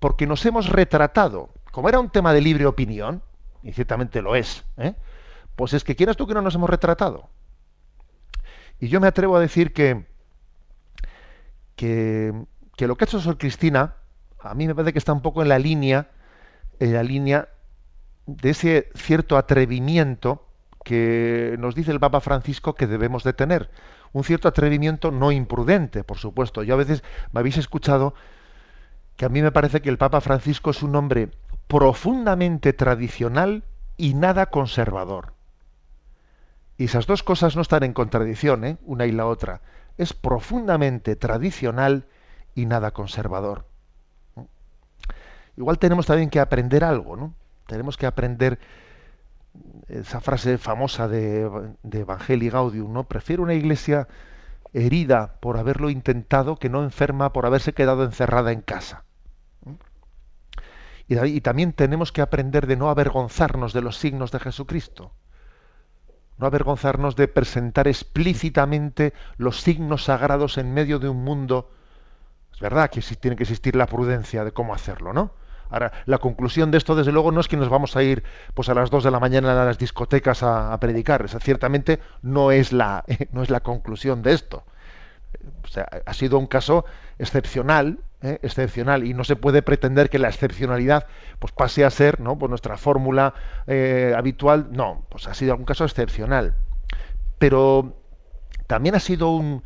porque 0.00 0.26
nos 0.26 0.44
hemos 0.46 0.68
retratado, 0.68 1.50
como 1.72 1.88
era 1.88 2.00
un 2.00 2.10
tema 2.10 2.32
de 2.32 2.40
libre 2.40 2.66
opinión, 2.66 3.22
y 3.62 3.72
ciertamente 3.72 4.22
lo 4.22 4.36
es, 4.36 4.64
¿eh? 4.76 4.94
pues 5.56 5.72
es 5.72 5.84
que 5.84 5.96
quieras 5.96 6.16
tú 6.16 6.26
que 6.26 6.34
no 6.34 6.42
nos 6.42 6.54
hemos 6.54 6.70
retratado. 6.70 7.28
Y 8.80 8.88
yo 8.88 9.00
me 9.00 9.08
atrevo 9.08 9.36
a 9.36 9.40
decir 9.40 9.72
que, 9.72 10.06
que, 11.74 12.32
que 12.76 12.86
lo 12.86 12.96
que 12.96 13.04
ha 13.04 13.06
hecho 13.06 13.20
Sor 13.20 13.38
Cristina, 13.38 13.96
a 14.40 14.54
mí 14.54 14.66
me 14.66 14.74
parece 14.74 14.92
que 14.92 14.98
está 14.98 15.12
un 15.12 15.22
poco 15.22 15.42
en 15.42 15.48
la 15.48 15.58
línea, 15.58 16.10
en 16.78 16.94
la 16.94 17.02
línea 17.02 17.48
de 18.26 18.50
ese 18.50 18.90
cierto 18.94 19.36
atrevimiento 19.36 20.46
que 20.84 21.56
nos 21.58 21.74
dice 21.74 21.90
el 21.90 22.00
Papa 22.00 22.20
Francisco 22.20 22.74
que 22.74 22.86
debemos 22.86 23.24
de 23.24 23.32
tener 23.32 23.70
un 24.12 24.24
cierto 24.24 24.48
atrevimiento 24.48 25.10
no 25.10 25.32
imprudente, 25.32 26.04
por 26.04 26.18
supuesto. 26.18 26.62
Yo 26.62 26.74
a 26.74 26.78
veces 26.78 27.02
me 27.32 27.40
habéis 27.40 27.56
escuchado 27.56 28.14
que 29.16 29.24
a 29.24 29.28
mí 29.28 29.42
me 29.42 29.52
parece 29.52 29.82
que 29.82 29.90
el 29.90 29.98
Papa 29.98 30.20
Francisco 30.20 30.70
es 30.70 30.82
un 30.82 30.94
hombre 30.94 31.30
profundamente 31.68 32.72
tradicional 32.72 33.62
y 33.96 34.14
nada 34.14 34.46
conservador. 34.46 35.34
Y 36.78 36.84
esas 36.84 37.06
dos 37.06 37.22
cosas 37.22 37.56
no 37.56 37.62
están 37.62 37.82
en 37.82 37.92
contradicción, 37.92 38.64
¿eh? 38.64 38.78
una 38.86 39.06
y 39.06 39.12
la 39.12 39.26
otra. 39.26 39.60
Es 39.98 40.14
profundamente 40.14 41.16
tradicional 41.16 42.06
y 42.54 42.66
nada 42.66 42.92
conservador. 42.92 43.64
Igual 45.56 45.78
tenemos 45.78 46.06
también 46.06 46.30
que 46.30 46.40
aprender 46.40 46.84
algo, 46.84 47.16
¿no? 47.16 47.34
Tenemos 47.66 47.96
que 47.96 48.06
aprender 48.06 48.60
esa 49.88 50.20
frase 50.20 50.56
famosa 50.56 51.08
de, 51.08 51.50
de 51.82 52.00
Evangelii 52.00 52.50
Gaudium, 52.50 52.92
¿no? 52.92 53.04
Prefiero 53.04 53.42
una 53.42 53.54
iglesia 53.54 54.06
herida 54.72 55.34
por 55.40 55.58
haberlo 55.58 55.90
intentado 55.90 56.56
que 56.56 56.68
no 56.68 56.84
enferma 56.84 57.32
por 57.32 57.44
haberse 57.44 57.72
quedado 57.72 58.04
encerrada 58.04 58.52
en 58.52 58.60
casa. 58.60 59.02
Y, 61.08 61.40
también 61.40 61.72
tenemos 61.72 62.12
que 62.12 62.20
aprender 62.20 62.66
de 62.66 62.76
no 62.76 62.90
avergonzarnos 62.90 63.72
de 63.72 63.80
los 63.80 63.96
signos 63.96 64.30
de 64.30 64.40
Jesucristo. 64.40 65.12
No 66.36 66.46
avergonzarnos 66.46 67.16
de 67.16 67.28
presentar 67.28 67.88
explícitamente 67.88 69.14
los 69.38 69.60
signos 69.62 70.04
sagrados 70.04 70.58
en 70.58 70.74
medio 70.74 70.98
de 70.98 71.08
un 71.08 71.24
mundo. 71.24 71.70
Es 72.52 72.60
verdad 72.60 72.90
que 72.90 73.00
tiene 73.00 73.36
que 73.36 73.44
existir 73.44 73.74
la 73.74 73.86
prudencia 73.86 74.44
de 74.44 74.52
cómo 74.52 74.74
hacerlo, 74.74 75.12
¿no? 75.14 75.32
Ahora, 75.70 75.92
la 76.06 76.18
conclusión 76.18 76.70
de 76.70 76.78
esto, 76.78 76.94
desde 76.94 77.12
luego, 77.12 77.32
no 77.32 77.40
es 77.40 77.48
que 77.48 77.56
nos 77.56 77.68
vamos 77.68 77.96
a 77.96 78.02
ir 78.02 78.22
pues 78.54 78.68
a 78.68 78.74
las 78.74 78.90
2 78.90 79.04
de 79.04 79.10
la 79.10 79.20
mañana 79.20 79.60
a 79.60 79.64
las 79.64 79.78
discotecas 79.78 80.42
a, 80.42 80.78
predicar. 80.78 81.24
Esa, 81.24 81.40
ciertamente 81.40 82.00
no 82.22 82.52
es, 82.52 82.72
la, 82.72 83.04
no 83.32 83.42
es 83.42 83.50
la 83.50 83.60
conclusión 83.60 84.22
de 84.22 84.32
esto. 84.34 84.64
O 85.62 85.80
ha 86.06 86.14
sido 86.14 86.38
un 86.38 86.46
caso 86.46 86.84
excepcional, 87.18 87.98
¿eh? 88.22 88.38
excepcional, 88.42 89.04
y 89.04 89.14
no 89.14 89.24
se 89.24 89.36
puede 89.36 89.62
pretender 89.62 90.10
que 90.10 90.18
la 90.18 90.28
excepcionalidad 90.28 91.06
pues 91.38 91.52
pase 91.52 91.84
a 91.84 91.90
ser 91.90 92.20
¿no? 92.20 92.38
pues 92.38 92.50
nuestra 92.50 92.76
fórmula 92.76 93.34
eh, 93.66 94.14
habitual. 94.16 94.68
No, 94.72 95.06
pues 95.08 95.26
ha 95.26 95.34
sido 95.34 95.56
un 95.56 95.64
caso 95.64 95.84
excepcional. 95.84 96.54
Pero 97.38 97.96
también 98.66 98.94
ha 98.94 99.00
sido 99.00 99.30
un, 99.30 99.62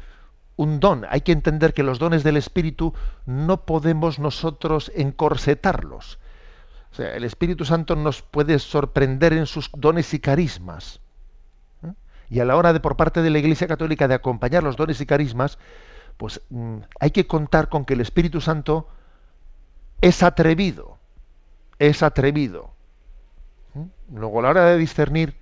un 0.57 0.81
don. 0.81 1.07
Hay 1.09 1.23
que 1.23 1.33
entender 1.33 1.75
que 1.75 1.83
los 1.83 1.99
dones 1.99 2.23
del 2.23 2.37
Espíritu 2.37 2.95
no 3.27 3.65
podemos 3.65 4.19
nosotros 4.19 4.93
encorsetarlos. 4.95 6.19
O 6.93 6.95
sea, 6.95 7.15
el 7.15 7.25
Espíritu 7.25 7.65
Santo 7.65 7.97
nos 7.97 8.21
puede 8.21 8.59
sorprender 8.59 9.33
en 9.33 9.47
sus 9.47 9.71
dones 9.73 10.13
y 10.13 10.21
carismas. 10.21 11.01
¿eh? 11.83 11.93
Y 12.29 12.41
a 12.41 12.45
la 12.45 12.57
hora 12.57 12.75
de, 12.75 12.81
por 12.81 12.97
parte 12.97 13.23
de 13.23 13.31
la 13.31 13.39
Iglesia 13.39 13.67
Católica, 13.67 14.09
de 14.09 14.15
acompañar 14.15 14.63
los 14.63 14.77
dones 14.77 15.01
y 15.01 15.07
carismas, 15.07 15.59
pues 16.23 16.41
mm, 16.51 16.77
hay 17.01 17.11
que 17.11 17.27
contar 17.27 17.69
con 17.69 17.85
que 17.85 17.95
el 17.95 18.01
Espíritu 18.01 18.41
Santo 18.41 18.87
es 20.01 20.23
atrevido. 20.23 20.99
Es 21.81 22.05
atrevido. 22.05 22.71
¿eh? 23.75 23.85
Luego, 24.15 24.39
a 24.39 24.43
la 24.43 24.51
hora 24.51 24.67
de 24.67 24.79
discernir, 24.79 25.35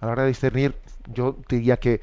a 0.00 0.04
la 0.04 0.12
hora 0.12 0.22
de 0.24 0.28
discernir, 0.28 0.76
yo 1.06 1.38
diría 1.48 1.78
que 1.78 2.02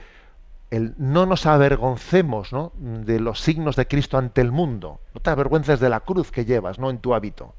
no 0.98 1.28
nos 1.28 1.46
avergoncemos 1.46 2.50
de 2.80 3.20
los 3.20 3.42
signos 3.42 3.76
de 3.76 3.88
Cristo 3.88 4.18
ante 4.18 4.42
el 4.42 4.52
mundo. 4.52 5.00
No 5.14 5.22
te 5.22 5.30
avergüences 5.30 5.80
de 5.80 5.90
la 5.90 6.00
cruz 6.00 6.32
que 6.32 6.46
llevas 6.46 6.80
¿no? 6.80 6.90
en 6.90 6.98
tu 6.98 7.14
hábito. 7.14 7.54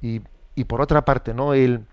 Y, 0.00 0.20
por 0.64 0.80
otra 0.80 1.04
parte, 1.04 1.34
¿no? 1.34 1.52
Él 1.52 1.84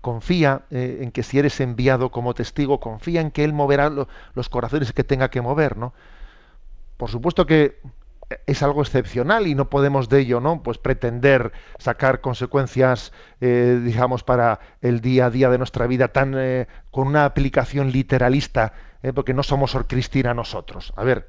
confía 0.00 0.62
eh, 0.72 0.98
en 1.02 1.12
que 1.12 1.22
si 1.22 1.38
eres 1.38 1.60
enviado 1.60 2.10
como 2.10 2.34
testigo, 2.34 2.80
confía 2.80 3.20
en 3.20 3.30
que 3.30 3.44
Él 3.44 3.52
moverá 3.52 3.88
los 4.34 4.48
corazones 4.48 4.92
que 4.92 5.04
tenga 5.04 5.30
que 5.30 5.40
mover. 5.40 5.76
¿no? 5.76 5.92
Por 7.02 7.10
supuesto 7.10 7.46
que 7.46 7.80
es 8.46 8.62
algo 8.62 8.80
excepcional 8.80 9.48
y 9.48 9.56
no 9.56 9.68
podemos 9.68 10.08
de 10.08 10.20
ello 10.20 10.40
no 10.40 10.62
pues 10.62 10.78
pretender 10.78 11.50
sacar 11.80 12.20
consecuencias 12.20 13.12
eh, 13.40 13.80
digamos 13.82 14.22
para 14.22 14.60
el 14.82 15.00
día 15.00 15.26
a 15.26 15.30
día 15.30 15.50
de 15.50 15.58
nuestra 15.58 15.88
vida 15.88 16.12
tan 16.12 16.34
eh, 16.36 16.68
con 16.92 17.08
una 17.08 17.24
aplicación 17.24 17.90
literalista 17.90 18.74
¿eh? 19.02 19.12
porque 19.12 19.34
no 19.34 19.42
somos 19.42 19.72
Sor 19.72 19.88
Cristina 19.88 20.32
nosotros. 20.32 20.92
A 20.94 21.02
ver, 21.02 21.28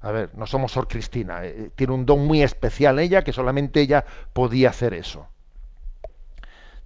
a 0.00 0.10
ver, 0.10 0.30
no 0.34 0.46
somos 0.46 0.72
Sor 0.72 0.88
Cristina. 0.88 1.42
Tiene 1.76 1.92
un 1.92 2.06
don 2.06 2.26
muy 2.26 2.42
especial 2.42 2.98
ella 2.98 3.22
que 3.22 3.32
solamente 3.32 3.82
ella 3.82 4.04
podía 4.32 4.70
hacer 4.70 4.94
eso. 4.94 5.28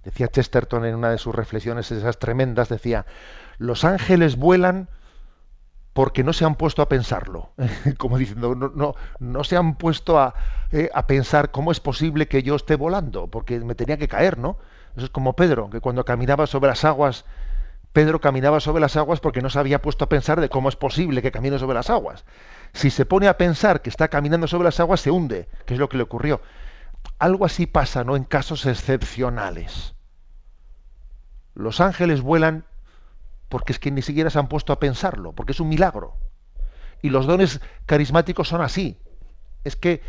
Decía 0.03 0.27
Chesterton 0.27 0.85
en 0.85 0.93
una 0.93 1.09
de 1.09 1.17
sus 1.17 1.33
reflexiones, 1.33 1.89
esas 1.89 2.19
tremendas, 2.19 2.69
decía, 2.69 3.07
los 3.57 3.83
ángeles 3.83 4.35
vuelan 4.35 4.87
porque 5.93 6.23
no 6.23 6.33
se 6.33 6.45
han 6.45 6.55
puesto 6.55 6.81
a 6.81 6.89
pensarlo, 6.89 7.51
como 7.97 8.17
diciendo, 8.17 8.55
no, 8.55 8.71
no, 8.73 8.95
no 9.19 9.43
se 9.43 9.57
han 9.57 9.75
puesto 9.75 10.19
a, 10.19 10.35
a, 10.93 11.07
pensar 11.07 11.51
cómo 11.51 11.71
es 11.71 11.79
posible 11.79 12.27
que 12.27 12.43
yo 12.43 12.55
esté 12.55 12.75
volando, 12.75 13.27
porque 13.27 13.59
me 13.59 13.75
tenía 13.75 13.97
que 13.97 14.07
caer, 14.07 14.37
¿no? 14.37 14.57
Eso 14.95 15.05
es 15.05 15.11
como 15.11 15.33
Pedro, 15.33 15.69
que 15.69 15.81
cuando 15.81 16.05
caminaba 16.05 16.47
sobre 16.47 16.69
las 16.69 16.85
aguas 16.85 17.25
Pedro 17.93 18.21
caminaba 18.21 18.59
sobre 18.59 18.81
las 18.81 18.95
aguas 18.97 19.19
porque 19.19 19.41
no 19.41 19.49
se 19.49 19.57
había 19.57 19.81
puesto 19.81 20.05
a 20.05 20.09
pensar 20.09 20.39
de 20.41 20.49
cómo 20.49 20.69
es 20.69 20.75
posible 20.75 21.21
que 21.21 21.31
camine 21.31 21.57
sobre 21.57 21.73
las 21.73 21.89
aguas. 21.89 22.23
Si 22.73 22.91
se 22.91 23.05
pone 23.05 23.27
a 23.27 23.37
pensar 23.37 23.81
que 23.81 23.89
está 23.89 24.09
caminando 24.09 24.47
sobre 24.47 24.65
las 24.65 24.79
aguas, 24.79 25.01
se 25.01 25.09
hunde, 25.09 25.49
que 25.65 25.73
es 25.73 25.79
lo 25.79 25.89
que 25.89 25.97
le 25.97 26.03
ocurrió. 26.03 26.41
Algo 27.17 27.45
así 27.45 27.65
pasa, 27.65 28.03
¿no? 28.03 28.15
En 28.15 28.25
casos 28.25 28.65
excepcionales. 28.67 29.95
Los 31.55 31.81
ángeles 31.81 32.21
vuelan 32.21 32.65
porque 33.49 33.73
es 33.73 33.79
que 33.79 33.91
ni 33.91 34.01
siquiera 34.01 34.29
se 34.29 34.39
han 34.39 34.47
puesto 34.47 34.71
a 34.71 34.79
pensarlo, 34.79 35.33
porque 35.33 35.51
es 35.51 35.59
un 35.59 35.69
milagro. 35.69 36.15
Y 37.01 37.09
los 37.09 37.25
dones 37.25 37.59
carismáticos 37.85 38.47
son 38.47 38.61
así. 38.61 38.97
es 39.63 39.75
que 39.75 40.01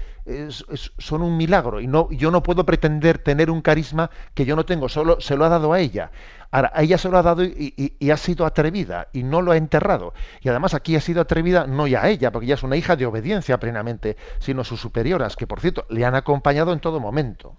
son 0.98 1.22
un 1.22 1.36
milagro 1.36 1.80
y 1.80 1.86
no, 1.86 2.10
yo 2.10 2.30
no 2.30 2.42
puedo 2.42 2.64
pretender 2.64 3.18
tener 3.18 3.50
un 3.50 3.62
carisma 3.62 4.10
que 4.34 4.44
yo 4.44 4.54
no 4.54 4.64
tengo, 4.64 4.88
solo 4.88 5.20
se 5.20 5.36
lo 5.36 5.44
ha 5.44 5.48
dado 5.48 5.72
a 5.72 5.80
ella. 5.80 6.10
Ahora, 6.50 6.70
a 6.74 6.82
ella 6.82 6.98
se 6.98 7.08
lo 7.08 7.18
ha 7.18 7.22
dado 7.22 7.42
y, 7.44 8.10
ha 8.10 8.16
sido 8.16 8.44
atrevida 8.44 9.08
y 9.12 9.22
no 9.22 9.40
lo 9.40 9.52
ha 9.52 9.56
enterrado. 9.56 10.12
Y 10.40 10.48
además 10.48 10.74
aquí 10.74 10.96
ha 10.96 11.00
sido 11.00 11.20
atrevida 11.20 11.66
no 11.66 11.86
ya 11.86 12.02
a 12.02 12.08
ella, 12.08 12.30
porque 12.30 12.46
ella 12.46 12.54
es 12.54 12.62
una 12.62 12.76
hija 12.76 12.96
de 12.96 13.06
obediencia 13.06 13.58
plenamente, 13.58 14.16
sino 14.38 14.64
sus 14.64 14.80
superioras, 14.80 15.36
que 15.36 15.46
por 15.46 15.60
cierto 15.60 15.86
le 15.88 16.04
han 16.04 16.14
acompañado 16.14 16.72
en 16.72 16.80
todo 16.80 17.00
momento. 17.00 17.56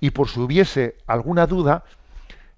Y 0.00 0.10
por 0.10 0.28
si 0.28 0.40
hubiese 0.40 0.96
alguna 1.06 1.46
duda, 1.46 1.84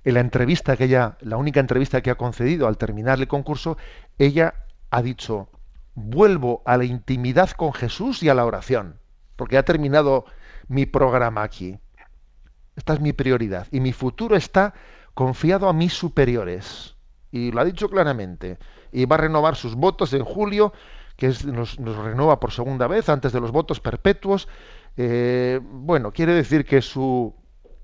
en 0.04 0.14
la 0.14 0.20
entrevista 0.20 0.76
que 0.76 0.84
ella, 0.84 1.16
la 1.20 1.36
única 1.36 1.60
entrevista 1.60 2.00
que 2.00 2.10
ha 2.10 2.16
concedido 2.16 2.66
al 2.66 2.76
terminar 2.76 3.18
el 3.18 3.28
concurso, 3.28 3.76
ella 4.18 4.54
ha 4.90 5.02
dicho, 5.02 5.48
vuelvo 5.94 6.62
a 6.64 6.76
la 6.76 6.84
intimidad 6.84 7.50
con 7.50 7.72
Jesús 7.72 8.22
y 8.22 8.28
a 8.28 8.34
la 8.34 8.44
oración, 8.44 8.98
porque 9.36 9.58
ha 9.58 9.64
terminado 9.64 10.24
mi 10.68 10.86
programa 10.86 11.42
aquí. 11.42 11.78
Esta 12.76 12.94
es 12.94 13.00
mi 13.00 13.12
prioridad 13.12 13.66
y 13.70 13.80
mi 13.80 13.92
futuro 13.92 14.36
está 14.36 14.74
confiado 15.14 15.68
a 15.68 15.72
mis 15.72 15.92
superiores. 15.92 16.96
Y 17.30 17.50
lo 17.50 17.60
ha 17.60 17.64
dicho 17.64 17.88
claramente. 17.88 18.58
Y 18.92 19.06
va 19.06 19.16
a 19.16 19.20
renovar 19.20 19.56
sus 19.56 19.74
votos 19.74 20.12
en 20.12 20.24
julio, 20.24 20.72
que 21.16 21.28
nos, 21.46 21.76
renueva 21.76 22.40
por 22.40 22.52
segunda 22.52 22.86
vez 22.86 23.08
antes 23.08 23.32
de 23.32 23.40
los 23.40 23.52
votos 23.52 23.80
perpetuos. 23.80 24.48
Eh, 24.96 25.60
bueno, 25.62 26.12
quiere 26.12 26.34
decir 26.34 26.64
que 26.64 26.82
su 26.82 27.34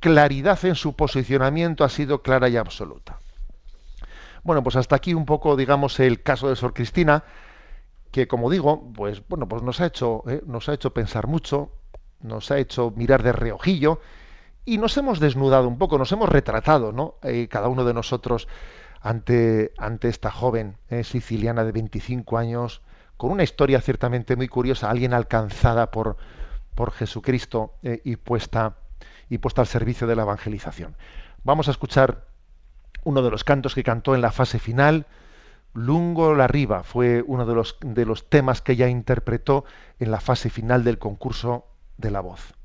claridad 0.01 0.65
en 0.65 0.75
su 0.75 0.95
posicionamiento 0.95 1.85
ha 1.85 1.89
sido 1.89 2.23
clara 2.23 2.49
y 2.49 2.57
absoluta. 2.57 3.19
Bueno, 4.43 4.63
pues 4.63 4.77
hasta 4.77 4.97
aquí 4.97 5.15
un 5.15 5.27
poco, 5.27 5.57
digamos, 5.57 6.01
el 6.01 6.23
caso 6.23 6.49
de 6.49 6.57
Sor 6.57 6.73
Cristina, 6.73 7.25
que 8.11 8.27
como 8.27 8.51
digo, 8.51 8.91
pues 8.95 9.23
bueno, 9.29 9.49
pues 9.49 9.63
nos 9.63 9.81
ha 9.81 9.87
hecho, 9.87 10.23
eh, 10.29 10.43
nos 10.47 10.69
ha 10.69 10.75
hecho 10.75 10.93
pensar 10.93 11.27
mucho, 11.27 11.71
nos 12.21 12.51
ha 12.51 12.59
hecho 12.59 12.93
mirar 12.97 13.23
de 13.23 13.33
reojillo 13.33 14.01
y 14.65 14.79
nos 14.79 14.97
hemos 14.97 15.21
desnudado 15.21 15.69
un 15.69 15.79
poco, 15.79 15.99
nos 15.99 16.13
hemos 16.13 16.29
retratado, 16.29 16.93
¿no? 16.93 17.17
Eh, 17.23 17.49
cada 17.49 17.69
uno 17.69 17.85
de 17.85 17.95
nosotros 17.95 18.49
ante, 19.01 19.73
ante 19.79 20.09
esta 20.09 20.31
joven 20.31 20.77
eh, 20.89 21.05
siciliana 21.05 21.65
de 21.65 21.73
25 21.73 22.39
años, 22.39 22.83
con 23.17 23.31
una 23.31 23.43
historia 23.43 23.81
ciertamente 23.81 24.37
muy 24.37 24.49
curiosa, 24.49 24.91
alguien 24.91 25.13
alcanzada 25.13 25.91
por, 25.91 26.17
por 26.75 26.93
Jesucristo 26.93 27.75
y, 27.83 28.15
puesta, 28.17 28.77
y 29.29 29.39
puesta 29.39 29.63
al 29.63 29.67
servicio 29.67 30.07
de 30.07 30.17
la 30.17 30.23
evangelización. 30.23 30.97
Vamos 31.45 31.69
a 31.69 31.71
escuchar 31.71 32.27
uno 33.05 33.23
de 33.23 33.31
los 33.31 33.45
cantos 33.45 33.75
que 33.75 33.85
cantó 33.85 34.15
en 34.15 34.21
la 34.21 34.33
fase 34.33 34.59
final. 34.59 35.07
Lungo 35.75 36.35
la 36.35 36.47
Riva 36.47 36.83
fue 36.83 37.23
uno 37.27 37.47
de 37.47 37.55
los, 37.55 37.77
de 37.81 38.05
los 38.05 38.29
temas 38.29 38.63
que 38.63 38.73
ella 38.73 38.89
interpretó 38.89 39.65
en 39.99 40.11
la 40.11 40.21
fase 40.21 40.51
final 40.51 40.85
del 40.85 40.99
concurso 40.99 41.67
de 41.97 42.11
la 42.11 42.21
voz. 42.21 42.58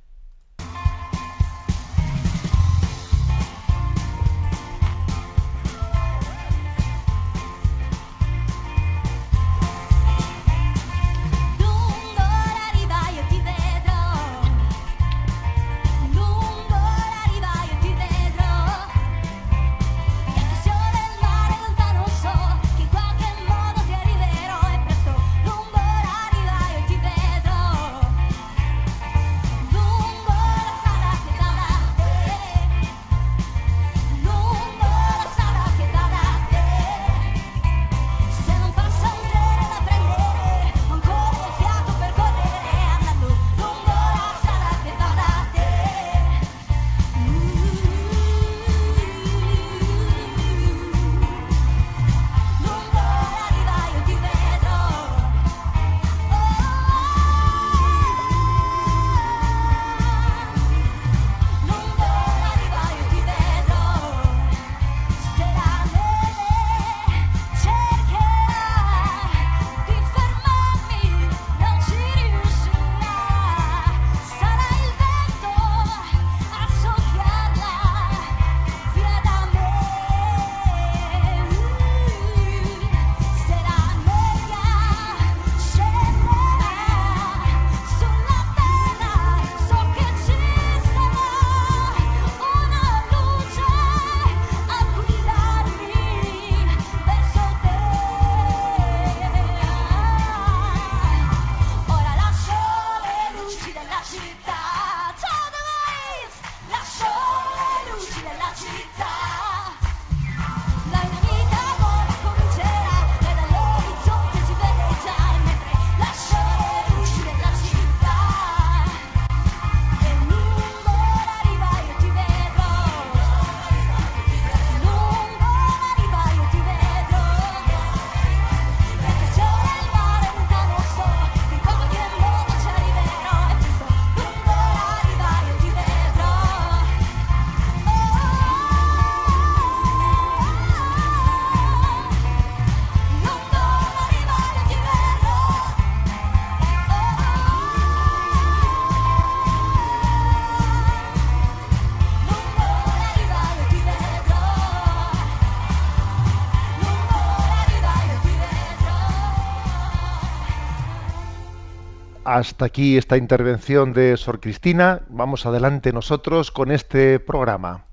Hasta 162.34 162.65
aquí 162.65 162.97
esta 162.97 163.15
intervención 163.15 163.93
de 163.93 164.17
Sor 164.17 164.39
Cristina. 164.39 165.01
Vamos 165.09 165.45
adelante 165.45 165.93
nosotros 165.93 166.49
con 166.49 166.71
este 166.71 167.19
programa. 167.19 167.86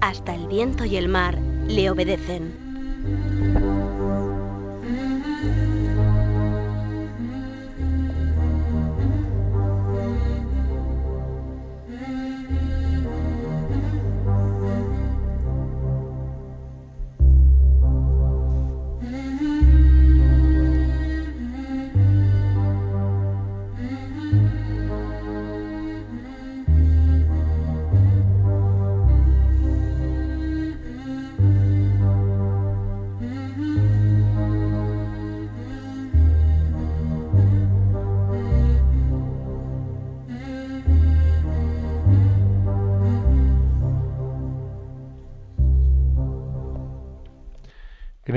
Hasta 0.00 0.34
el 0.34 0.46
viento 0.46 0.86
y 0.86 0.96
el 0.96 1.08
mar 1.08 1.38
le 1.66 1.90
obedecen. 1.90 3.67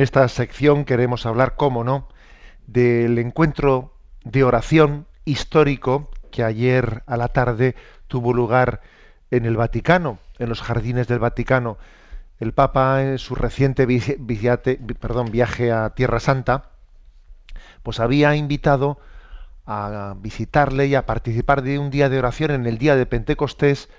Esta 0.01 0.27
sección 0.27 0.85
queremos 0.85 1.25
hablar, 1.25 1.55
cómo 1.55 1.83
no, 1.83 2.07
del 2.67 3.17
encuentro 3.19 3.93
de 4.23 4.43
oración 4.43 5.07
histórico 5.25 6.09
que 6.31 6.43
ayer 6.43 7.03
a 7.05 7.17
la 7.17 7.27
tarde 7.27 7.75
tuvo 8.07 8.33
lugar 8.33 8.81
en 9.29 9.45
el 9.45 9.55
Vaticano, 9.55 10.19
en 10.39 10.49
los 10.49 10.61
jardines 10.61 11.07
del 11.07 11.19
Vaticano. 11.19 11.77
El 12.39 12.53
Papa 12.53 13.03
en 13.03 13.19
su 13.19 13.35
reciente 13.35 13.85
viaje 13.85 15.71
a 15.71 15.89
Tierra 15.91 16.19
Santa, 16.19 16.71
pues 17.83 17.99
había 17.99 18.35
invitado 18.35 18.99
a 19.67 20.15
visitarle 20.19 20.87
y 20.87 20.95
a 20.95 21.05
participar 21.05 21.61
de 21.61 21.77
un 21.77 21.91
día 21.91 22.09
de 22.09 22.17
oración 22.17 22.51
en 22.51 22.65
el 22.65 22.79
día 22.79 22.95
de 22.95 23.05
Pentecostés, 23.05 23.89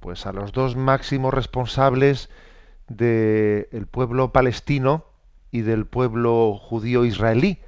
pues 0.00 0.24
a 0.24 0.32
los 0.32 0.52
dos 0.52 0.74
máximos 0.74 1.34
responsables 1.34 2.30
del 2.88 3.86
pueblo 3.90 4.32
palestino 4.32 5.11
y 5.52 5.60
del 5.60 5.86
pueblo 5.86 6.54
judío 6.54 7.04
israelí. 7.04 7.60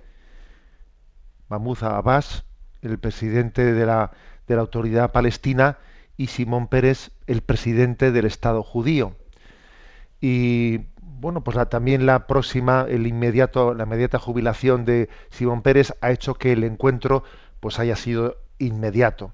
Mahmoud 1.49 1.85
Abbas, 1.85 2.45
el 2.83 2.99
presidente 2.99 3.73
de 3.73 3.87
la, 3.87 4.11
de 4.49 4.57
la 4.57 4.63
autoridad 4.63 5.13
palestina, 5.13 5.79
y 6.17 6.29
Simón 6.29 6.69
Pérez, 6.69 7.11
el 7.27 7.43
presidente 7.43 8.11
del 8.11 8.25
Estado 8.25 8.63
judío. 8.63 9.17
Y 10.21 10.87
bueno, 11.01 11.45
pues 11.45 11.57
también 11.69 12.07
la 12.07 12.27
próxima, 12.27 12.87
el 12.89 13.07
inmediato, 13.07 13.75
la 13.75 13.85
inmediata 13.85 14.19
jubilación 14.19 14.85
de 14.85 15.09
Simón 15.31 15.63
Pérez 15.63 15.95
ha 16.01 16.11
hecho 16.11 16.35
que 16.35 16.53
el 16.53 16.65
encuentro 16.65 17.25
pues 17.61 17.79
haya 17.79 17.97
sido 17.97 18.39
inmediato. 18.59 19.33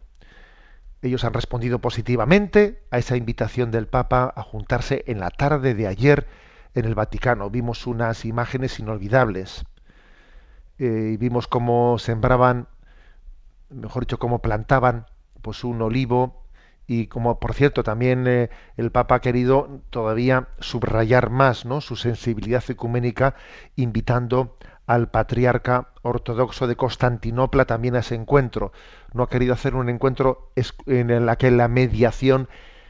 Ellos 1.03 1.25
han 1.25 1.35
respondido 1.35 1.79
positivamente 1.79 2.83
a 2.91 2.99
esa 2.99 3.17
invitación 3.17 3.71
del 3.71 3.87
Papa 3.87 4.33
a 4.35 4.43
juntarse 4.43 5.05
en 5.07 5.21
la 5.21 5.31
tarde 5.31 5.75
de 5.75 5.87
ayer 5.87 6.27
en 6.75 6.85
el 6.85 6.95
Vaticano. 6.95 7.51
Vimos 7.51 7.87
unas 7.87 8.25
imágenes 8.25 8.79
inolvidables. 8.79 9.65
Eh, 10.79 11.13
y 11.15 11.17
vimos 11.17 11.47
cómo 11.47 11.99
sembraban, 11.99 12.69
mejor 13.69 14.05
dicho, 14.05 14.19
cómo 14.19 14.41
plantaban 14.41 15.07
pues 15.43 15.65
un 15.65 15.83
olivo 15.83 16.41
y 16.87 17.07
como 17.07 17.39
por 17.39 17.55
cierto 17.55 17.85
también 17.85 18.27
eh, 18.27 18.51
el 18.77 18.91
Papa 18.91 19.17
ha 19.17 19.21
querido 19.21 19.81
todavía 19.91 20.49
subrayar 20.59 21.31
más 21.31 21.65
¿no? 21.65 21.81
su 21.81 21.95
sensibilidad 21.95 22.65
ecuménica 22.69 23.37
invitando 23.77 24.57
al 24.87 25.09
patriarca 25.09 25.91
ortodoxo 26.03 26.67
de 26.67 26.75
Constantinopla 26.75 27.65
también 27.65 27.95
a 27.95 28.01
ese 28.01 28.17
encuentro. 28.17 28.73
No 29.13 29.23
ha 29.23 29.29
querido 29.29 29.55
hacer 29.55 29.77
un 29.77 29.89
encuentro 29.89 30.51
en 30.87 31.11
el 31.11 31.37
que 31.37 31.53
la 31.53 31.69
mediación 31.69 32.49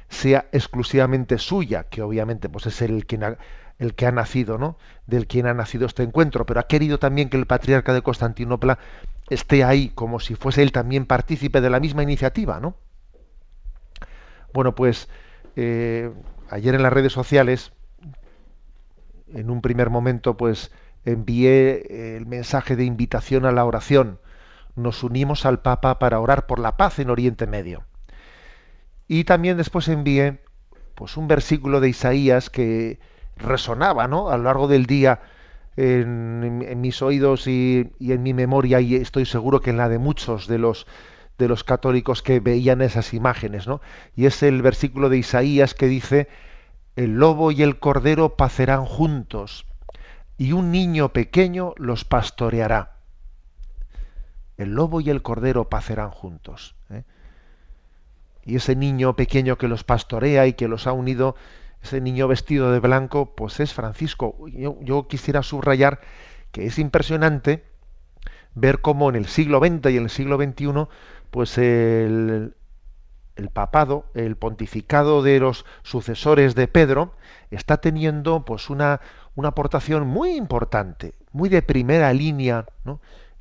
sea 0.09 0.47
exclusivamente 0.53 1.37
suya, 1.37 1.85
que 1.85 2.01
obviamente 2.01 2.49
pues 2.49 2.67
es 2.67 2.81
el 2.81 3.05
quien 3.05 3.37
el 3.81 3.95
que 3.95 4.07
ha 4.07 4.13
nacido, 4.13 4.59
¿no? 4.59 4.77
Del 5.07 5.27
quien 5.27 5.47
ha 5.47 5.55
nacido 5.55 5.87
este 5.87 6.03
encuentro, 6.03 6.45
pero 6.45 6.61
ha 6.61 6.69
querido 6.69 6.99
también 6.99 7.31
que 7.31 7.39
el 7.39 7.47
patriarca 7.47 7.95
de 7.95 8.03
Constantinopla 8.03 8.79
esté 9.31 9.65
ahí 9.65 9.89
como 9.89 10.21
si 10.21 10.35
fuese 10.35 10.63
él 10.63 10.71
también 10.71 11.07
partícipe 11.07 11.63
de 11.63 11.71
la 11.71 11.81
misma 11.81 12.03
iniciativa, 12.03 12.61
¿no? 12.61 12.77
Bueno, 14.53 14.75
pues 14.75 15.09
eh, 15.57 16.13
ayer 16.51 16.75
en 16.75 16.83
las 16.83 16.93
redes 16.93 17.13
sociales, 17.13 17.73
en 19.33 19.49
un 19.49 19.63
primer 19.63 19.89
momento, 19.89 20.37
pues 20.37 20.71
envié 21.07 22.17
el 22.17 22.27
mensaje 22.27 22.77
de 22.77 22.85
invitación 22.85 23.47
a 23.47 23.53
la 23.53 23.65
oración. 23.65 24.19
Nos 24.77 25.03
unimos 25.03 25.47
al 25.47 25.63
Papa 25.63 25.99
para 25.99 26.21
orar 26.21 26.47
por 26.47 26.59
la 26.59 26.77
paz 26.77 26.99
en 26.99 27.09
Oriente 27.09 27.47
Medio. 27.47 27.85
Y 29.09 29.25
también 29.25 29.57
después 29.57 29.89
envié 29.89 30.43
pues 30.95 31.17
un 31.17 31.29
versículo 31.29 31.81
de 31.81 31.89
Isaías 31.89 32.51
que 32.51 33.01
resonaba 33.41 34.09
¿no? 34.09 34.31
a 34.31 34.37
lo 34.37 34.45
largo 34.45 34.69
del 34.69 34.87
día 34.87 35.21
en, 35.77 36.81
mis 36.81 37.03
oídos 37.03 37.47
y, 37.47 37.93
en 38.01 38.23
mi 38.23 38.35
memoria 38.35 38.81
y 38.81 38.97
estoy 38.97 39.25
seguro 39.25 39.61
que 39.61 39.71
en 39.71 39.77
la 39.77 39.89
de 39.89 39.99
muchos 39.99 40.47
de 40.47 40.59
los 40.59 40.87
de 41.39 41.49
los 41.49 41.65
católicos 41.65 42.23
que 42.23 42.39
veían 42.39 42.83
esas 42.83 43.15
imágenes, 43.15 43.67
¿no? 43.67 43.81
Y 44.15 44.27
es 44.27 44.43
el 44.43 44.61
versículo 44.61 45.09
de 45.09 45.17
Isaías 45.17 45.73
que 45.73 45.87
dice, 45.87 46.29
el 46.97 47.15
lobo 47.15 47.51
y 47.51 47.63
el 47.63 47.79
cordero 47.79 48.37
pacerán 48.37 48.85
juntos, 48.85 49.65
y 50.37 50.53
un 50.53 50.71
niño 50.71 51.15
pequeño 51.15 51.73
los 51.79 52.05
pastoreará. 52.05 52.99
El 54.59 54.75
lobo 54.75 55.01
y 55.01 55.09
el 55.09 55.23
cordero 55.23 55.71
pacerán 55.71 56.11
juntos. 56.11 56.75
¿eh? 56.91 57.05
Y 58.45 58.57
ese 58.57 58.77
niño 58.77 59.17
pequeño 59.17 59.57
que 59.57 59.69
los 59.69 59.83
pastorea 59.85 60.47
y 60.47 60.53
que 60.53 60.69
los 60.69 60.87
ha 60.87 60.93
unido, 60.93 61.37
ese 61.83 62.01
niño 62.01 62.29
vestido 62.29 62.73
de 62.73 62.81
blanco, 62.81 63.35
pues 63.35 63.61
es 63.61 63.73
Francisco. 63.73 64.37
Yo, 64.49 64.79
yo 64.83 65.09
quisiera 65.09 65.43
subrayar 65.43 66.01
que 66.53 66.67
es 66.67 66.79
impresionante 66.79 67.65
ver 68.55 68.81
cómo 68.81 69.09
en 69.09 69.17
el 69.17 69.27
siglo 69.27 69.61
XX 69.61 69.91
y 69.91 69.97
en 69.97 70.03
el 70.05 70.11
siglo 70.11 70.37
XXI 70.37 70.89
pues 71.31 71.57
el, 71.59 72.55
el 73.37 73.49
papado, 73.49 74.07
el 74.15 74.37
pontificado 74.37 75.23
de 75.23 75.41
los 75.41 75.65
sucesores 75.83 76.55
de 76.55 76.69
Pedro, 76.69 77.15
está 77.51 77.79
teniendo 77.79 78.45
pues 78.45 78.71
una, 78.71 79.01
una 79.35 79.49
aportación 79.49 80.07
muy 80.07 80.37
importante, 80.37 81.15
muy 81.33 81.49
de 81.49 81.63
primera 81.63 82.13
línea 82.13 82.67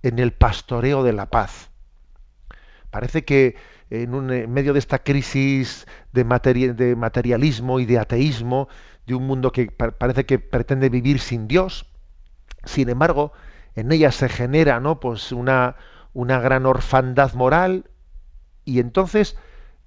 en 0.03 0.19
el 0.19 0.31
pastoreo 0.33 1.03
de 1.03 1.13
la 1.13 1.27
paz. 1.27 1.69
Parece 2.91 3.25
que 3.25 3.55
en, 3.89 4.13
un, 4.13 4.31
en 4.31 4.51
medio 4.51 4.73
de 4.73 4.79
esta 4.79 4.99
crisis 4.99 5.87
de, 6.11 6.23
materialismo 6.23 7.79
y 7.79 7.85
de 7.85 7.99
ateísmo, 7.99 8.67
de 9.05 9.15
un 9.15 9.25
mundo 9.25 9.51
que 9.51 9.71
parece 9.71 10.25
que 10.25 10.39
pretende 10.39 10.89
vivir 10.89 11.19
sin 11.19 11.47
Dios, 11.47 11.91
sin 12.65 12.89
embargo, 12.89 13.33
en 13.75 13.91
ella 13.91 14.11
se 14.11 14.29
genera 14.29 14.79
¿no? 14.79 14.99
pues 14.99 15.31
una, 15.31 15.75
una 16.13 16.39
gran 16.39 16.65
orfandad 16.65 17.33
moral. 17.33 17.89
Y 18.65 18.79
entonces 18.79 19.37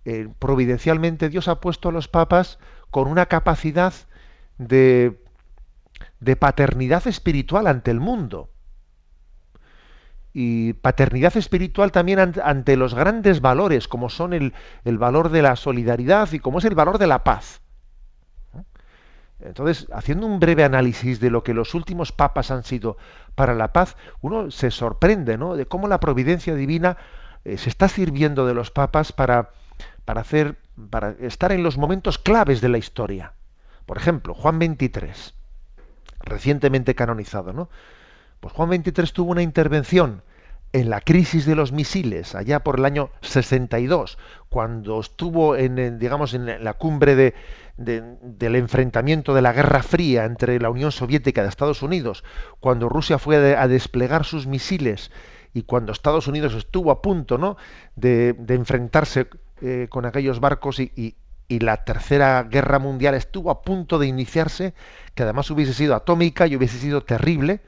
eh, 0.05 0.29
providencialmente 0.39 1.29
Dios 1.29 1.49
ha 1.49 1.61
puesto 1.61 1.91
a 1.91 1.93
los 1.93 2.09
papas 2.09 2.59
con 2.91 3.07
una 3.09 3.27
capacidad 3.27 3.93
de, 4.59 5.23
de 6.21 6.37
paternidad 6.37 7.07
espiritual 7.07 7.67
ante 7.67 7.91
el 7.91 8.01
mundo 8.01 8.52
y 10.35 10.73
paternidad 10.75 11.37
espiritual 11.37 11.93
también 11.93 12.19
ante 12.43 12.77
los 12.77 12.95
grandes 12.95 13.41
valores 13.41 13.87
como 13.87 14.09
son 14.09 14.33
el, 14.33 14.55
el, 14.85 14.99
valor 14.99 15.29
de 15.29 15.43
la 15.43 15.57
solidaridad 15.57 16.33
y 16.33 16.39
como 16.39 16.59
es 16.59 16.65
el 16.65 16.75
valor 16.75 16.99
de 16.99 17.07
la 17.07 17.23
paz. 17.23 17.61
Entonces, 19.41 19.89
haciendo 19.93 20.27
un 20.27 20.39
breve 20.39 20.63
análisis 20.63 21.19
de 21.19 21.31
lo 21.31 21.43
que 21.43 21.53
los 21.53 21.75
últimos 21.75 22.13
papas 22.13 22.51
han 22.51 22.63
sido 22.63 22.97
para 23.35 23.55
la 23.55 23.73
paz, 23.73 23.97
uno 24.21 24.51
se 24.51 24.71
sorprende 24.71 25.37
¿no? 25.37 25.57
de 25.57 25.67
cómo 25.67 25.89
la 25.89 26.01
providencia 26.01 26.55
divina 26.55 26.97
eh, 27.45 27.59
se 27.59 27.69
está 27.69 27.89
sirviendo 27.89 28.47
de 28.47 28.55
los 28.55 28.71
papas 28.71 29.13
para, 29.13 29.51
para, 30.05 30.21
hacer, 30.21 30.59
para 30.91 31.11
estar 31.21 31.51
en 31.51 31.65
los 31.65 31.77
momentos 31.77 32.19
claves 32.19 32.61
de 32.61 32.69
la 32.69 32.79
historia. 32.79 33.33
Por 33.85 33.97
ejemplo, 33.97 34.33
Juan 34.33 34.61
23, 34.61 35.35
recientemente 36.21 36.95
canonizado, 36.95 37.53
¿no? 37.53 37.69
Pues 38.43 38.55
Juan 38.55 38.71
23 38.71 39.13
tuvo 39.13 39.31
una 39.31 39.43
intervención 39.43 40.25
en 40.73 40.91
la 40.91 41.01
crisis 41.01 41.47
de 41.47 41.55
los 41.55 41.71
misiles, 41.71 42.35
allá 42.35 42.65
por 42.65 42.81
el 42.81 42.85
año 42.85 43.11
62, 43.21 44.19
cuando 44.49 44.99
estuvo 44.99 45.55
en, 45.55 46.01
digamos, 46.01 46.35
en 46.35 46.65
la 46.65 46.75
cumbre 46.75 47.15
de, 47.15 47.35
del 47.77 48.57
enfrentamiento 48.57 49.33
de 49.33 49.43
la 49.43 49.53
Guerra 49.53 49.85
Fría 49.85 50.25
entre 50.25 50.59
la 50.59 50.71
Unión 50.71 50.91
Soviética 50.91 51.45
y 51.45 51.47
Estados 51.47 51.83
Unidos, 51.83 52.25
cuando 52.59 52.89
Rusia 52.89 53.21
fue 53.21 53.57
a, 53.57 53.69
desplegar 53.69 54.25
sus 54.25 54.49
misiles 54.49 55.13
y 55.55 55.63
cuando 55.63 55.93
Estados 55.93 56.27
Unidos 56.27 56.53
estuvo 56.55 56.91
a 56.91 57.01
punto 57.01 57.39
¿no? 57.39 57.57
de, 57.95 58.35
enfrentarse 58.49 59.29
eh, 59.61 59.87
con 59.89 60.05
aquellos 60.05 60.41
barcos 60.41 60.81
y, 60.81 61.15
la 61.49 61.85
Tercera 61.85 62.43
Guerra 62.45 62.81
Mundial 62.81 63.15
estuvo 63.15 63.51
a 63.51 63.63
punto 63.63 64.01
de 64.01 64.09
iniciarse, 64.09 64.75
que 65.15 65.23
además 65.23 65.49
hubiese 65.51 65.75
sido 65.75 65.95
atómica 65.95 66.47
y 66.47 66.57
hubiese 66.57 66.79
sido 66.79 67.03
terrible, 67.03 67.61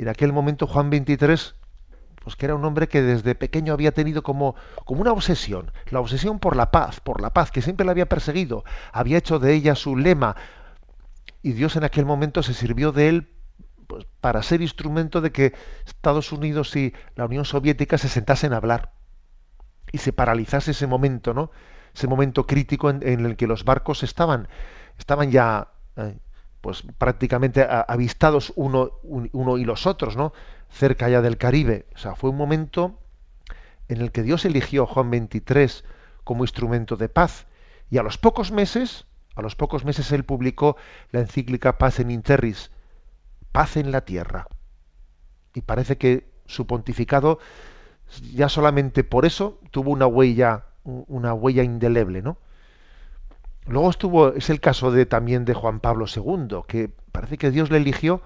y 0.00 0.02
en 0.04 0.08
aquel 0.08 0.32
momento 0.32 0.66
Juan 0.66 0.88
23 0.88 1.56
pues 2.24 2.34
que 2.34 2.46
era 2.46 2.54
un 2.54 2.64
hombre 2.64 2.88
que 2.88 3.02
desde 3.02 3.34
pequeño 3.34 3.74
había 3.74 3.92
tenido 3.92 4.22
como, 4.22 4.54
como 4.86 5.02
una 5.02 5.12
obsesión, 5.12 5.72
la 5.90 6.00
obsesión 6.00 6.38
por 6.38 6.56
la 6.56 6.70
paz, 6.70 7.00
por 7.00 7.20
la 7.20 7.34
paz, 7.34 7.50
que 7.50 7.60
siempre 7.60 7.84
la 7.84 7.92
había 7.92 8.08
perseguido, 8.08 8.64
había 8.92 9.18
hecho 9.18 9.38
de 9.38 9.52
ella 9.52 9.74
su 9.74 9.96
lema, 9.96 10.36
y 11.42 11.52
Dios 11.52 11.76
en 11.76 11.84
aquel 11.84 12.06
momento 12.06 12.42
se 12.42 12.54
sirvió 12.54 12.92
de 12.92 13.08
él 13.08 13.28
pues, 13.86 14.06
para 14.20 14.42
ser 14.42 14.62
instrumento 14.62 15.20
de 15.20 15.32
que 15.32 15.54
Estados 15.86 16.32
Unidos 16.32 16.74
y 16.76 16.94
la 17.14 17.26
Unión 17.26 17.44
Soviética 17.44 17.98
se 17.98 18.08
sentasen 18.08 18.54
a 18.54 18.56
hablar 18.56 18.92
y 19.92 19.98
se 19.98 20.12
paralizase 20.14 20.70
ese 20.70 20.86
momento, 20.86 21.34
¿no? 21.34 21.50
Ese 21.94 22.06
momento 22.06 22.46
crítico 22.46 22.88
en, 22.88 23.02
el 23.02 23.36
que 23.36 23.46
los 23.46 23.64
barcos 23.64 24.02
estaban, 24.02 24.48
estaban 24.98 25.30
ya 25.30 25.68
eh, 25.96 26.18
pues 26.60 26.82
prácticamente 26.98 27.66
avistados 27.68 28.52
uno, 28.56 28.92
uno 29.02 29.58
y 29.58 29.64
los 29.64 29.86
otros, 29.86 30.16
¿no? 30.16 30.32
cerca 30.70 31.08
ya 31.08 31.20
del 31.20 31.36
Caribe. 31.36 31.86
O 31.94 31.98
sea, 31.98 32.14
fue 32.14 32.30
un 32.30 32.36
momento 32.36 32.98
en 33.88 34.00
el 34.00 34.12
que 34.12 34.22
Dios 34.22 34.44
eligió 34.44 34.84
a 34.84 34.86
Juan 34.86 35.10
23 35.10 35.84
como 36.24 36.44
instrumento 36.44 36.96
de 36.96 37.08
paz. 37.08 37.46
Y 37.90 37.98
a 37.98 38.02
los 38.02 38.18
pocos 38.18 38.52
meses, 38.52 39.06
a 39.34 39.42
los 39.42 39.56
pocos 39.56 39.84
meses 39.84 40.12
él 40.12 40.24
publicó 40.24 40.76
la 41.10 41.20
encíclica 41.20 41.78
Paz 41.78 41.98
en 41.98 42.10
Interris, 42.10 42.70
paz 43.52 43.76
en 43.76 43.90
la 43.90 44.02
tierra. 44.02 44.46
Y 45.54 45.62
parece 45.62 45.98
que 45.98 46.30
su 46.46 46.66
pontificado 46.66 47.38
ya 48.32 48.48
solamente 48.48 49.04
por 49.04 49.24
eso 49.24 49.60
tuvo 49.70 49.90
una 49.90 50.06
huella, 50.06 50.66
una 50.84 51.34
huella 51.34 51.62
indeleble, 51.62 52.22
¿no? 52.22 52.38
Luego 53.70 53.88
estuvo, 53.88 54.32
es 54.34 54.50
el 54.50 54.58
caso 54.58 54.90
de 54.90 55.06
también 55.06 55.44
de 55.44 55.54
Juan 55.54 55.78
Pablo 55.78 56.06
II, 56.12 56.62
que 56.66 56.90
parece 57.12 57.38
que 57.38 57.52
Dios 57.52 57.70
le 57.70 57.76
eligió 57.76 58.20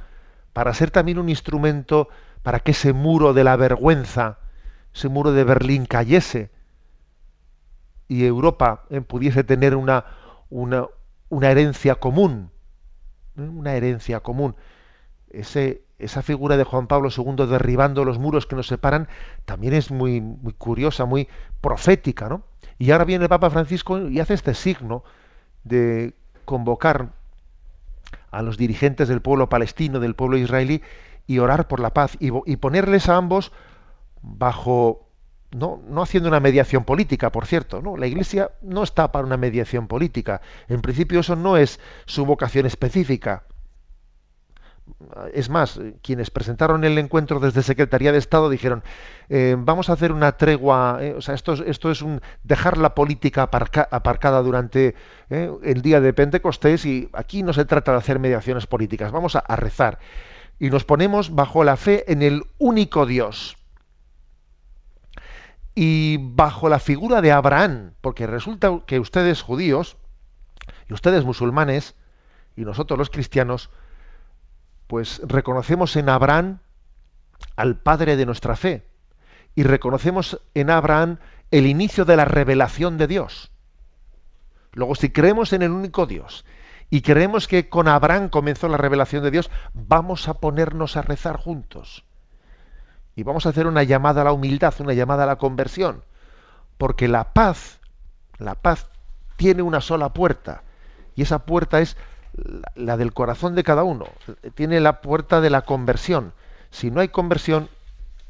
para 0.55 0.73
ser 0.73 0.91
también 0.91 1.19
un 1.19 1.29
instrumento 1.29 2.09
para 2.43 2.61
que 2.61 2.71
ese 2.71 2.95
muro 2.95 3.35
de 3.35 3.45
la 3.45 3.55
vergüenza, 3.57 4.39
ese 4.95 5.11
muro 5.11 5.33
de 5.33 5.45
Berlín 5.45 5.85
cayese 5.85 6.51
y 8.09 8.25
Europa 8.25 8.87
eh, 8.89 9.03
pudiese 9.03 9.45
tener 9.45 9.77
una, 9.77 10.07
una, 10.49 10.87
una 11.29 11.51
herencia 11.51 11.97
común, 11.97 12.51
¿eh? 13.37 13.43
una 13.43 13.75
herencia 13.75 14.21
común. 14.21 14.57
Esa 15.29 16.23
figura 16.23 16.57
de 16.57 16.65
Juan 16.65 16.87
Pablo 16.87 17.11
II 17.15 17.47
derribando 17.47 18.07
los 18.07 18.19
muros 18.19 18.47
que 18.47 18.57
nos 18.57 18.67
separan 18.67 19.09
también 19.45 19.75
es 19.75 19.91
muy, 19.91 20.23
muy 20.23 20.55
curiosa, 20.55 21.05
muy 21.05 21.29
profética, 21.61 22.31
¿no? 22.31 22.45
Y 22.79 22.93
ahora 22.93 23.05
viene 23.05 23.25
el 23.25 23.29
Papa 23.29 23.51
Francisco 23.51 24.09
y 24.09 24.21
hace 24.21 24.33
este 24.33 24.55
signo 24.55 25.05
de 25.65 26.15
convocar 26.45 27.11
a 28.31 28.43
los 28.43 28.57
dirigentes 28.57 29.09
del 29.09 29.23
pueblo 29.23 29.49
palestino, 29.49 30.01
del 30.01 30.15
pueblo 30.15 30.37
israelí, 30.37 30.83
y 31.27 31.39
orar 31.39 31.69
por 31.69 31.81
la 31.81 31.95
paz 31.95 32.17
y, 32.21 32.57
ponerles 32.57 33.09
a 33.09 33.17
ambos 33.17 33.51
bajo 34.21 35.09
no, 35.53 35.81
no 35.89 36.03
haciendo 36.03 36.29
una 36.29 36.41
mediación 36.41 36.85
política, 36.85 37.31
por 37.31 37.47
cierto, 37.47 37.81
¿no? 37.81 37.97
La 37.97 38.07
Iglesia 38.07 38.51
no 38.61 38.83
está 38.83 39.13
para 39.13 39.25
una 39.25 39.37
mediación 39.37 39.87
política. 39.87 40.41
En 40.69 40.83
principio 40.83 41.21
eso 41.21 41.37
no 41.37 41.57
es 41.57 41.79
su 42.07 42.27
vocación 42.27 42.67
específica. 42.67 43.45
Es 45.33 45.49
más, 45.49 45.81
quienes 46.03 46.31
presentaron 46.31 46.85
el 46.85 46.99
encuentro 46.99 47.41
desde 47.41 47.63
Secretaría 47.63 48.13
de 48.13 48.19
Estado 48.19 48.51
dijeron, 48.51 48.83
eh, 49.31 49.57
vamos 49.59 49.89
a 49.89 49.95
hacer 49.95 50.13
una 50.13 50.37
tregua, 50.37 50.99
eh, 51.01 51.15
o 51.17 51.23
sea, 51.23 51.35
esto, 51.35 51.55
esto 51.55 51.91
es 51.91 52.03
un 52.03 52.21
dejar 52.43 52.77
la 52.77 52.95
política 52.95 53.43
aparcada 53.43 54.43
durante 54.43 54.95
eh, 55.31 55.51
el 55.63 55.81
día 55.81 56.01
de 56.01 56.13
Pentecostés 56.13 56.85
y 56.85 57.09
aquí 57.15 57.43
no 57.43 57.55
se 57.55 57.65
trata 57.65 57.93
de 57.93 57.99
hacer 57.99 58.19
mediaciones 58.19 58.67
políticas, 58.67 59.11
vamos 59.11 59.37
a, 59.37 59.39
a 59.39 59.57
rezar. 59.57 59.99
Y 60.59 60.69
nos 60.69 60.85
ponemos 60.85 61.35
bajo 61.35 61.65
la 61.65 61.77
fe 61.77 62.11
en 62.13 62.23
el 62.23 62.45
único 62.59 63.07
Dios 63.07 63.57
y 65.75 66.19
bajo 66.21 66.69
la 66.69 66.79
figura 66.79 67.21
de 67.21 67.33
Abraham, 67.33 67.95
porque 68.01 68.27
resulta 68.27 68.83
que 68.87 69.01
ustedes 69.01 69.43
judíos 69.43 69.97
y 70.89 70.95
ustedes 70.95 71.25
musulmanes 71.25 71.95
y 72.57 72.63
nosotros 72.63 72.99
los 72.99 73.11
cristianos, 73.11 73.71
pues 74.87 75.21
reconocemos 75.25 75.97
en 75.97 76.09
Abraham 76.09 76.59
al 77.57 77.77
padre 77.77 78.17
de 78.17 78.27
nuestra 78.27 78.57
fe 78.57 78.87
y 79.55 79.63
reconocemos 79.63 80.41
en 80.55 80.71
Abraham 80.71 81.19
el 81.51 81.67
inicio 81.67 82.05
de 82.05 82.17
la 82.17 82.25
revelación 82.25 82.99
de 82.99 83.07
Dios. 83.07 83.51
Luego, 84.73 84.95
si 84.95 85.11
creemos 85.11 85.53
en 85.53 85.63
el 85.63 85.71
único 85.71 86.07
Dios 86.07 86.45
y 86.91 87.03
creemos 87.03 87.49
que 87.49 87.69
con 87.69 87.89
Abraham 87.89 88.29
comenzó 88.29 88.69
la 88.69 88.77
revelación 88.77 89.23
de 89.23 89.31
Dios, 89.31 89.51
vamos 89.73 90.29
a 90.29 90.35
ponernos 90.35 90.97
a 90.97 91.03
rezar 91.03 91.37
juntos. 91.37 92.05
Y 93.17 93.23
vamos 93.23 93.47
a 93.47 93.51
hacer 93.51 93.67
una 93.67 93.85
llamada 93.85 94.23
a 94.23 94.25
la 94.25 94.33
humildad, 94.33 94.75
una 94.81 94.93
llamada 94.93 95.23
a 95.23 95.27
la 95.27 95.37
conversión. 95.37 96.03
Porque 96.77 97.07
la 97.07 97.33
paz, 97.33 97.81
la 98.39 98.57
paz 98.57 98.89
tiene 99.37 99.63
una 99.63 99.81
sola 99.81 100.13
puerta. 100.13 100.65
Y 101.15 101.23
esa 101.23 101.47
puerta 101.47 101.81
es 101.81 101.97
la, 102.75 102.97
del 102.97 103.13
corazón 103.13 103.55
de 103.55 103.65
cada 103.65 103.85
uno. 103.85 104.07
Tiene 104.55 104.81
la 104.81 105.01
puerta 105.01 105.41
de 105.41 105.51
la 105.51 105.63
conversión. 105.63 106.33
Si 106.71 106.91
no 106.91 107.01
hay 107.01 107.09
conversión, 107.09 107.69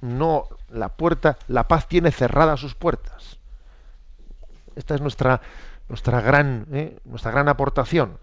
no 0.01 0.49
la 0.71 0.91
puerta, 0.91 1.39
la 1.49 1.69
paz 1.69 1.89
tiene 1.89 2.11
cerradas 2.11 2.61
sus 2.61 2.75
puertas. 2.75 3.39
Esta 4.77 4.95
es 4.95 5.01
nuestra 5.01 5.41
nuestra 5.89 6.21
gran 6.21 6.67
¿eh? 6.73 6.99
nuestra 7.05 7.31
gran 7.31 7.49
aportación. 7.49 8.19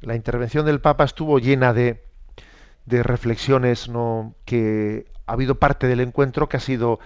La 0.00 0.14
intervención 0.14 0.64
del 0.64 0.80
Papa 0.80 1.04
estuvo 1.04 1.38
llena 1.38 1.72
de, 1.72 2.04
de 2.86 3.02
reflexiones 3.02 3.88
¿no? 3.88 4.34
que 4.44 5.06
ha 5.26 5.32
habido 5.32 5.56
parte 5.56 5.88
del 5.88 6.00
encuentro 6.00 6.48
que 6.48 6.56
ha 6.56 6.60
sido 6.60 7.00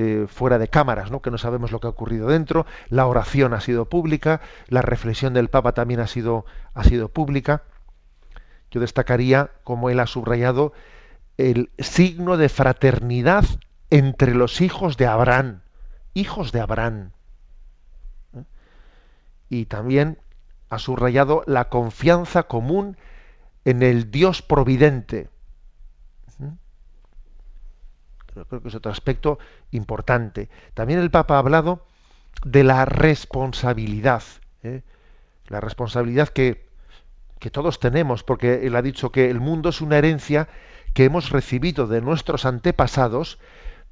eh, 0.00 0.26
fuera 0.28 0.58
de 0.58 0.68
cámaras, 0.68 1.10
¿no? 1.10 1.22
que 1.22 1.32
no 1.32 1.38
sabemos 1.38 1.72
lo 1.72 1.80
que 1.80 1.88
ha 1.88 1.90
ocurrido 1.90 2.28
dentro, 2.28 2.66
la 2.88 3.04
oración 3.08 3.52
ha 3.52 3.60
sido 3.60 3.88
pública, 3.88 4.40
la 4.68 4.80
reflexión 4.80 5.34
del 5.34 5.48
Papa 5.48 5.72
también 5.72 5.98
ha 5.98 6.06
sido, 6.06 6.46
ha 6.72 6.84
sido 6.84 7.08
pública. 7.08 7.64
Yo 8.70 8.80
destacaría, 8.80 9.50
como 9.64 9.90
él 9.90 9.98
ha 9.98 10.06
subrayado, 10.06 10.72
el 11.36 11.72
signo 11.80 12.36
de 12.36 12.48
fraternidad 12.48 13.44
entre 13.90 14.36
los 14.36 14.60
hijos 14.60 14.98
de 14.98 15.06
Abraham, 15.06 15.62
hijos 16.14 16.52
de 16.52 16.60
Abraham. 16.60 17.10
¿Eh? 18.34 18.44
Y 19.48 19.64
también 19.66 20.18
ha 20.70 20.78
subrayado 20.78 21.42
la 21.46 21.70
confianza 21.70 22.44
común 22.44 22.96
en 23.64 23.82
el 23.82 24.12
Dios 24.12 24.42
providente 24.42 25.28
creo 28.32 28.62
que 28.62 28.68
es 28.68 28.74
otro 28.74 28.92
aspecto 28.92 29.38
importante. 29.70 30.48
También 30.74 31.00
el 31.00 31.10
Papa 31.10 31.36
ha 31.36 31.38
hablado 31.38 31.84
de 32.44 32.64
la 32.64 32.84
responsabilidad, 32.84 34.22
¿eh? 34.62 34.82
la 35.48 35.60
responsabilidad 35.60 36.28
que, 36.28 36.68
que 37.38 37.50
todos 37.50 37.80
tenemos, 37.80 38.22
porque 38.22 38.66
él 38.66 38.76
ha 38.76 38.82
dicho 38.82 39.10
que 39.10 39.30
el 39.30 39.40
mundo 39.40 39.70
es 39.70 39.80
una 39.80 39.98
herencia 39.98 40.48
que 40.94 41.04
hemos 41.04 41.30
recibido 41.30 41.86
de 41.86 42.00
nuestros 42.00 42.44
antepasados, 42.44 43.38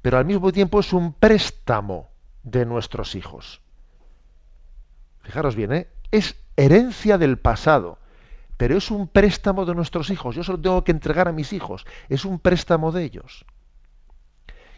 pero 0.01 0.17
al 0.17 0.25
mismo 0.25 0.51
tiempo 0.51 0.79
es 0.79 0.93
un 0.93 1.13
préstamo 1.13 2.09
de 2.43 2.65
nuestros 2.65 3.15
hijos. 3.15 3.61
Fijaros 5.23 5.55
bien, 5.55 5.73
¿eh? 5.73 5.87
es 6.11 6.35
herencia 6.55 7.17
del 7.17 7.37
pasado, 7.37 7.99
pero 8.55 8.77
es 8.77 8.89
un 8.91 9.07
préstamo 9.07 9.65
de 9.65 9.75
nuestros 9.75 10.09
hijos. 10.09 10.35
Yo 10.35 10.43
solo 10.43 10.59
tengo 10.59 10.83
que 10.83 10.91
entregar 10.91 11.27
a 11.27 11.33
mis 11.33 11.51
hijos, 11.53 11.85
es 12.07 12.23
un 12.23 12.39
préstamo 12.39 12.91
de 12.91 13.03
ellos 13.03 13.45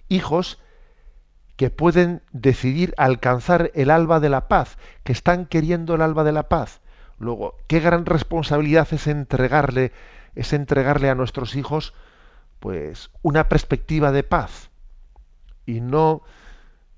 hijos 0.09 0.59
que 1.55 1.69
pueden 1.69 2.21
decidir 2.31 2.93
alcanzar 2.97 3.71
el 3.75 3.91
alba 3.91 4.19
de 4.19 4.29
la 4.29 4.47
paz, 4.47 4.77
que 5.03 5.11
están 5.11 5.45
queriendo 5.45 5.95
el 5.95 6.01
alba 6.01 6.23
de 6.23 6.31
la 6.31 6.47
paz. 6.49 6.81
Luego, 7.17 7.55
qué 7.67 7.79
gran 7.79 8.05
responsabilidad 8.05 8.87
es 8.91 9.07
entregarle, 9.07 9.91
es 10.35 10.53
entregarle 10.53 11.09
a 11.09 11.15
nuestros 11.15 11.55
hijos, 11.55 11.93
pues, 12.59 13.11
una 13.21 13.49
perspectiva 13.49 14.11
de 14.11 14.23
paz. 14.23 14.69
Y 15.65 15.81
no 15.81 16.23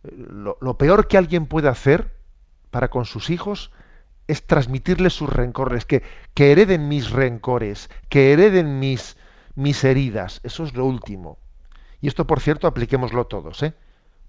lo, 0.03 0.77
peor 0.77 1.07
que 1.07 1.17
alguien 1.17 1.45
puede 1.45 1.67
hacer 1.67 2.11
para 2.69 2.89
con 2.89 3.05
sus 3.05 3.29
hijos 3.29 3.71
es 4.27 4.45
transmitirles 4.45 5.13
sus 5.13 5.29
rencores, 5.29 5.85
que, 5.85 6.03
que 6.33 6.51
hereden 6.51 6.87
mis 6.87 7.11
rencores, 7.11 7.89
que 8.09 8.31
hereden 8.31 8.79
mis, 8.79 9.17
mis 9.55 9.83
heridas. 9.83 10.39
Eso 10.43 10.63
es 10.63 10.73
lo 10.73 10.85
último. 10.85 11.37
Y 12.01 12.07
esto, 12.07 12.25
por 12.25 12.39
cierto, 12.39 12.67
apliquémoslo 12.67 13.27
todos, 13.27 13.61
¿eh? 13.63 13.73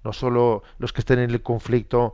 no 0.04 0.12
solo 0.12 0.62
los 0.78 0.92
que 0.92 1.00
estén 1.00 1.18
en 1.18 1.30
el 1.30 1.42
conflicto 1.42 2.12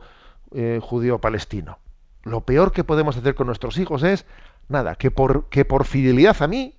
eh, 0.51 0.79
judío-palestino. 0.81 1.79
Lo 2.23 2.41
peor 2.41 2.71
que 2.71 2.83
podemos 2.83 3.17
hacer 3.17 3.35
con 3.35 3.47
nuestros 3.47 3.77
hijos 3.77 4.03
es, 4.03 4.25
nada, 4.67 4.95
que 4.95 5.11
por, 5.11 5.49
que 5.49 5.65
por 5.65 5.85
fidelidad 5.85 6.41
a 6.41 6.47
mí 6.47 6.75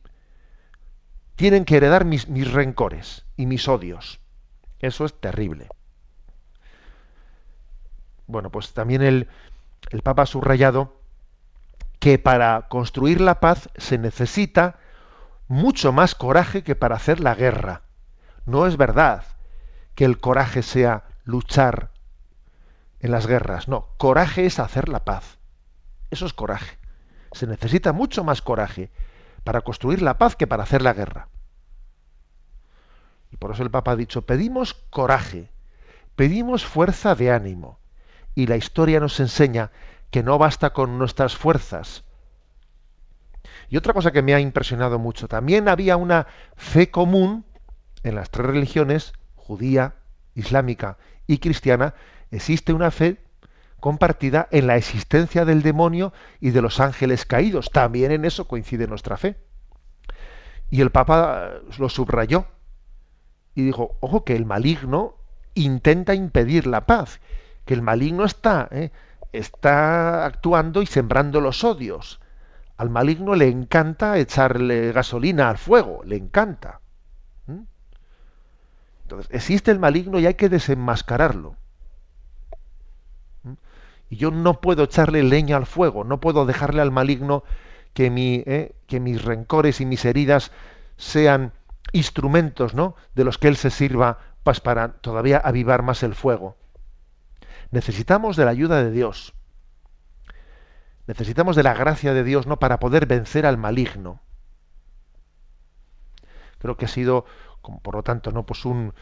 tienen 1.36 1.64
que 1.64 1.76
heredar 1.76 2.04
mis, 2.04 2.28
mis 2.28 2.50
rencores 2.50 3.24
y 3.36 3.46
mis 3.46 3.68
odios. 3.68 4.20
Eso 4.80 5.04
es 5.04 5.18
terrible. 5.18 5.68
Bueno, 8.26 8.50
pues 8.50 8.72
también 8.72 9.02
el, 9.02 9.28
el 9.90 10.02
Papa 10.02 10.22
ha 10.22 10.26
subrayado 10.26 10.94
que 11.98 12.18
para 12.18 12.68
construir 12.68 13.20
la 13.20 13.40
paz 13.40 13.68
se 13.76 13.98
necesita 13.98 14.78
mucho 15.48 15.92
más 15.92 16.14
coraje 16.14 16.62
que 16.62 16.74
para 16.74 16.96
hacer 16.96 17.20
la 17.20 17.34
guerra. 17.34 17.82
No 18.46 18.66
es 18.66 18.76
verdad 18.76 19.24
que 19.94 20.04
el 20.04 20.18
coraje 20.18 20.62
sea 20.62 21.04
luchar 21.24 21.90
en 23.00 23.10
las 23.10 23.26
guerras. 23.26 23.68
No, 23.68 23.88
coraje 23.96 24.46
es 24.46 24.58
hacer 24.58 24.88
la 24.88 25.04
paz. 25.04 25.38
Eso 26.10 26.26
es 26.26 26.32
coraje. 26.32 26.78
Se 27.32 27.46
necesita 27.46 27.92
mucho 27.92 28.24
más 28.24 28.42
coraje 28.42 28.90
para 29.44 29.60
construir 29.60 30.02
la 30.02 30.18
paz 30.18 30.36
que 30.36 30.46
para 30.46 30.64
hacer 30.64 30.82
la 30.82 30.92
guerra. 30.92 31.28
Y 33.30 33.36
por 33.36 33.52
eso 33.52 33.62
el 33.62 33.70
Papa 33.70 33.92
ha 33.92 33.96
dicho, 33.96 34.22
pedimos 34.22 34.74
coraje, 34.74 35.50
pedimos 36.16 36.64
fuerza 36.64 37.14
de 37.14 37.30
ánimo. 37.30 37.78
Y 38.34 38.46
la 38.46 38.56
historia 38.56 39.00
nos 39.00 39.20
enseña 39.20 39.70
que 40.10 40.22
no 40.22 40.38
basta 40.38 40.72
con 40.72 40.98
nuestras 40.98 41.36
fuerzas. 41.36 42.04
Y 43.68 43.76
otra 43.76 43.92
cosa 43.92 44.10
que 44.10 44.22
me 44.22 44.34
ha 44.34 44.40
impresionado 44.40 44.98
mucho, 44.98 45.28
también 45.28 45.68
había 45.68 45.96
una 45.96 46.26
fe 46.56 46.90
común 46.90 47.44
en 48.02 48.14
las 48.14 48.30
tres 48.30 48.46
religiones, 48.46 49.12
judía, 49.36 49.94
islámica 50.34 50.98
y 51.26 51.38
cristiana, 51.38 51.94
existe 52.30 52.72
una 52.72 52.90
fe 52.90 53.18
compartida 53.80 54.46
en 54.50 54.66
la 54.66 54.76
existencia 54.76 55.44
del 55.44 55.62
demonio 55.62 56.12
y 56.40 56.50
de 56.50 56.62
los 56.62 56.80
ángeles 56.80 57.24
caídos. 57.24 57.70
También 57.70 58.12
en 58.12 58.24
eso 58.24 58.46
coincide 58.46 58.86
nuestra 58.86 59.16
fe. 59.16 59.36
Y 60.70 60.82
el 60.82 60.90
Papa 60.90 61.54
lo 61.78 61.88
subrayó 61.88 62.46
y 63.54 63.64
dijo, 63.64 63.96
ojo, 64.00 64.24
que 64.24 64.36
el 64.36 64.46
maligno 64.46 65.16
intenta 65.54 66.14
impedir 66.14 66.66
la 66.66 66.86
paz, 66.86 67.20
que 67.64 67.74
el 67.74 67.82
maligno 67.82 68.24
está, 68.24 68.68
¿eh? 68.70 68.92
está 69.32 70.24
actuando 70.24 70.82
y 70.82 70.86
sembrando 70.86 71.40
los 71.40 71.64
odios. 71.64 72.20
Al 72.76 72.90
maligno 72.90 73.34
le 73.34 73.48
encanta 73.48 74.18
echarle 74.18 74.92
gasolina 74.92 75.50
al 75.50 75.58
fuego, 75.58 76.02
le 76.04 76.16
encanta. 76.16 76.80
Entonces, 79.10 79.34
existe 79.34 79.72
el 79.72 79.80
maligno 79.80 80.20
y 80.20 80.26
hay 80.26 80.34
que 80.34 80.48
desenmascararlo. 80.48 81.56
Y 84.08 84.16
yo 84.16 84.30
no 84.30 84.60
puedo 84.60 84.84
echarle 84.84 85.24
leña 85.24 85.56
al 85.56 85.66
fuego, 85.66 86.04
no 86.04 86.20
puedo 86.20 86.46
dejarle 86.46 86.80
al 86.80 86.92
maligno 86.92 87.42
que, 87.92 88.08
mi, 88.08 88.44
eh, 88.46 88.76
que 88.86 89.00
mis 89.00 89.24
rencores 89.24 89.80
y 89.80 89.86
mis 89.86 90.04
heridas 90.04 90.52
sean 90.96 91.52
instrumentos 91.92 92.74
¿no? 92.74 92.94
de 93.16 93.24
los 93.24 93.36
que 93.36 93.48
él 93.48 93.56
se 93.56 93.70
sirva 93.70 94.18
pues, 94.44 94.60
para 94.60 94.92
todavía 94.92 95.38
avivar 95.38 95.82
más 95.82 96.04
el 96.04 96.14
fuego. 96.14 96.56
Necesitamos 97.72 98.36
de 98.36 98.44
la 98.44 98.52
ayuda 98.52 98.80
de 98.80 98.92
Dios. 98.92 99.34
Necesitamos 101.08 101.56
de 101.56 101.64
la 101.64 101.74
gracia 101.74 102.14
de 102.14 102.22
Dios 102.22 102.46
¿no? 102.46 102.60
para 102.60 102.78
poder 102.78 103.06
vencer 103.06 103.44
al 103.44 103.56
maligno. 103.56 104.20
Creo 106.60 106.76
que 106.76 106.84
ha 106.84 106.88
sido, 106.88 107.24
por 107.60 107.94
lo 107.94 108.02
tanto, 108.02 108.32
¿no? 108.32 108.44
pues 108.44 108.64
un, 108.64 108.92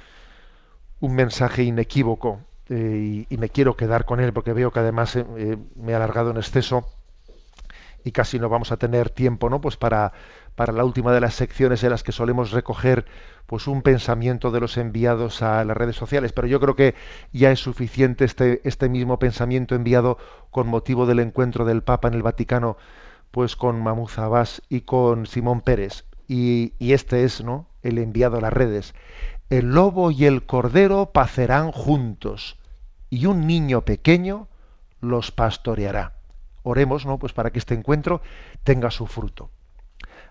un 1.01 1.15
mensaje 1.15 1.63
inequívoco 1.63 2.41
eh, 2.69 3.27
y, 3.29 3.37
me 3.39 3.49
quiero 3.49 3.77
quedar 3.77 4.05
con 4.05 4.21
él 4.21 4.33
porque 4.33 4.53
veo 4.53 4.71
que 4.71 4.81
además 4.81 5.17
eh, 5.17 5.25
eh, 5.37 5.57
me 5.77 5.93
he 5.93 5.95
alargado 5.95 6.31
en 6.31 6.37
exceso 6.37 6.87
y 8.05 8.13
casi 8.13 8.39
no 8.39 8.49
vamos 8.49 8.73
a 8.73 8.77
tener 8.77 9.11
tiempo 9.11 9.49
no 9.49 9.61
pues 9.61 9.77
para 9.77 10.13
para 10.55 10.73
la 10.73 10.85
última 10.85 11.13
de 11.13 11.21
las 11.21 11.35
secciones 11.35 11.83
en 11.85 11.91
las 11.91 12.03
que 12.03 12.13
solemos 12.13 12.51
recoger 12.51 13.07
pues 13.47 13.69
un 13.69 13.83
pensamiento 13.83 14.51
de 14.51 14.61
los 14.61 14.77
enviados 14.77 15.41
a 15.41 15.65
las 15.65 15.77
redes 15.77 15.95
sociales. 15.95 16.33
Pero 16.33 16.49
yo 16.49 16.59
creo 16.59 16.75
que 16.75 16.97
ya 17.33 17.53
es 17.53 17.61
suficiente 17.61 18.25
este 18.25 18.61
este 18.65 18.89
mismo 18.89 19.19
pensamiento 19.19 19.75
enviado 19.75 20.19
con 20.51 20.67
motivo 20.67 21.07
del 21.07 21.21
encuentro 21.21 21.65
del 21.65 21.83
Papa 21.83 22.09
en 22.09 22.15
el 22.15 22.23
Vaticano 22.23 22.77
pues 23.31 23.57
con 23.57 23.81
Mahmoud 23.81 24.11
Abbas 24.17 24.63
y 24.69 24.83
con 24.83 25.27
Simón 25.27 25.61
Pérez. 25.61 26.05
Y, 26.27 26.75
y 26.79 26.93
este 26.93 27.25
es 27.25 27.43
no 27.43 27.68
el 27.83 27.99
enviado 27.99 28.39
a 28.39 28.41
las 28.41 28.53
redes 28.53 28.95
el 29.51 29.73
lobo 29.73 30.11
y 30.11 30.27
el 30.27 30.45
cordero 30.45 31.11
pacerán 31.13 31.73
juntos 31.73 32.59
y 33.09 33.25
un 33.27 33.47
niño 33.47 33.83
pequeño 33.83 34.49
los 35.01 35.31
pastoreará. 35.31 36.17
Oremos, 36.63 37.07
¿no? 37.07 37.19
Pues 37.19 37.33
para 37.33 37.51
que 37.51 37.59
este 37.59 37.75
encuentro 37.75 38.21
tenga 38.63 38.91
su 38.91 39.07
fruto. 39.07 39.51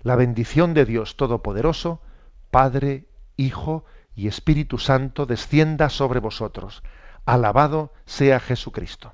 La 0.03 0.15
bendición 0.15 0.75
de 0.75 0.85
Dios 0.85 1.17
Todopoderoso, 1.17 1.99
Padre, 2.51 3.07
Hijo 3.37 3.85
y 4.15 4.27
Espíritu 4.27 4.77
Santo 4.77 5.25
descienda 5.25 5.89
sobre 5.89 6.19
vosotros. 6.19 6.83
Alabado 7.25 7.91
sea 8.05 8.39
Jesucristo. 8.39 9.13